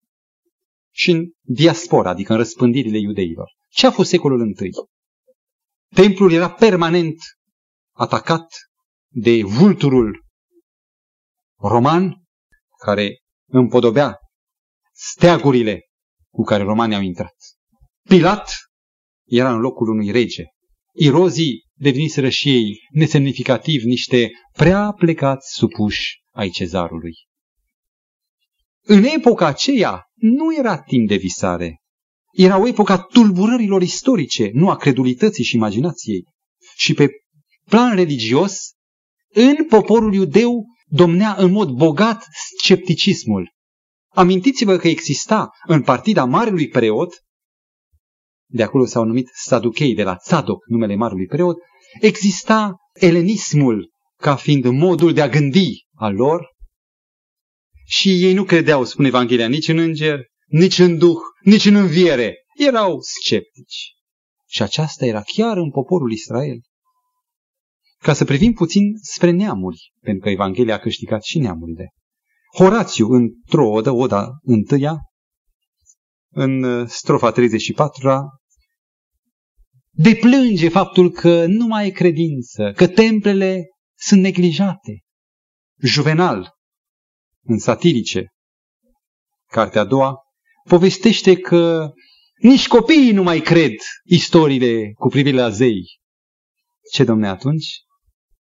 Și 0.94 1.12
în 1.12 1.26
diaspora, 1.42 2.10
adică 2.10 2.32
în 2.32 2.38
răspândirile 2.38 2.98
iudeilor. 2.98 3.50
Ce 3.70 3.88
a 3.88 3.92
fost 3.92 4.10
secolul 4.10 4.50
I? 4.50 4.70
Templul 5.96 6.32
era 6.32 6.52
permanent 6.52 7.16
atacat 7.96 8.48
de 9.08 9.44
vulturul 9.44 10.26
roman 11.60 12.24
care 12.86 13.18
împodobea 13.50 14.18
steagurile 14.94 15.82
cu 16.30 16.44
care 16.44 16.64
romanii 16.64 16.96
au 16.96 17.02
intrat. 17.02 17.36
Pilat 18.10 18.52
era 19.28 19.54
în 19.54 19.60
locul 19.60 19.90
unui 19.90 20.12
rege. 20.12 20.44
Irozii 20.94 21.64
deveniseră 21.74 22.30
și 22.30 22.50
ei 22.50 22.80
nesemnificativ 22.92 23.84
niște 23.84 24.32
prea 24.52 24.92
plecați 24.92 25.54
supuși 25.54 26.22
ai 26.32 26.50
cezarului. 26.50 27.14
În 28.84 29.04
epoca 29.04 29.46
aceea 29.46 30.04
nu 30.14 30.56
era 30.56 30.78
timp 30.78 31.08
de 31.08 31.16
visare. 31.16 31.82
Era 32.32 32.60
o 32.60 32.68
epoca 32.68 32.98
tulburărilor 32.98 33.82
istorice, 33.82 34.50
nu 34.54 34.70
a 34.70 34.76
credulității 34.76 35.44
și 35.44 35.56
imaginației. 35.56 36.24
Și 36.76 36.94
pe 36.94 37.10
plan 37.70 37.96
religios, 37.96 38.72
în 39.34 39.66
poporul 39.66 40.14
iudeu 40.14 40.66
domnea 40.86 41.36
în 41.38 41.52
mod 41.52 41.70
bogat 41.70 42.26
scepticismul. 42.58 43.56
Amintiți-vă 44.14 44.78
că 44.78 44.88
exista 44.88 45.50
în 45.68 45.82
partida 45.82 46.26
marelui 46.26 46.68
preot, 46.68 47.24
de 48.48 48.64
acolo 48.64 48.86
s-au 48.86 49.04
numit 49.04 49.30
saduchei, 49.34 49.96
de 49.96 50.04
la 50.04 50.16
Tzadok, 50.16 50.66
numele 50.68 50.96
marelui 50.96 51.26
preot, 51.26 51.58
exista 52.02 52.76
elenismul 52.94 53.92
ca 54.18 54.36
fiind 54.36 54.66
modul 54.66 55.14
de 55.14 55.22
a 55.22 55.28
gândi 55.28 55.86
al 55.94 56.14
lor 56.14 56.56
și 57.90 58.24
ei 58.24 58.34
nu 58.34 58.44
credeau, 58.44 58.84
spune 58.84 59.08
Evanghelia, 59.08 59.48
nici 59.48 59.68
în 59.68 59.78
înger, 59.78 60.20
nici 60.48 60.80
în 60.80 60.98
duh, 60.98 61.18
nici 61.44 61.66
în 61.66 61.76
înviere. 61.76 62.36
Erau 62.58 63.00
sceptici. 63.00 63.96
Și 64.48 64.62
aceasta 64.62 65.06
era 65.06 65.22
chiar 65.22 65.58
în 65.58 65.72
poporul 65.72 66.12
Israel. 66.12 66.62
Ca 67.98 68.14
să 68.14 68.26
privim 68.26 68.54
puțin 68.54 68.84
spre 69.02 69.32
neamuri, 69.32 69.94
pentru 70.02 70.24
că 70.24 70.30
Evanghelia 70.30 70.74
a 70.74 70.80
câștigat 70.80 71.24
și 71.24 71.40
neamurile. 71.40 71.94
Horațiu, 72.56 73.08
într-o 73.10 73.70
odă, 73.70 73.92
oda 73.92 74.30
întâia, 74.42 74.98
în 76.38 76.64
uh, 76.64 76.88
strofa 76.88 77.34
34-a, 77.34 78.22
deplânge 79.90 80.70
faptul 80.70 81.12
că 81.12 81.46
nu 81.46 81.66
mai 81.66 81.88
e 81.88 81.92
credință, 81.92 82.72
că 82.76 82.88
templele 82.88 83.66
sunt 83.96 84.22
neglijate. 84.22 85.04
Juvenal, 85.80 86.50
în 87.44 87.58
satirice, 87.58 88.28
cartea 89.48 89.82
a 89.82 89.86
doua, 89.86 90.16
povestește 90.64 91.36
că 91.36 91.92
nici 92.36 92.68
copiii 92.68 93.12
nu 93.12 93.24
mai 93.24 93.40
cred 93.40 93.74
istoriile 94.04 94.92
cu 94.94 95.08
privire 95.08 95.36
la 95.36 95.50
zei. 95.50 95.84
Ce, 96.92 97.04
domne, 97.04 97.28
atunci? 97.28 97.66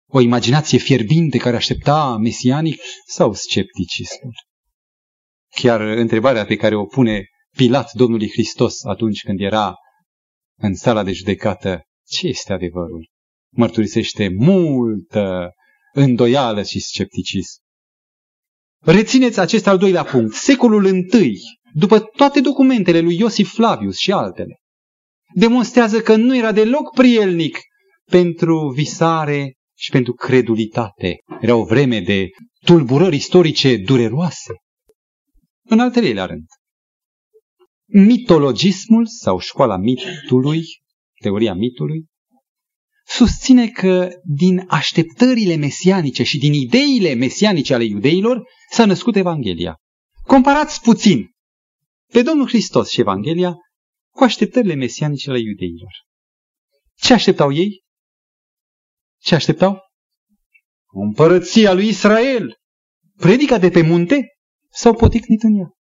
O 0.07 0.21
imaginație 0.21 0.79
fierbinte 0.79 1.39
care 1.39 1.57
aștepta 1.57 2.17
mesianic 2.17 2.81
sau 3.07 3.33
scepticismul? 3.33 4.35
Chiar 5.55 5.81
întrebarea 5.81 6.45
pe 6.45 6.57
care 6.57 6.75
o 6.75 6.85
pune 6.85 7.25
Pilat 7.57 7.93
Domnului 7.93 8.31
Hristos 8.31 8.85
atunci 8.85 9.23
când 9.23 9.41
era 9.41 9.75
în 10.59 10.75
sala 10.75 11.03
de 11.03 11.13
judecată, 11.13 11.83
ce 12.07 12.27
este 12.27 12.53
adevărul? 12.53 13.09
Mărturisește 13.53 14.29
multă 14.39 15.51
îndoială 15.93 16.63
și 16.63 16.81
scepticism. 16.81 17.59
Rețineți 18.83 19.41
acest 19.41 19.67
al 19.67 19.79
doilea 19.79 20.05
punct. 20.05 20.35
Secolul 20.35 20.87
I, 20.87 21.39
după 21.75 22.01
toate 22.01 22.41
documentele 22.41 23.01
lui 23.01 23.19
Iosif 23.19 23.53
Flavius 23.53 23.97
și 23.97 24.13
altele, 24.13 24.57
demonstrează 25.35 26.01
că 26.01 26.17
nu 26.17 26.37
era 26.37 26.53
deloc 26.53 26.95
prielnic 26.95 27.59
pentru 28.11 28.73
visare 28.75 29.55
și 29.77 29.91
pentru 29.91 30.13
credulitate. 30.13 31.17
Era 31.41 31.55
o 31.55 31.65
vreme 31.65 32.01
de 32.01 32.29
tulburări 32.65 33.17
istorice 33.17 33.77
dureroase. 33.77 34.53
În 35.63 35.81
al 35.81 35.91
treilea 35.91 36.25
rând, 36.25 36.47
mitologismul 37.93 39.07
sau 39.07 39.39
școala 39.39 39.77
mitului, 39.77 40.65
teoria 41.21 41.55
mitului, 41.55 42.07
susține 43.07 43.69
că 43.69 44.09
din 44.25 44.65
așteptările 44.69 45.57
mesianice 45.57 46.23
și 46.23 46.39
din 46.39 46.53
ideile 46.53 47.15
mesianice 47.15 47.75
ale 47.75 47.85
iudeilor 47.85 48.43
s-a 48.71 48.85
născut 48.85 49.17
Evanghelia. 49.17 49.77
Comparați 50.27 50.81
puțin 50.81 51.31
pe 52.13 52.23
Domnul 52.23 52.47
Hristos 52.47 52.91
și 52.91 53.01
Evanghelia 53.01 53.55
cu 54.15 54.25
așteptările 54.25 54.75
mesianice 54.75 55.31
la 55.31 55.39
iudeilor. 55.39 55.93
Ce 56.95 57.13
așteptau 57.13 57.53
ei? 57.53 57.83
Ce 59.19 59.35
așteptau? 59.35 59.79
Împărăția 60.93 61.73
lui 61.73 61.89
Israel. 61.89 62.55
Predica 63.17 63.59
de 63.59 63.71
pe 63.71 63.83
munte 63.83 64.27
s-au 64.71 64.95
poticnit 64.95 65.43
în 65.43 65.59
ea. 65.59 65.80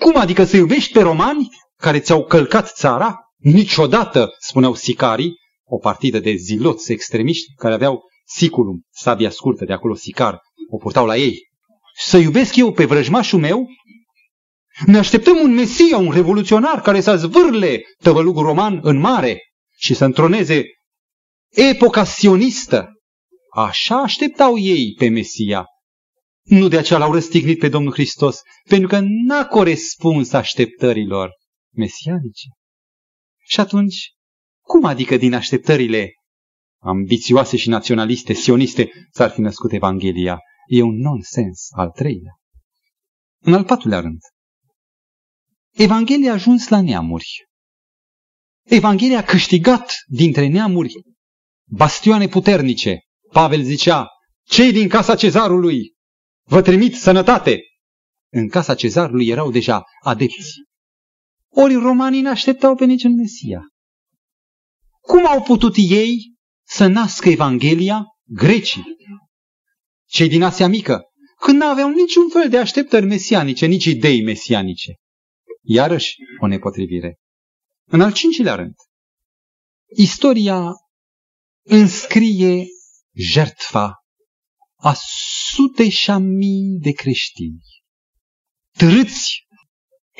Cum 0.00 0.16
adică 0.16 0.44
să 0.44 0.56
iubești 0.56 0.92
pe 0.92 1.00
romani 1.00 1.48
care 1.76 2.00
ți-au 2.00 2.24
călcat 2.24 2.72
țara? 2.72 3.18
Niciodată, 3.36 4.30
spuneau 4.38 4.74
sicarii, 4.74 5.34
o 5.64 5.78
partidă 5.78 6.18
de 6.18 6.34
ziloți 6.34 6.92
extremiști 6.92 7.54
care 7.54 7.74
aveau 7.74 8.02
siculum, 8.24 8.80
sabia 8.90 9.30
scurtă 9.30 9.64
de 9.64 9.72
acolo, 9.72 9.94
sicar, 9.94 10.40
o 10.70 10.76
purtau 10.76 11.06
la 11.06 11.16
ei. 11.16 11.38
Să 11.94 12.16
iubesc 12.16 12.56
eu 12.56 12.72
pe 12.72 12.84
vrăjmașul 12.84 13.38
meu? 13.38 13.66
Ne 14.86 14.98
așteptăm 14.98 15.36
un 15.36 15.54
mesia, 15.54 15.96
un 15.96 16.10
revoluționar 16.10 16.80
care 16.80 17.00
să 17.00 17.16
zvârle 17.16 17.80
tăvălugul 18.02 18.44
roman 18.44 18.80
în 18.82 18.98
mare 18.98 19.38
și 19.76 19.94
să 19.94 20.04
întroneze 20.04 20.64
epoca 21.50 22.04
sionistă. 22.04 22.88
Așa 23.54 24.00
așteptau 24.00 24.58
ei 24.58 24.94
pe 24.98 25.08
Mesia. 25.08 25.64
Nu 26.50 26.68
de 26.68 26.78
aceea 26.78 26.98
l-au 26.98 27.12
răstignit 27.12 27.58
pe 27.58 27.68
Domnul 27.68 27.92
Hristos, 27.92 28.40
pentru 28.68 28.88
că 28.88 29.00
n-a 29.02 29.46
corespuns 29.46 30.32
așteptărilor 30.32 31.30
mesianice. 31.74 32.48
Și 33.38 33.60
atunci, 33.60 34.12
cum 34.60 34.84
adică 34.84 35.16
din 35.16 35.34
așteptările 35.34 36.12
ambițioase 36.82 37.56
și 37.56 37.68
naționaliste, 37.68 38.32
sioniste, 38.32 38.90
s-ar 39.12 39.30
fi 39.30 39.40
născut 39.40 39.72
Evanghelia? 39.72 40.38
E 40.66 40.82
un 40.82 40.96
nonsens 40.96 41.66
al 41.70 41.90
treilea. 41.90 42.32
În 43.38 43.54
al 43.54 43.64
patrulea 43.64 44.00
rând, 44.00 44.20
Evanghelia 45.70 46.30
a 46.30 46.34
ajuns 46.34 46.68
la 46.68 46.80
neamuri. 46.80 47.46
Evanghelia 48.62 49.18
a 49.18 49.24
câștigat 49.24 49.92
dintre 50.06 50.46
neamuri 50.46 50.92
bastioane 51.68 52.28
puternice. 52.28 53.00
Pavel 53.32 53.62
zicea, 53.62 54.06
cei 54.42 54.72
din 54.72 54.88
casa 54.88 55.14
cezarului 55.14 55.98
vă 56.50 56.62
trimit 56.62 56.94
sănătate. 56.94 57.60
În 58.32 58.48
casa 58.48 58.74
cezarului 58.74 59.28
erau 59.28 59.50
deja 59.50 59.84
adepți. 60.02 60.52
Ori 61.48 61.74
romanii 61.74 62.20
n-așteptau 62.20 62.74
pe 62.74 62.84
niciun 62.84 63.14
Mesia. 63.14 63.62
Cum 65.00 65.26
au 65.26 65.42
putut 65.42 65.74
ei 65.76 66.34
să 66.66 66.86
nască 66.86 67.28
Evanghelia? 67.28 68.04
Grecii, 68.24 68.84
cei 70.06 70.28
din 70.28 70.42
Asia 70.42 70.68
Mică, 70.68 71.02
când 71.40 71.58
n-aveau 71.58 71.88
niciun 71.88 72.28
fel 72.28 72.48
de 72.48 72.58
așteptări 72.58 73.06
mesianice, 73.06 73.66
nici 73.66 73.84
idei 73.84 74.22
mesianice. 74.22 74.94
Iarăși 75.62 76.14
o 76.40 76.46
nepotrivire. 76.46 77.18
În 77.84 78.00
al 78.00 78.12
cincilea 78.12 78.54
rând, 78.54 78.74
istoria 79.96 80.72
înscrie 81.62 82.66
jertfa 83.14 84.04
a 84.76 84.94
sute 85.54 85.88
și 85.88 86.10
a 86.10 86.18
mii 86.18 86.78
de 86.80 86.92
creștini, 86.92 87.60
târâți 88.76 89.46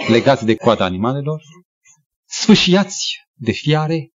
legați 0.08 0.44
de 0.44 0.56
coada 0.56 0.84
animalelor, 0.84 1.42
sfâșiați 2.24 3.14
de 3.34 3.52
fiare, 3.52 4.10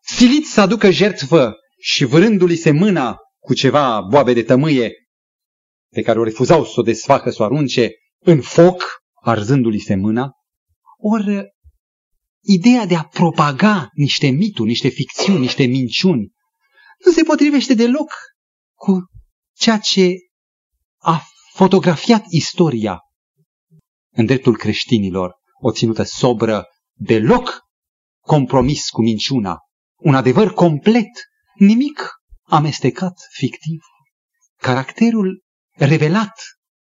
siliți 0.00 0.52
să 0.52 0.60
aducă 0.60 0.90
jertfă 0.90 1.56
și 1.80 2.04
vârându-li 2.04 2.56
se 2.56 2.70
mâna 2.70 3.16
cu 3.38 3.54
ceva 3.54 4.00
boabe 4.00 4.32
de 4.32 4.42
tămâie 4.42 4.92
pe 5.88 6.02
care 6.02 6.18
o 6.18 6.24
refuzau 6.24 6.64
să 6.64 6.72
o 6.76 6.82
desfacă, 6.82 7.30
să 7.30 7.42
o 7.42 7.44
arunce 7.44 7.90
în 8.18 8.40
foc, 8.40 8.84
arzându-li 9.22 9.78
se 9.78 9.94
mâna, 9.94 10.30
ori 10.98 11.52
ideea 12.40 12.86
de 12.86 12.96
a 12.96 13.02
propaga 13.02 13.88
niște 13.92 14.28
mituri, 14.28 14.68
niște 14.68 14.88
ficțiuni, 14.88 15.40
niște 15.40 15.64
minciuni, 15.64 16.32
nu 17.04 17.12
se 17.12 17.22
potrivește 17.22 17.74
deloc 17.74 18.12
cu 18.74 19.11
ceea 19.62 19.78
ce 19.78 20.14
a 20.98 21.22
fotografiat 21.52 22.24
istoria 22.28 22.98
în 24.10 24.26
dreptul 24.26 24.56
creștinilor, 24.56 25.34
o 25.60 25.72
ținută 25.72 26.02
sobră, 26.02 26.66
deloc 26.92 27.60
compromis 28.20 28.88
cu 28.88 29.02
minciuna, 29.02 29.58
un 29.96 30.14
adevăr 30.14 30.52
complet, 30.52 31.08
nimic 31.54 32.10
amestecat, 32.42 33.14
fictiv. 33.30 33.80
Caracterul 34.56 35.44
revelat 35.72 36.32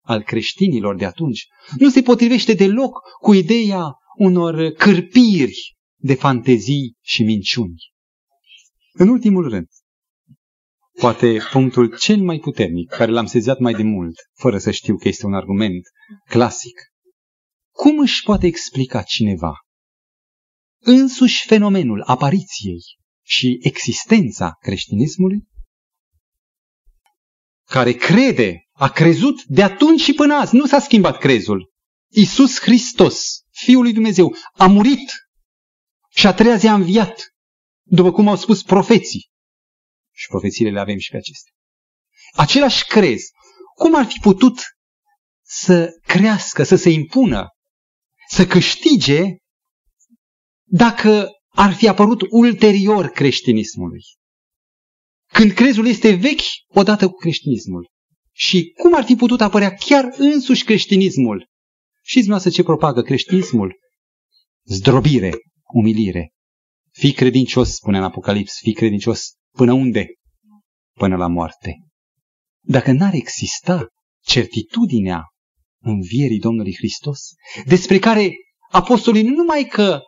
al 0.01 0.23
creștinilor 0.23 0.95
de 0.95 1.05
atunci 1.05 1.47
nu 1.77 1.89
se 1.89 2.01
potrivește 2.01 2.53
deloc 2.53 2.99
cu 3.21 3.33
ideea 3.33 3.93
unor 4.17 4.71
cârpiri 4.71 5.75
de 5.95 6.15
fantezii 6.15 6.95
și 7.01 7.23
minciuni. 7.23 7.93
În 8.91 9.07
ultimul 9.07 9.49
rând, 9.49 9.67
poate 10.99 11.41
punctul 11.51 11.97
cel 11.97 12.17
mai 12.17 12.37
puternic, 12.37 12.89
care 12.89 13.11
l-am 13.11 13.25
sezat 13.25 13.59
mai 13.59 13.73
de 13.73 13.83
mult, 13.83 14.15
fără 14.33 14.57
să 14.57 14.71
știu 14.71 14.97
că 14.97 15.07
este 15.07 15.25
un 15.25 15.33
argument 15.33 15.81
clasic. 16.29 16.79
Cum 17.71 17.99
își 17.99 18.23
poate 18.23 18.45
explica 18.45 19.01
cineva 19.01 19.53
însuși 20.85 21.45
fenomenul 21.45 22.01
apariției 22.01 22.81
și 23.23 23.57
existența 23.61 24.57
creștinismului? 24.59 25.47
Care 27.65 27.91
crede, 27.91 28.67
a 28.71 28.89
crezut 28.89 29.43
de 29.43 29.63
atunci 29.63 30.01
și 30.01 30.13
până 30.13 30.33
azi, 30.33 30.55
nu 30.55 30.65
s-a 30.65 30.79
schimbat 30.79 31.17
crezul. 31.17 31.73
Isus 32.11 32.59
Hristos, 32.59 33.43
Fiul 33.51 33.81
lui 33.81 33.93
Dumnezeu, 33.93 34.35
a 34.53 34.67
murit 34.67 35.11
și 36.09 36.27
a 36.27 36.33
treia 36.33 36.55
zi 36.55 36.67
a 36.67 36.73
înviat, 36.73 37.35
după 37.83 38.11
cum 38.11 38.27
au 38.27 38.35
spus 38.35 38.63
profeții. 38.63 39.29
Și 40.15 40.27
profețiile 40.27 40.71
le 40.71 40.79
avem 40.79 40.97
și 40.97 41.09
pe 41.09 41.17
acestea. 41.17 41.51
Același 42.33 42.85
crez, 42.85 43.21
cum 43.75 43.95
ar 43.95 44.05
fi 44.05 44.19
putut 44.19 44.59
să 45.41 45.89
crească, 46.05 46.63
să 46.63 46.75
se 46.75 46.89
impună, 46.89 47.47
să 48.29 48.45
câștige 48.45 49.23
dacă 50.63 51.29
ar 51.49 51.73
fi 51.73 51.87
apărut 51.87 52.21
ulterior 52.29 53.07
creștinismului? 53.07 54.01
Când 55.33 55.51
crezul 55.51 55.87
este 55.87 56.13
vechi 56.13 56.47
odată 56.67 57.07
cu 57.07 57.15
creștinismul. 57.15 57.89
Și 58.31 58.73
cum 58.81 58.95
ar 58.95 59.03
fi 59.03 59.15
putut 59.15 59.41
apărea 59.41 59.73
chiar 59.73 60.13
însuși 60.17 60.63
creștinismul 60.63 61.53
Știți 62.07 62.27
noastră 62.27 62.49
ce 62.49 62.63
propagă 62.63 63.01
creștinismul? 63.01 63.75
Zdrobire, 64.63 65.33
umilire. 65.73 66.33
Fii 66.91 67.13
credincios, 67.13 67.73
spune 67.73 67.97
în 67.97 68.03
Apocalips, 68.03 68.57
fii 68.57 68.73
credincios 68.73 69.33
până 69.55 69.73
unde? 69.73 70.07
Până 70.93 71.15
la 71.15 71.27
moarte. 71.27 71.77
Dacă 72.63 72.91
n-ar 72.91 73.13
exista 73.13 73.87
certitudinea 74.23 75.23
învierii 75.81 76.39
Domnului 76.39 76.75
Hristos, 76.75 77.19
despre 77.65 77.99
care 77.99 78.33
apostolii 78.71 79.23
nu 79.23 79.35
numai 79.35 79.63
că 79.63 79.99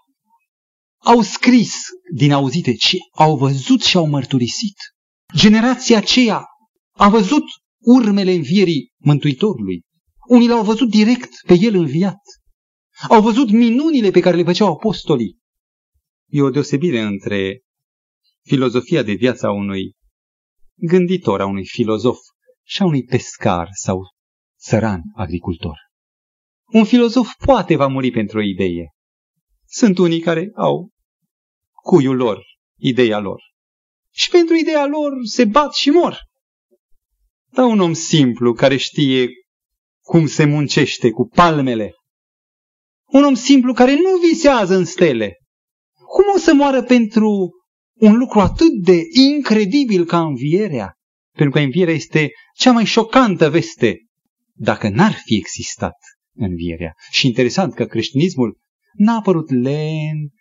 au 0.97 1.21
scris 1.21 1.79
din 2.13 2.31
auzite, 2.31 2.73
ci 2.73 2.95
au 3.11 3.37
văzut 3.37 3.81
și 3.81 3.97
au 3.97 4.07
mărturisit. 4.07 4.75
Generația 5.35 5.97
aceea 5.97 6.43
a 6.91 7.09
văzut 7.09 7.43
urmele 7.79 8.31
învierii 8.31 8.91
Mântuitorului. 8.97 9.81
Unii 10.27 10.47
l-au 10.47 10.63
văzut 10.63 10.89
direct 10.89 11.29
pe 11.47 11.57
el 11.59 11.75
înviat. 11.75 12.19
Au 13.09 13.21
văzut 13.21 13.51
minunile 13.51 14.11
pe 14.11 14.19
care 14.19 14.35
le 14.35 14.43
făceau 14.43 14.71
apostolii. 14.71 15.37
E 16.29 16.41
o 16.41 16.49
deosebire 16.49 16.99
între 16.99 17.61
filozofia 18.47 19.03
de 19.03 19.13
viață 19.13 19.45
a 19.45 19.51
unui 19.51 19.93
gânditor, 20.75 21.41
a 21.41 21.45
unui 21.45 21.65
filozof 21.65 22.17
și 22.63 22.81
a 22.81 22.85
unui 22.85 23.03
pescar 23.03 23.67
sau 23.71 24.01
țăran 24.59 25.01
agricultor. 25.15 25.77
Un 26.65 26.85
filozof 26.85 27.33
poate 27.45 27.75
va 27.75 27.87
muri 27.87 28.11
pentru 28.11 28.37
o 28.37 28.41
idee. 28.41 28.91
Sunt 29.65 29.97
unii 29.97 30.19
care 30.19 30.51
au 30.55 30.89
cuiul 31.71 32.15
lor, 32.15 32.43
ideea 32.79 33.19
lor. 33.19 33.41
Și 34.11 34.29
pentru 34.29 34.55
ideea 34.55 34.85
lor 34.85 35.11
se 35.23 35.45
bat 35.45 35.73
și 35.73 35.89
mor. 35.89 36.19
Dar 37.51 37.65
un 37.65 37.79
om 37.79 37.93
simplu 37.93 38.53
care 38.53 38.77
știe 38.77 39.29
cum 40.01 40.27
se 40.27 40.45
muncește 40.45 41.09
cu 41.09 41.27
palmele. 41.27 41.93
Un 43.05 43.23
om 43.23 43.33
simplu 43.33 43.73
care 43.73 43.93
nu 43.95 44.17
visează 44.27 44.75
în 44.75 44.85
stele. 44.85 45.37
Cum 46.07 46.23
o 46.35 46.37
să 46.37 46.53
moară 46.53 46.83
pentru 46.83 47.49
un 47.99 48.17
lucru 48.17 48.39
atât 48.39 48.71
de 48.83 49.01
incredibil 49.11 50.05
ca 50.05 50.21
învierea? 50.21 50.93
Pentru 51.35 51.53
că 51.53 51.59
învierea 51.59 51.93
este 51.93 52.29
cea 52.55 52.71
mai 52.71 52.85
șocantă 52.85 53.49
veste 53.49 53.95
dacă 54.53 54.89
n-ar 54.89 55.13
fi 55.25 55.35
existat 55.35 55.95
învierea. 56.35 56.93
Și 57.11 57.27
interesant 57.27 57.73
că 57.73 57.85
creștinismul 57.85 58.57
n-a 58.93 59.15
apărut 59.15 59.51
lent 59.51 60.31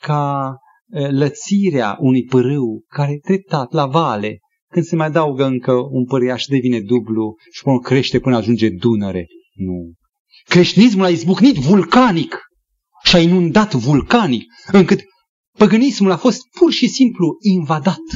ca 0.00 0.54
lățirea 1.10 1.96
unui 2.00 2.24
pârâu 2.24 2.84
care 2.88 3.18
treptat 3.22 3.72
la 3.72 3.86
vale 3.86 4.38
când 4.70 4.84
se 4.84 4.96
mai 4.96 5.06
adaugă 5.06 5.44
încă 5.44 5.72
un 5.72 6.04
păriaș, 6.04 6.44
devine 6.44 6.80
dublu 6.80 7.34
și 7.52 7.62
până 7.62 7.78
crește 7.78 8.18
până 8.18 8.36
ajunge 8.36 8.68
Dunăre. 8.68 9.26
Nu. 9.54 9.92
Creștinismul 10.44 11.04
a 11.04 11.08
izbucnit 11.08 11.54
vulcanic 11.54 12.38
și 13.04 13.16
a 13.16 13.18
inundat 13.18 13.74
vulcanii, 13.74 14.46
încât 14.72 15.00
păgânismul 15.60 16.10
a 16.10 16.16
fost 16.16 16.40
pur 16.58 16.72
și 16.72 16.88
simplu 16.88 17.36
invadat. 17.40 18.06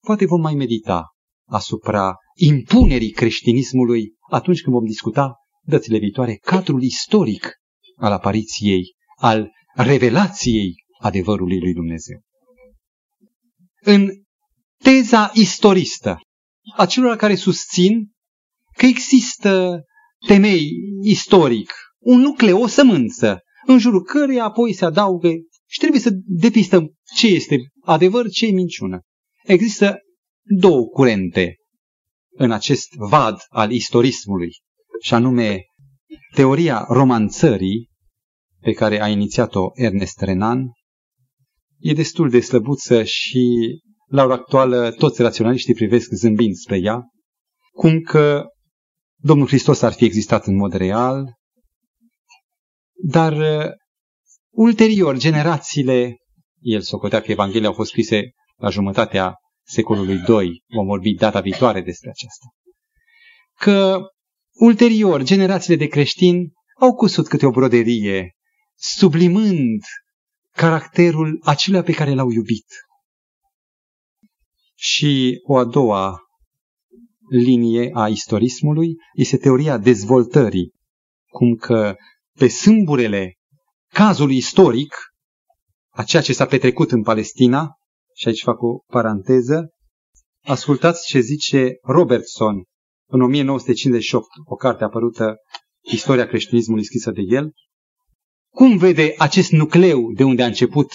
Poate 0.00 0.26
vom 0.26 0.40
mai 0.40 0.54
medita 0.54 1.04
asupra 1.48 2.14
impunerii 2.34 3.10
creștinismului 3.10 4.14
atunci 4.30 4.60
când 4.60 4.76
vom 4.76 4.84
discuta 4.84 5.34
dățile 5.62 5.98
viitoare 5.98 6.34
cadrul 6.34 6.82
istoric 6.82 7.52
al 7.96 8.12
apariției, 8.12 8.94
al 9.16 9.50
revelației 9.74 10.74
adevărului 10.98 11.60
lui 11.60 11.72
Dumnezeu. 11.72 12.20
În 13.80 14.10
teza 14.82 15.30
istoristă 15.34 16.20
a 16.76 16.86
celor 16.86 17.16
care 17.16 17.34
susțin 17.34 18.12
că 18.76 18.86
există 18.86 19.82
temei 20.26 20.70
istoric, 21.02 21.72
un 21.98 22.20
nucleu, 22.20 22.62
o 22.62 22.66
sămânță, 22.66 23.40
în 23.66 23.78
jurul 23.78 24.02
căreia 24.02 24.44
apoi 24.44 24.72
se 24.72 24.84
adaugă 24.84 25.28
și 25.72 25.78
trebuie 25.78 26.00
să 26.00 26.10
depistăm 26.26 26.94
ce 27.14 27.26
este 27.26 27.58
adevăr, 27.84 28.28
ce 28.28 28.46
e 28.46 28.50
minciună. 28.50 29.00
Există 29.44 29.98
două 30.42 30.86
curente 30.86 31.56
în 32.36 32.50
acest 32.50 32.88
vad 32.94 33.38
al 33.48 33.70
istorismului, 33.70 34.50
și 35.02 35.14
anume 35.14 35.60
teoria 36.34 36.84
romanțării, 36.88 37.88
pe 38.60 38.72
care 38.72 39.02
a 39.02 39.08
inițiat-o 39.08 39.70
Ernest 39.74 40.20
Renan, 40.20 40.70
e 41.78 41.92
destul 41.92 42.30
de 42.30 42.40
slăbuță 42.40 43.02
și 43.02 43.48
la 44.06 44.24
ora 44.24 44.34
actuală 44.34 44.90
toți 44.90 45.22
raționaliștii 45.22 45.74
privesc 45.74 46.10
zâmbind 46.10 46.54
spre 46.54 46.78
ea, 46.78 47.02
cum 47.72 48.00
că 48.00 48.44
Domnul 49.16 49.46
Hristos 49.46 49.82
ar 49.82 49.92
fi 49.92 50.04
existat 50.04 50.46
în 50.46 50.56
mod 50.56 50.72
real, 50.72 51.34
dar 53.04 53.32
uh, 53.32 53.80
ulterior 54.52 55.16
generațiile, 55.16 56.16
el 56.60 56.80
socotea 56.80 57.20
că 57.20 57.30
Evanghelia 57.30 57.68
au 57.68 57.74
fost 57.74 57.90
scrise 57.90 58.30
la 58.56 58.68
jumătatea 58.68 59.34
secolului 59.62 60.14
II, 60.28 60.64
vom 60.74 60.86
vorbi 60.86 61.14
data 61.14 61.40
viitoare 61.40 61.80
despre 61.80 62.10
aceasta, 62.10 62.46
că 63.58 64.00
ulterior 64.52 65.22
generațiile 65.22 65.76
de 65.76 65.86
creștini 65.86 66.52
au 66.80 66.94
cusut 66.94 67.28
câte 67.28 67.46
o 67.46 67.50
broderie, 67.50 68.36
sublimând 68.74 69.82
caracterul 70.50 71.40
acelea 71.44 71.82
pe 71.82 71.92
care 71.92 72.14
l-au 72.14 72.30
iubit. 72.30 72.66
Și 74.74 75.40
o 75.46 75.56
a 75.56 75.64
doua 75.64 76.20
linie 77.30 77.90
a 77.92 78.08
istorismului 78.08 78.94
este 79.14 79.36
teoria 79.36 79.78
dezvoltării, 79.78 80.72
cum 81.28 81.54
că 81.54 81.96
pe 82.38 82.48
sâmburele 82.48 83.36
cazului 83.92 84.36
istoric, 84.36 84.94
a 85.90 86.02
ceea 86.02 86.22
ce 86.22 86.32
s-a 86.32 86.46
petrecut 86.46 86.90
în 86.90 87.02
Palestina, 87.02 87.70
și 88.14 88.28
aici 88.28 88.42
fac 88.42 88.62
o 88.62 88.78
paranteză, 88.86 89.68
ascultați 90.44 91.06
ce 91.06 91.20
zice 91.20 91.78
Robertson 91.82 92.62
în 93.08 93.22
1958, 93.22 94.26
o 94.44 94.54
carte 94.54 94.84
apărută, 94.84 95.36
Istoria 95.80 96.26
creștinismului 96.26 96.84
scrisă 96.84 97.10
de 97.10 97.20
el, 97.28 97.52
cum 98.54 98.76
vede 98.76 99.14
acest 99.18 99.50
nucleu 99.50 100.12
de 100.12 100.24
unde 100.24 100.42
a 100.42 100.46
început 100.46 100.92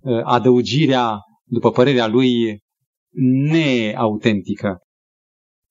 uh, 0.00 0.20
adăugirea, 0.24 1.18
după 1.44 1.70
părerea 1.70 2.06
lui, 2.06 2.58
neautentică? 3.50 4.78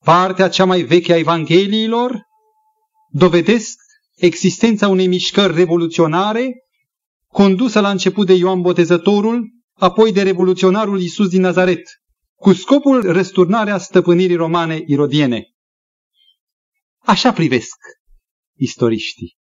Partea 0.04 0.48
cea 0.48 0.64
mai 0.64 0.82
veche 0.82 1.12
a 1.12 1.16
Evangheliilor 1.16 2.22
dovedesc 3.10 3.78
existența 4.18 4.88
unei 4.88 5.06
mișcări 5.06 5.54
revoluționare 5.54 6.54
condusă 7.26 7.80
la 7.80 7.90
început 7.90 8.26
de 8.26 8.32
Ioan 8.32 8.60
Botezătorul, 8.60 9.48
apoi 9.72 10.12
de 10.12 10.22
revoluționarul 10.22 11.00
Iisus 11.00 11.28
din 11.28 11.40
Nazaret, 11.40 11.82
cu 12.34 12.52
scopul 12.52 13.12
răsturnarea 13.12 13.78
stăpânirii 13.78 14.36
romane 14.36 14.82
irodiene. 14.86 15.46
Așa 16.98 17.32
privesc 17.32 17.76
istoriștii. 18.56 19.36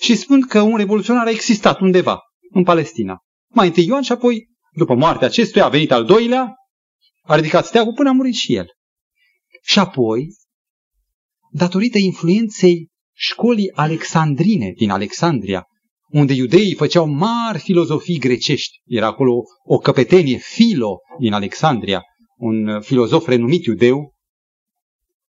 Și 0.00 0.16
spun 0.16 0.40
că 0.40 0.60
un 0.60 0.76
revoluționar 0.76 1.26
a 1.26 1.30
existat 1.30 1.80
undeva, 1.80 2.20
în 2.50 2.62
Palestina. 2.62 3.18
Mai 3.48 3.66
întâi 3.66 3.86
Ioan 3.86 4.02
și 4.02 4.12
apoi, 4.12 4.48
după 4.72 4.94
moartea 4.94 5.26
acestuia, 5.26 5.64
a 5.64 5.68
venit 5.68 5.92
al 5.92 6.04
doilea, 6.04 6.54
a 7.22 7.34
ridicat 7.34 7.66
steagul 7.66 7.94
până 7.94 8.08
a 8.08 8.12
murit 8.12 8.34
și 8.34 8.54
el. 8.54 8.66
Și 9.62 9.78
apoi, 9.78 10.36
datorită 11.50 11.98
influenței 11.98 12.90
școlii 13.14 13.72
alexandrine 13.74 14.72
din 14.76 14.90
Alexandria, 14.90 15.66
unde 16.08 16.32
iudeii 16.32 16.74
făceau 16.74 17.06
mari 17.06 17.58
filozofii 17.58 18.18
grecești. 18.18 18.80
Era 18.84 19.06
acolo 19.06 19.42
o 19.64 19.78
căpetenie, 19.78 20.36
Filo, 20.36 20.98
din 21.18 21.32
Alexandria, 21.32 22.02
un 22.36 22.80
filozof 22.80 23.26
renumit 23.26 23.64
iudeu, 23.64 24.14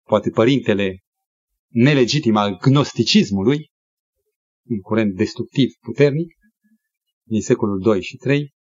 poate 0.05 0.31
părintele 0.31 0.99
nelegitim 1.69 2.37
al 2.37 2.57
gnosticismului, 2.57 3.71
un 4.69 4.81
curent 4.81 5.15
destructiv 5.15 5.71
puternic, 5.81 6.35
din 7.23 7.41
secolul 7.41 7.81
2 7.81 8.03
și 8.03 8.17
3, 8.17 8.55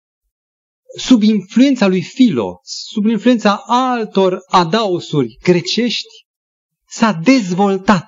sub 0.98 1.22
influența 1.22 1.88
lui 1.88 2.02
Filo, 2.02 2.60
sub 2.64 3.06
influența 3.06 3.64
altor 3.66 4.40
adaosuri 4.48 5.38
grecești, 5.44 6.26
s-a 6.88 7.12
dezvoltat 7.12 8.08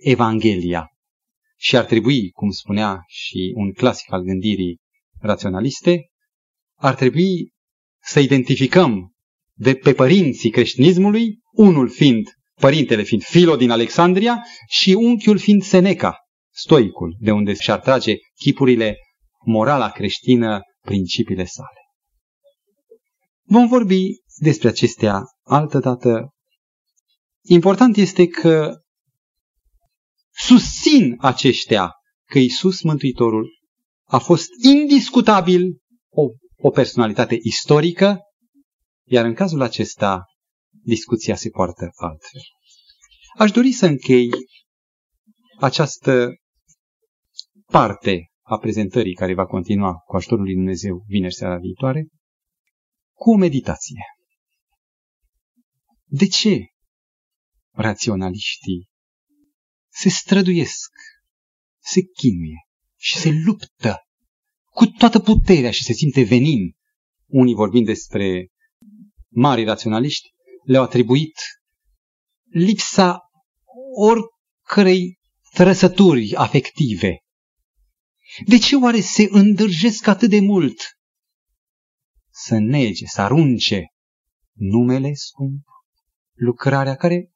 Evanghelia. 0.00 0.86
Și 1.56 1.76
ar 1.76 1.84
trebui, 1.84 2.30
cum 2.30 2.50
spunea 2.50 3.02
și 3.06 3.52
un 3.54 3.72
clasic 3.72 4.12
al 4.12 4.22
gândirii 4.22 4.80
raționaliste, 5.20 6.10
ar 6.74 6.94
trebui 6.94 7.52
să 8.00 8.20
identificăm 8.20 9.12
de 9.54 9.74
pe 9.74 9.92
părinții 9.92 10.50
creștinismului, 10.50 11.38
unul 11.52 11.88
fiind, 11.88 12.28
părintele 12.60 13.02
fiind 13.02 13.22
Filo 13.22 13.56
din 13.56 13.70
Alexandria 13.70 14.42
și 14.68 14.92
unchiul 14.92 15.38
fiind 15.38 15.62
Seneca, 15.62 16.16
stoicul, 16.50 17.16
de 17.18 17.30
unde 17.30 17.54
și-ar 17.54 17.80
trage 17.80 18.14
chipurile 18.34 18.96
morala 19.44 19.90
creștină, 19.90 20.60
principiile 20.80 21.44
sale. 21.44 21.80
Vom 23.42 23.68
vorbi 23.68 24.06
despre 24.40 24.68
acestea 24.68 25.22
altă 25.42 25.78
dată. 25.78 26.34
Important 27.42 27.96
este 27.96 28.26
că 28.26 28.74
susțin 30.38 31.16
aceștia 31.18 31.92
că 32.24 32.38
Isus 32.38 32.82
Mântuitorul 32.82 33.58
a 34.04 34.18
fost 34.18 34.48
indiscutabil 34.62 35.80
o, 36.08 36.22
o 36.56 36.70
personalitate 36.70 37.38
istorică, 37.42 38.18
iar 39.06 39.24
în 39.24 39.34
cazul 39.34 39.62
acesta 39.62 40.24
discuția 40.84 41.36
se 41.36 41.50
poartă 41.50 41.90
altfel. 41.94 42.40
Aș 43.38 43.50
dori 43.50 43.72
să 43.72 43.86
închei 43.86 44.30
această 45.58 46.34
parte 47.66 48.30
a 48.42 48.58
prezentării 48.58 49.14
care 49.14 49.34
va 49.34 49.46
continua 49.46 49.92
cu 49.92 50.16
ajutorul 50.16 50.44
lui 50.44 50.54
Dumnezeu 50.54 51.04
vineri 51.06 51.34
seara 51.34 51.56
viitoare, 51.56 52.06
cu 53.14 53.30
o 53.30 53.36
meditație. 53.36 54.02
De 56.04 56.26
ce 56.26 56.66
raționaliștii 57.74 58.88
se 60.00 60.08
străduiesc, 60.08 60.90
se 61.78 62.00
chinuie 62.02 62.66
și 62.96 63.18
se 63.18 63.30
luptă 63.44 63.96
cu 64.70 64.86
toată 64.86 65.18
puterea 65.18 65.70
și 65.70 65.82
se 65.82 65.92
simte 65.92 66.22
venin? 66.22 66.76
Unii 67.26 67.54
vorbind 67.54 67.86
despre 67.86 68.48
mari 69.28 69.64
raționaliști, 69.64 70.28
le-au 70.64 70.82
atribuit 70.82 71.38
lipsa 72.50 73.20
oricărei 73.96 75.18
trăsături 75.52 76.34
afective. 76.34 77.18
De 78.46 78.58
ce 78.58 78.76
oare 78.76 79.00
se 79.00 79.26
îndârjesc 79.30 80.06
atât 80.06 80.30
de 80.30 80.40
mult 80.40 80.76
să 82.30 82.58
nege, 82.58 83.06
să 83.06 83.20
arunce 83.20 83.86
numele 84.52 85.14
scump, 85.14 85.64
lucrarea 86.34 86.96
care 86.96 87.32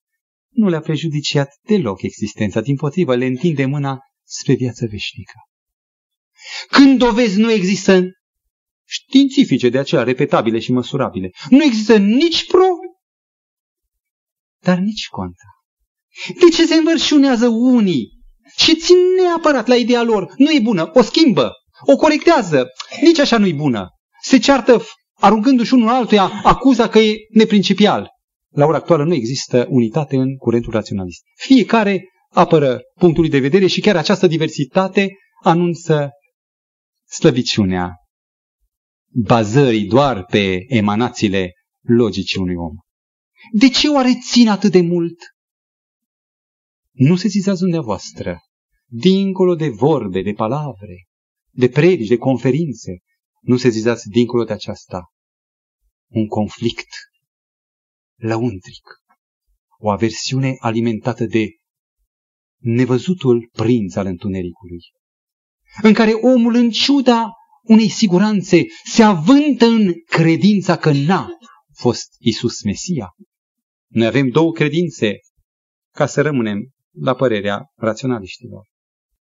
nu 0.53 0.69
le-a 0.69 0.81
prejudiciat 0.81 1.49
deloc 1.63 2.03
existența, 2.03 2.61
din 2.61 2.77
potrivă 2.77 3.15
le 3.15 3.25
întinde 3.25 3.65
mâna 3.65 3.99
spre 4.25 4.55
viață 4.55 4.87
veșnică. 4.91 5.35
Când 6.71 6.99
dovezi 6.99 7.39
nu 7.39 7.51
există 7.51 8.03
științifice 8.89 9.69
de 9.69 9.79
aceea 9.79 10.03
repetabile 10.03 10.59
și 10.59 10.73
măsurabile, 10.73 11.31
nu 11.49 11.63
există 11.63 11.97
nici 11.97 12.47
pro, 12.47 12.67
dar 14.59 14.79
nici 14.79 15.09
contra. 15.09 15.49
De 16.27 16.49
ce 16.57 16.67
se 16.67 16.75
învărșunează 16.75 17.49
unii 17.49 18.09
și 18.57 18.77
țin 18.77 18.97
neapărat 19.21 19.67
la 19.67 19.77
ideea 19.77 20.03
lor? 20.03 20.33
Nu 20.37 20.51
e 20.51 20.61
bună, 20.61 20.91
o 20.95 21.03
schimbă, 21.03 21.53
o 21.87 21.97
corectează, 21.97 22.67
nici 23.01 23.19
așa 23.19 23.39
nu 23.39 23.47
e 23.47 23.53
bună 23.53 23.89
se 24.23 24.39
ceartă 24.39 24.83
aruncându-și 25.15 25.75
unul 25.75 25.89
altuia 25.89 26.31
acuza 26.43 26.89
că 26.89 26.99
e 26.99 27.17
neprincipial. 27.31 28.11
La 28.55 28.67
ora 28.67 28.77
actuală 28.77 29.05
nu 29.05 29.15
există 29.15 29.67
unitate 29.71 30.17
în 30.17 30.37
curentul 30.37 30.73
raționalist. 30.73 31.23
Fiecare 31.35 32.05
apără 32.29 32.81
punctul 32.95 33.29
de 33.29 33.39
vedere 33.39 33.67
și 33.67 33.81
chiar 33.81 33.97
această 33.97 34.27
diversitate 34.27 35.09
anunță 35.43 36.11
slăbiciunea 37.09 37.91
bazării 39.15 39.87
doar 39.87 40.25
pe 40.25 40.65
emanațiile 40.69 41.53
logicii 41.81 42.41
unui 42.41 42.55
om. 42.55 42.77
De 43.53 43.69
ce 43.69 43.89
oare 43.89 44.11
țin 44.31 44.49
atât 44.49 44.73
de 44.73 44.81
mult? 44.81 45.19
Nu 46.91 47.17
se 47.17 47.29
zizați 47.29 47.61
dumneavoastră, 47.61 48.39
dincolo 48.87 49.55
de 49.55 49.69
vorbe, 49.69 50.23
de 50.23 50.33
palavre, 50.33 51.07
de 51.51 51.69
predici, 51.69 52.09
de 52.09 52.17
conferințe, 52.17 52.93
nu 53.41 53.57
se 53.57 53.69
zizați 53.69 54.09
dincolo 54.09 54.45
de 54.45 54.53
aceasta. 54.53 55.03
Un 56.09 56.27
conflict 56.27 56.89
lăuntric, 58.23 58.85
o 59.79 59.91
aversiune 59.91 60.57
alimentată 60.59 61.25
de 61.25 61.47
nevăzutul 62.59 63.49
prinț 63.53 63.95
al 63.95 64.07
întunericului, 64.07 64.81
în 65.83 65.93
care 65.93 66.12
omul, 66.12 66.55
în 66.55 66.70
ciuda 66.70 67.31
unei 67.62 67.89
siguranțe, 67.89 68.64
se 68.85 69.03
avântă 69.03 69.64
în 69.64 69.93
credința 70.07 70.77
că 70.77 70.93
n-a 70.93 71.29
fost 71.75 72.09
Isus 72.18 72.62
Mesia. 72.62 73.09
Noi 73.89 74.07
avem 74.07 74.29
două 74.29 74.53
credințe 74.53 75.12
ca 75.95 76.07
să 76.07 76.23
rămânem 76.23 76.70
la 76.91 77.14
părerea 77.14 77.64
raționaliștilor. 77.75 78.66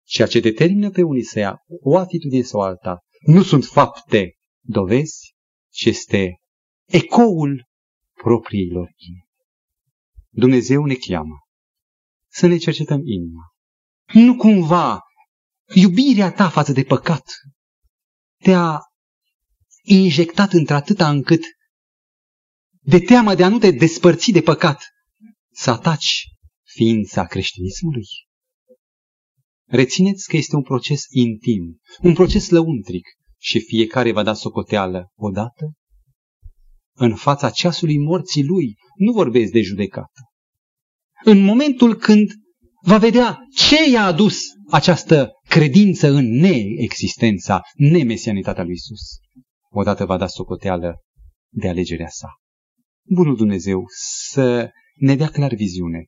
Ceea 0.05 0.28
ce 0.28 0.41
determină 0.41 0.91
pe 0.91 1.03
unii 1.03 1.24
să 1.24 1.39
ia 1.39 1.59
o 1.83 1.97
atitudine 1.97 2.43
sau 2.43 2.61
alta 2.61 2.99
nu 3.20 3.43
sunt 3.43 3.64
fapte, 3.64 4.37
dovezi, 4.64 5.35
ci 5.72 5.85
este 5.85 6.37
ecoul 6.89 7.70
propriilor 8.23 8.89
inimi. 8.97 9.31
Dumnezeu 10.29 10.85
ne 10.85 10.95
cheamă 10.95 11.37
să 12.29 12.47
ne 12.47 12.57
cercetăm 12.57 13.01
inima. 13.05 13.43
Nu 14.12 14.37
cumva 14.37 15.01
iubirea 15.75 16.33
ta 16.33 16.49
față 16.49 16.73
de 16.73 16.83
păcat 16.83 17.25
te-a 18.43 18.81
injectat 19.83 20.53
într-atâta 20.53 21.09
încât 21.09 21.43
de 22.81 22.99
teamă 22.99 23.35
de 23.35 23.45
a 23.45 23.49
nu 23.49 23.59
te 23.59 23.70
despărți 23.70 24.31
de 24.31 24.41
păcat, 24.41 24.83
să 25.51 25.70
ataci 25.70 26.25
ființa 26.62 27.27
creștinismului? 27.27 28.07
Rețineți 29.64 30.29
că 30.29 30.37
este 30.37 30.57
un 30.57 30.62
proces 30.62 31.05
intim, 31.09 31.81
un 32.01 32.14
proces 32.14 32.49
lăuntric 32.49 33.07
și 33.39 33.61
fiecare 33.61 34.12
va 34.12 34.23
da 34.23 34.35
socoteală 34.35 35.12
odată 35.14 35.77
în 36.95 37.14
fața 37.14 37.51
ceasului 37.51 37.99
morții 37.99 38.45
lui. 38.45 38.74
Nu 38.97 39.12
vorbesc 39.12 39.53
de 39.53 39.61
judecată. 39.61 40.20
În 41.24 41.45
momentul 41.45 41.95
când 41.95 42.30
va 42.84 42.99
vedea 42.99 43.38
ce 43.55 43.90
i-a 43.90 44.05
adus 44.05 44.40
această 44.70 45.30
credință 45.49 46.09
în 46.09 46.24
neexistența, 46.40 47.61
nemesianitatea 47.74 48.64
lui 48.64 48.72
Isus. 48.72 49.01
Odată 49.70 50.05
va 50.05 50.16
da 50.16 50.26
socoteală 50.26 50.95
de 51.49 51.68
alegerea 51.68 52.09
sa. 52.09 52.28
Bunul 53.09 53.36
Dumnezeu 53.36 53.84
să 54.30 54.70
ne 54.95 55.16
dea 55.16 55.28
clar 55.28 55.55
viziune, 55.55 56.05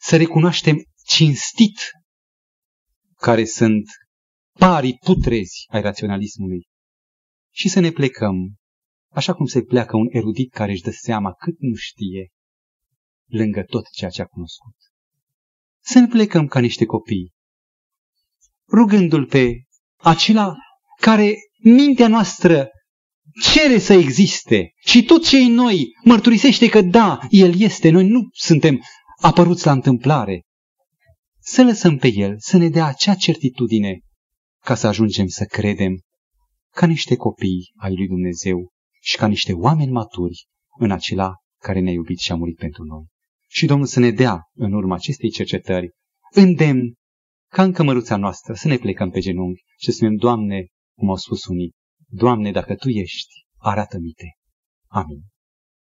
să 0.00 0.16
recunoaștem 0.16 0.82
cinstit 1.04 1.78
care 3.16 3.44
sunt 3.44 3.84
parii 4.58 4.98
putrezi 5.04 5.66
ai 5.68 5.80
raționalismului 5.80 6.62
și 7.52 7.68
să 7.68 7.80
ne 7.80 7.90
plecăm, 7.90 8.54
așa 9.16 9.34
cum 9.34 9.46
se 9.46 9.62
pleacă 9.62 9.96
un 9.96 10.06
erudit 10.10 10.52
care 10.52 10.72
își 10.72 10.82
dă 10.82 10.90
seama 10.90 11.32
cât 11.32 11.54
nu 11.58 11.74
știe, 11.74 12.30
lângă 13.26 13.62
tot 13.62 13.88
ceea 13.90 14.10
ce 14.10 14.22
a 14.22 14.26
cunoscut. 14.26 14.74
Să 15.82 15.98
ne 15.98 16.06
plecăm 16.06 16.46
ca 16.46 16.60
niște 16.60 16.84
copii, 16.84 17.32
rugându-l 18.68 19.26
pe 19.26 19.52
acela 19.96 20.54
care 21.00 21.34
mintea 21.58 22.08
noastră 22.08 22.68
cere 23.42 23.78
să 23.78 23.92
existe 23.92 24.72
și 24.76 25.04
tot 25.04 25.24
ce 25.24 25.36
în 25.36 25.52
noi 25.52 25.86
mărturisește 26.04 26.68
că 26.68 26.80
da, 26.80 27.18
el 27.30 27.60
este, 27.60 27.90
noi 27.90 28.08
nu 28.08 28.28
suntem 28.32 28.82
apăruți 29.20 29.66
la 29.66 29.72
întâmplare. 29.72 30.42
Să 31.38 31.62
lăsăm 31.62 31.96
pe 31.96 32.12
el 32.12 32.34
să 32.38 32.56
ne 32.56 32.68
dea 32.68 32.86
acea 32.86 33.14
certitudine 33.14 34.00
ca 34.64 34.74
să 34.74 34.86
ajungem 34.86 35.26
să 35.26 35.44
credem 35.44 36.00
ca 36.70 36.86
niște 36.86 37.16
copii 37.16 37.72
ai 37.76 37.94
lui 37.94 38.06
Dumnezeu 38.06 38.74
și 39.06 39.16
ca 39.16 39.26
niște 39.26 39.52
oameni 39.52 39.90
maturi 39.90 40.46
în 40.78 40.90
acela 40.90 41.34
care 41.62 41.80
ne-a 41.80 41.92
iubit 41.92 42.18
și 42.18 42.32
a 42.32 42.34
murit 42.34 42.56
pentru 42.56 42.84
noi. 42.84 43.04
Și 43.48 43.66
Domnul 43.66 43.86
să 43.86 44.00
ne 44.00 44.10
dea, 44.10 44.40
în 44.54 44.72
urma 44.72 44.94
acestei 44.94 45.30
cercetări, 45.30 45.90
îndemn 46.30 46.94
ca 47.52 47.62
în 47.62 47.72
cămăruța 47.72 48.16
noastră 48.16 48.54
să 48.54 48.68
ne 48.68 48.76
plecăm 48.76 49.10
pe 49.10 49.20
genunchi 49.20 49.62
și 49.78 49.84
să 49.84 49.90
spunem, 49.90 50.16
Doamne, 50.16 50.66
cum 50.98 51.08
au 51.08 51.16
spus 51.16 51.44
unii, 51.44 51.72
Doamne, 52.06 52.52
dacă 52.52 52.74
Tu 52.74 52.88
ești, 52.88 53.46
arată-mi-te. 53.56 54.26
Amin. 54.86 55.22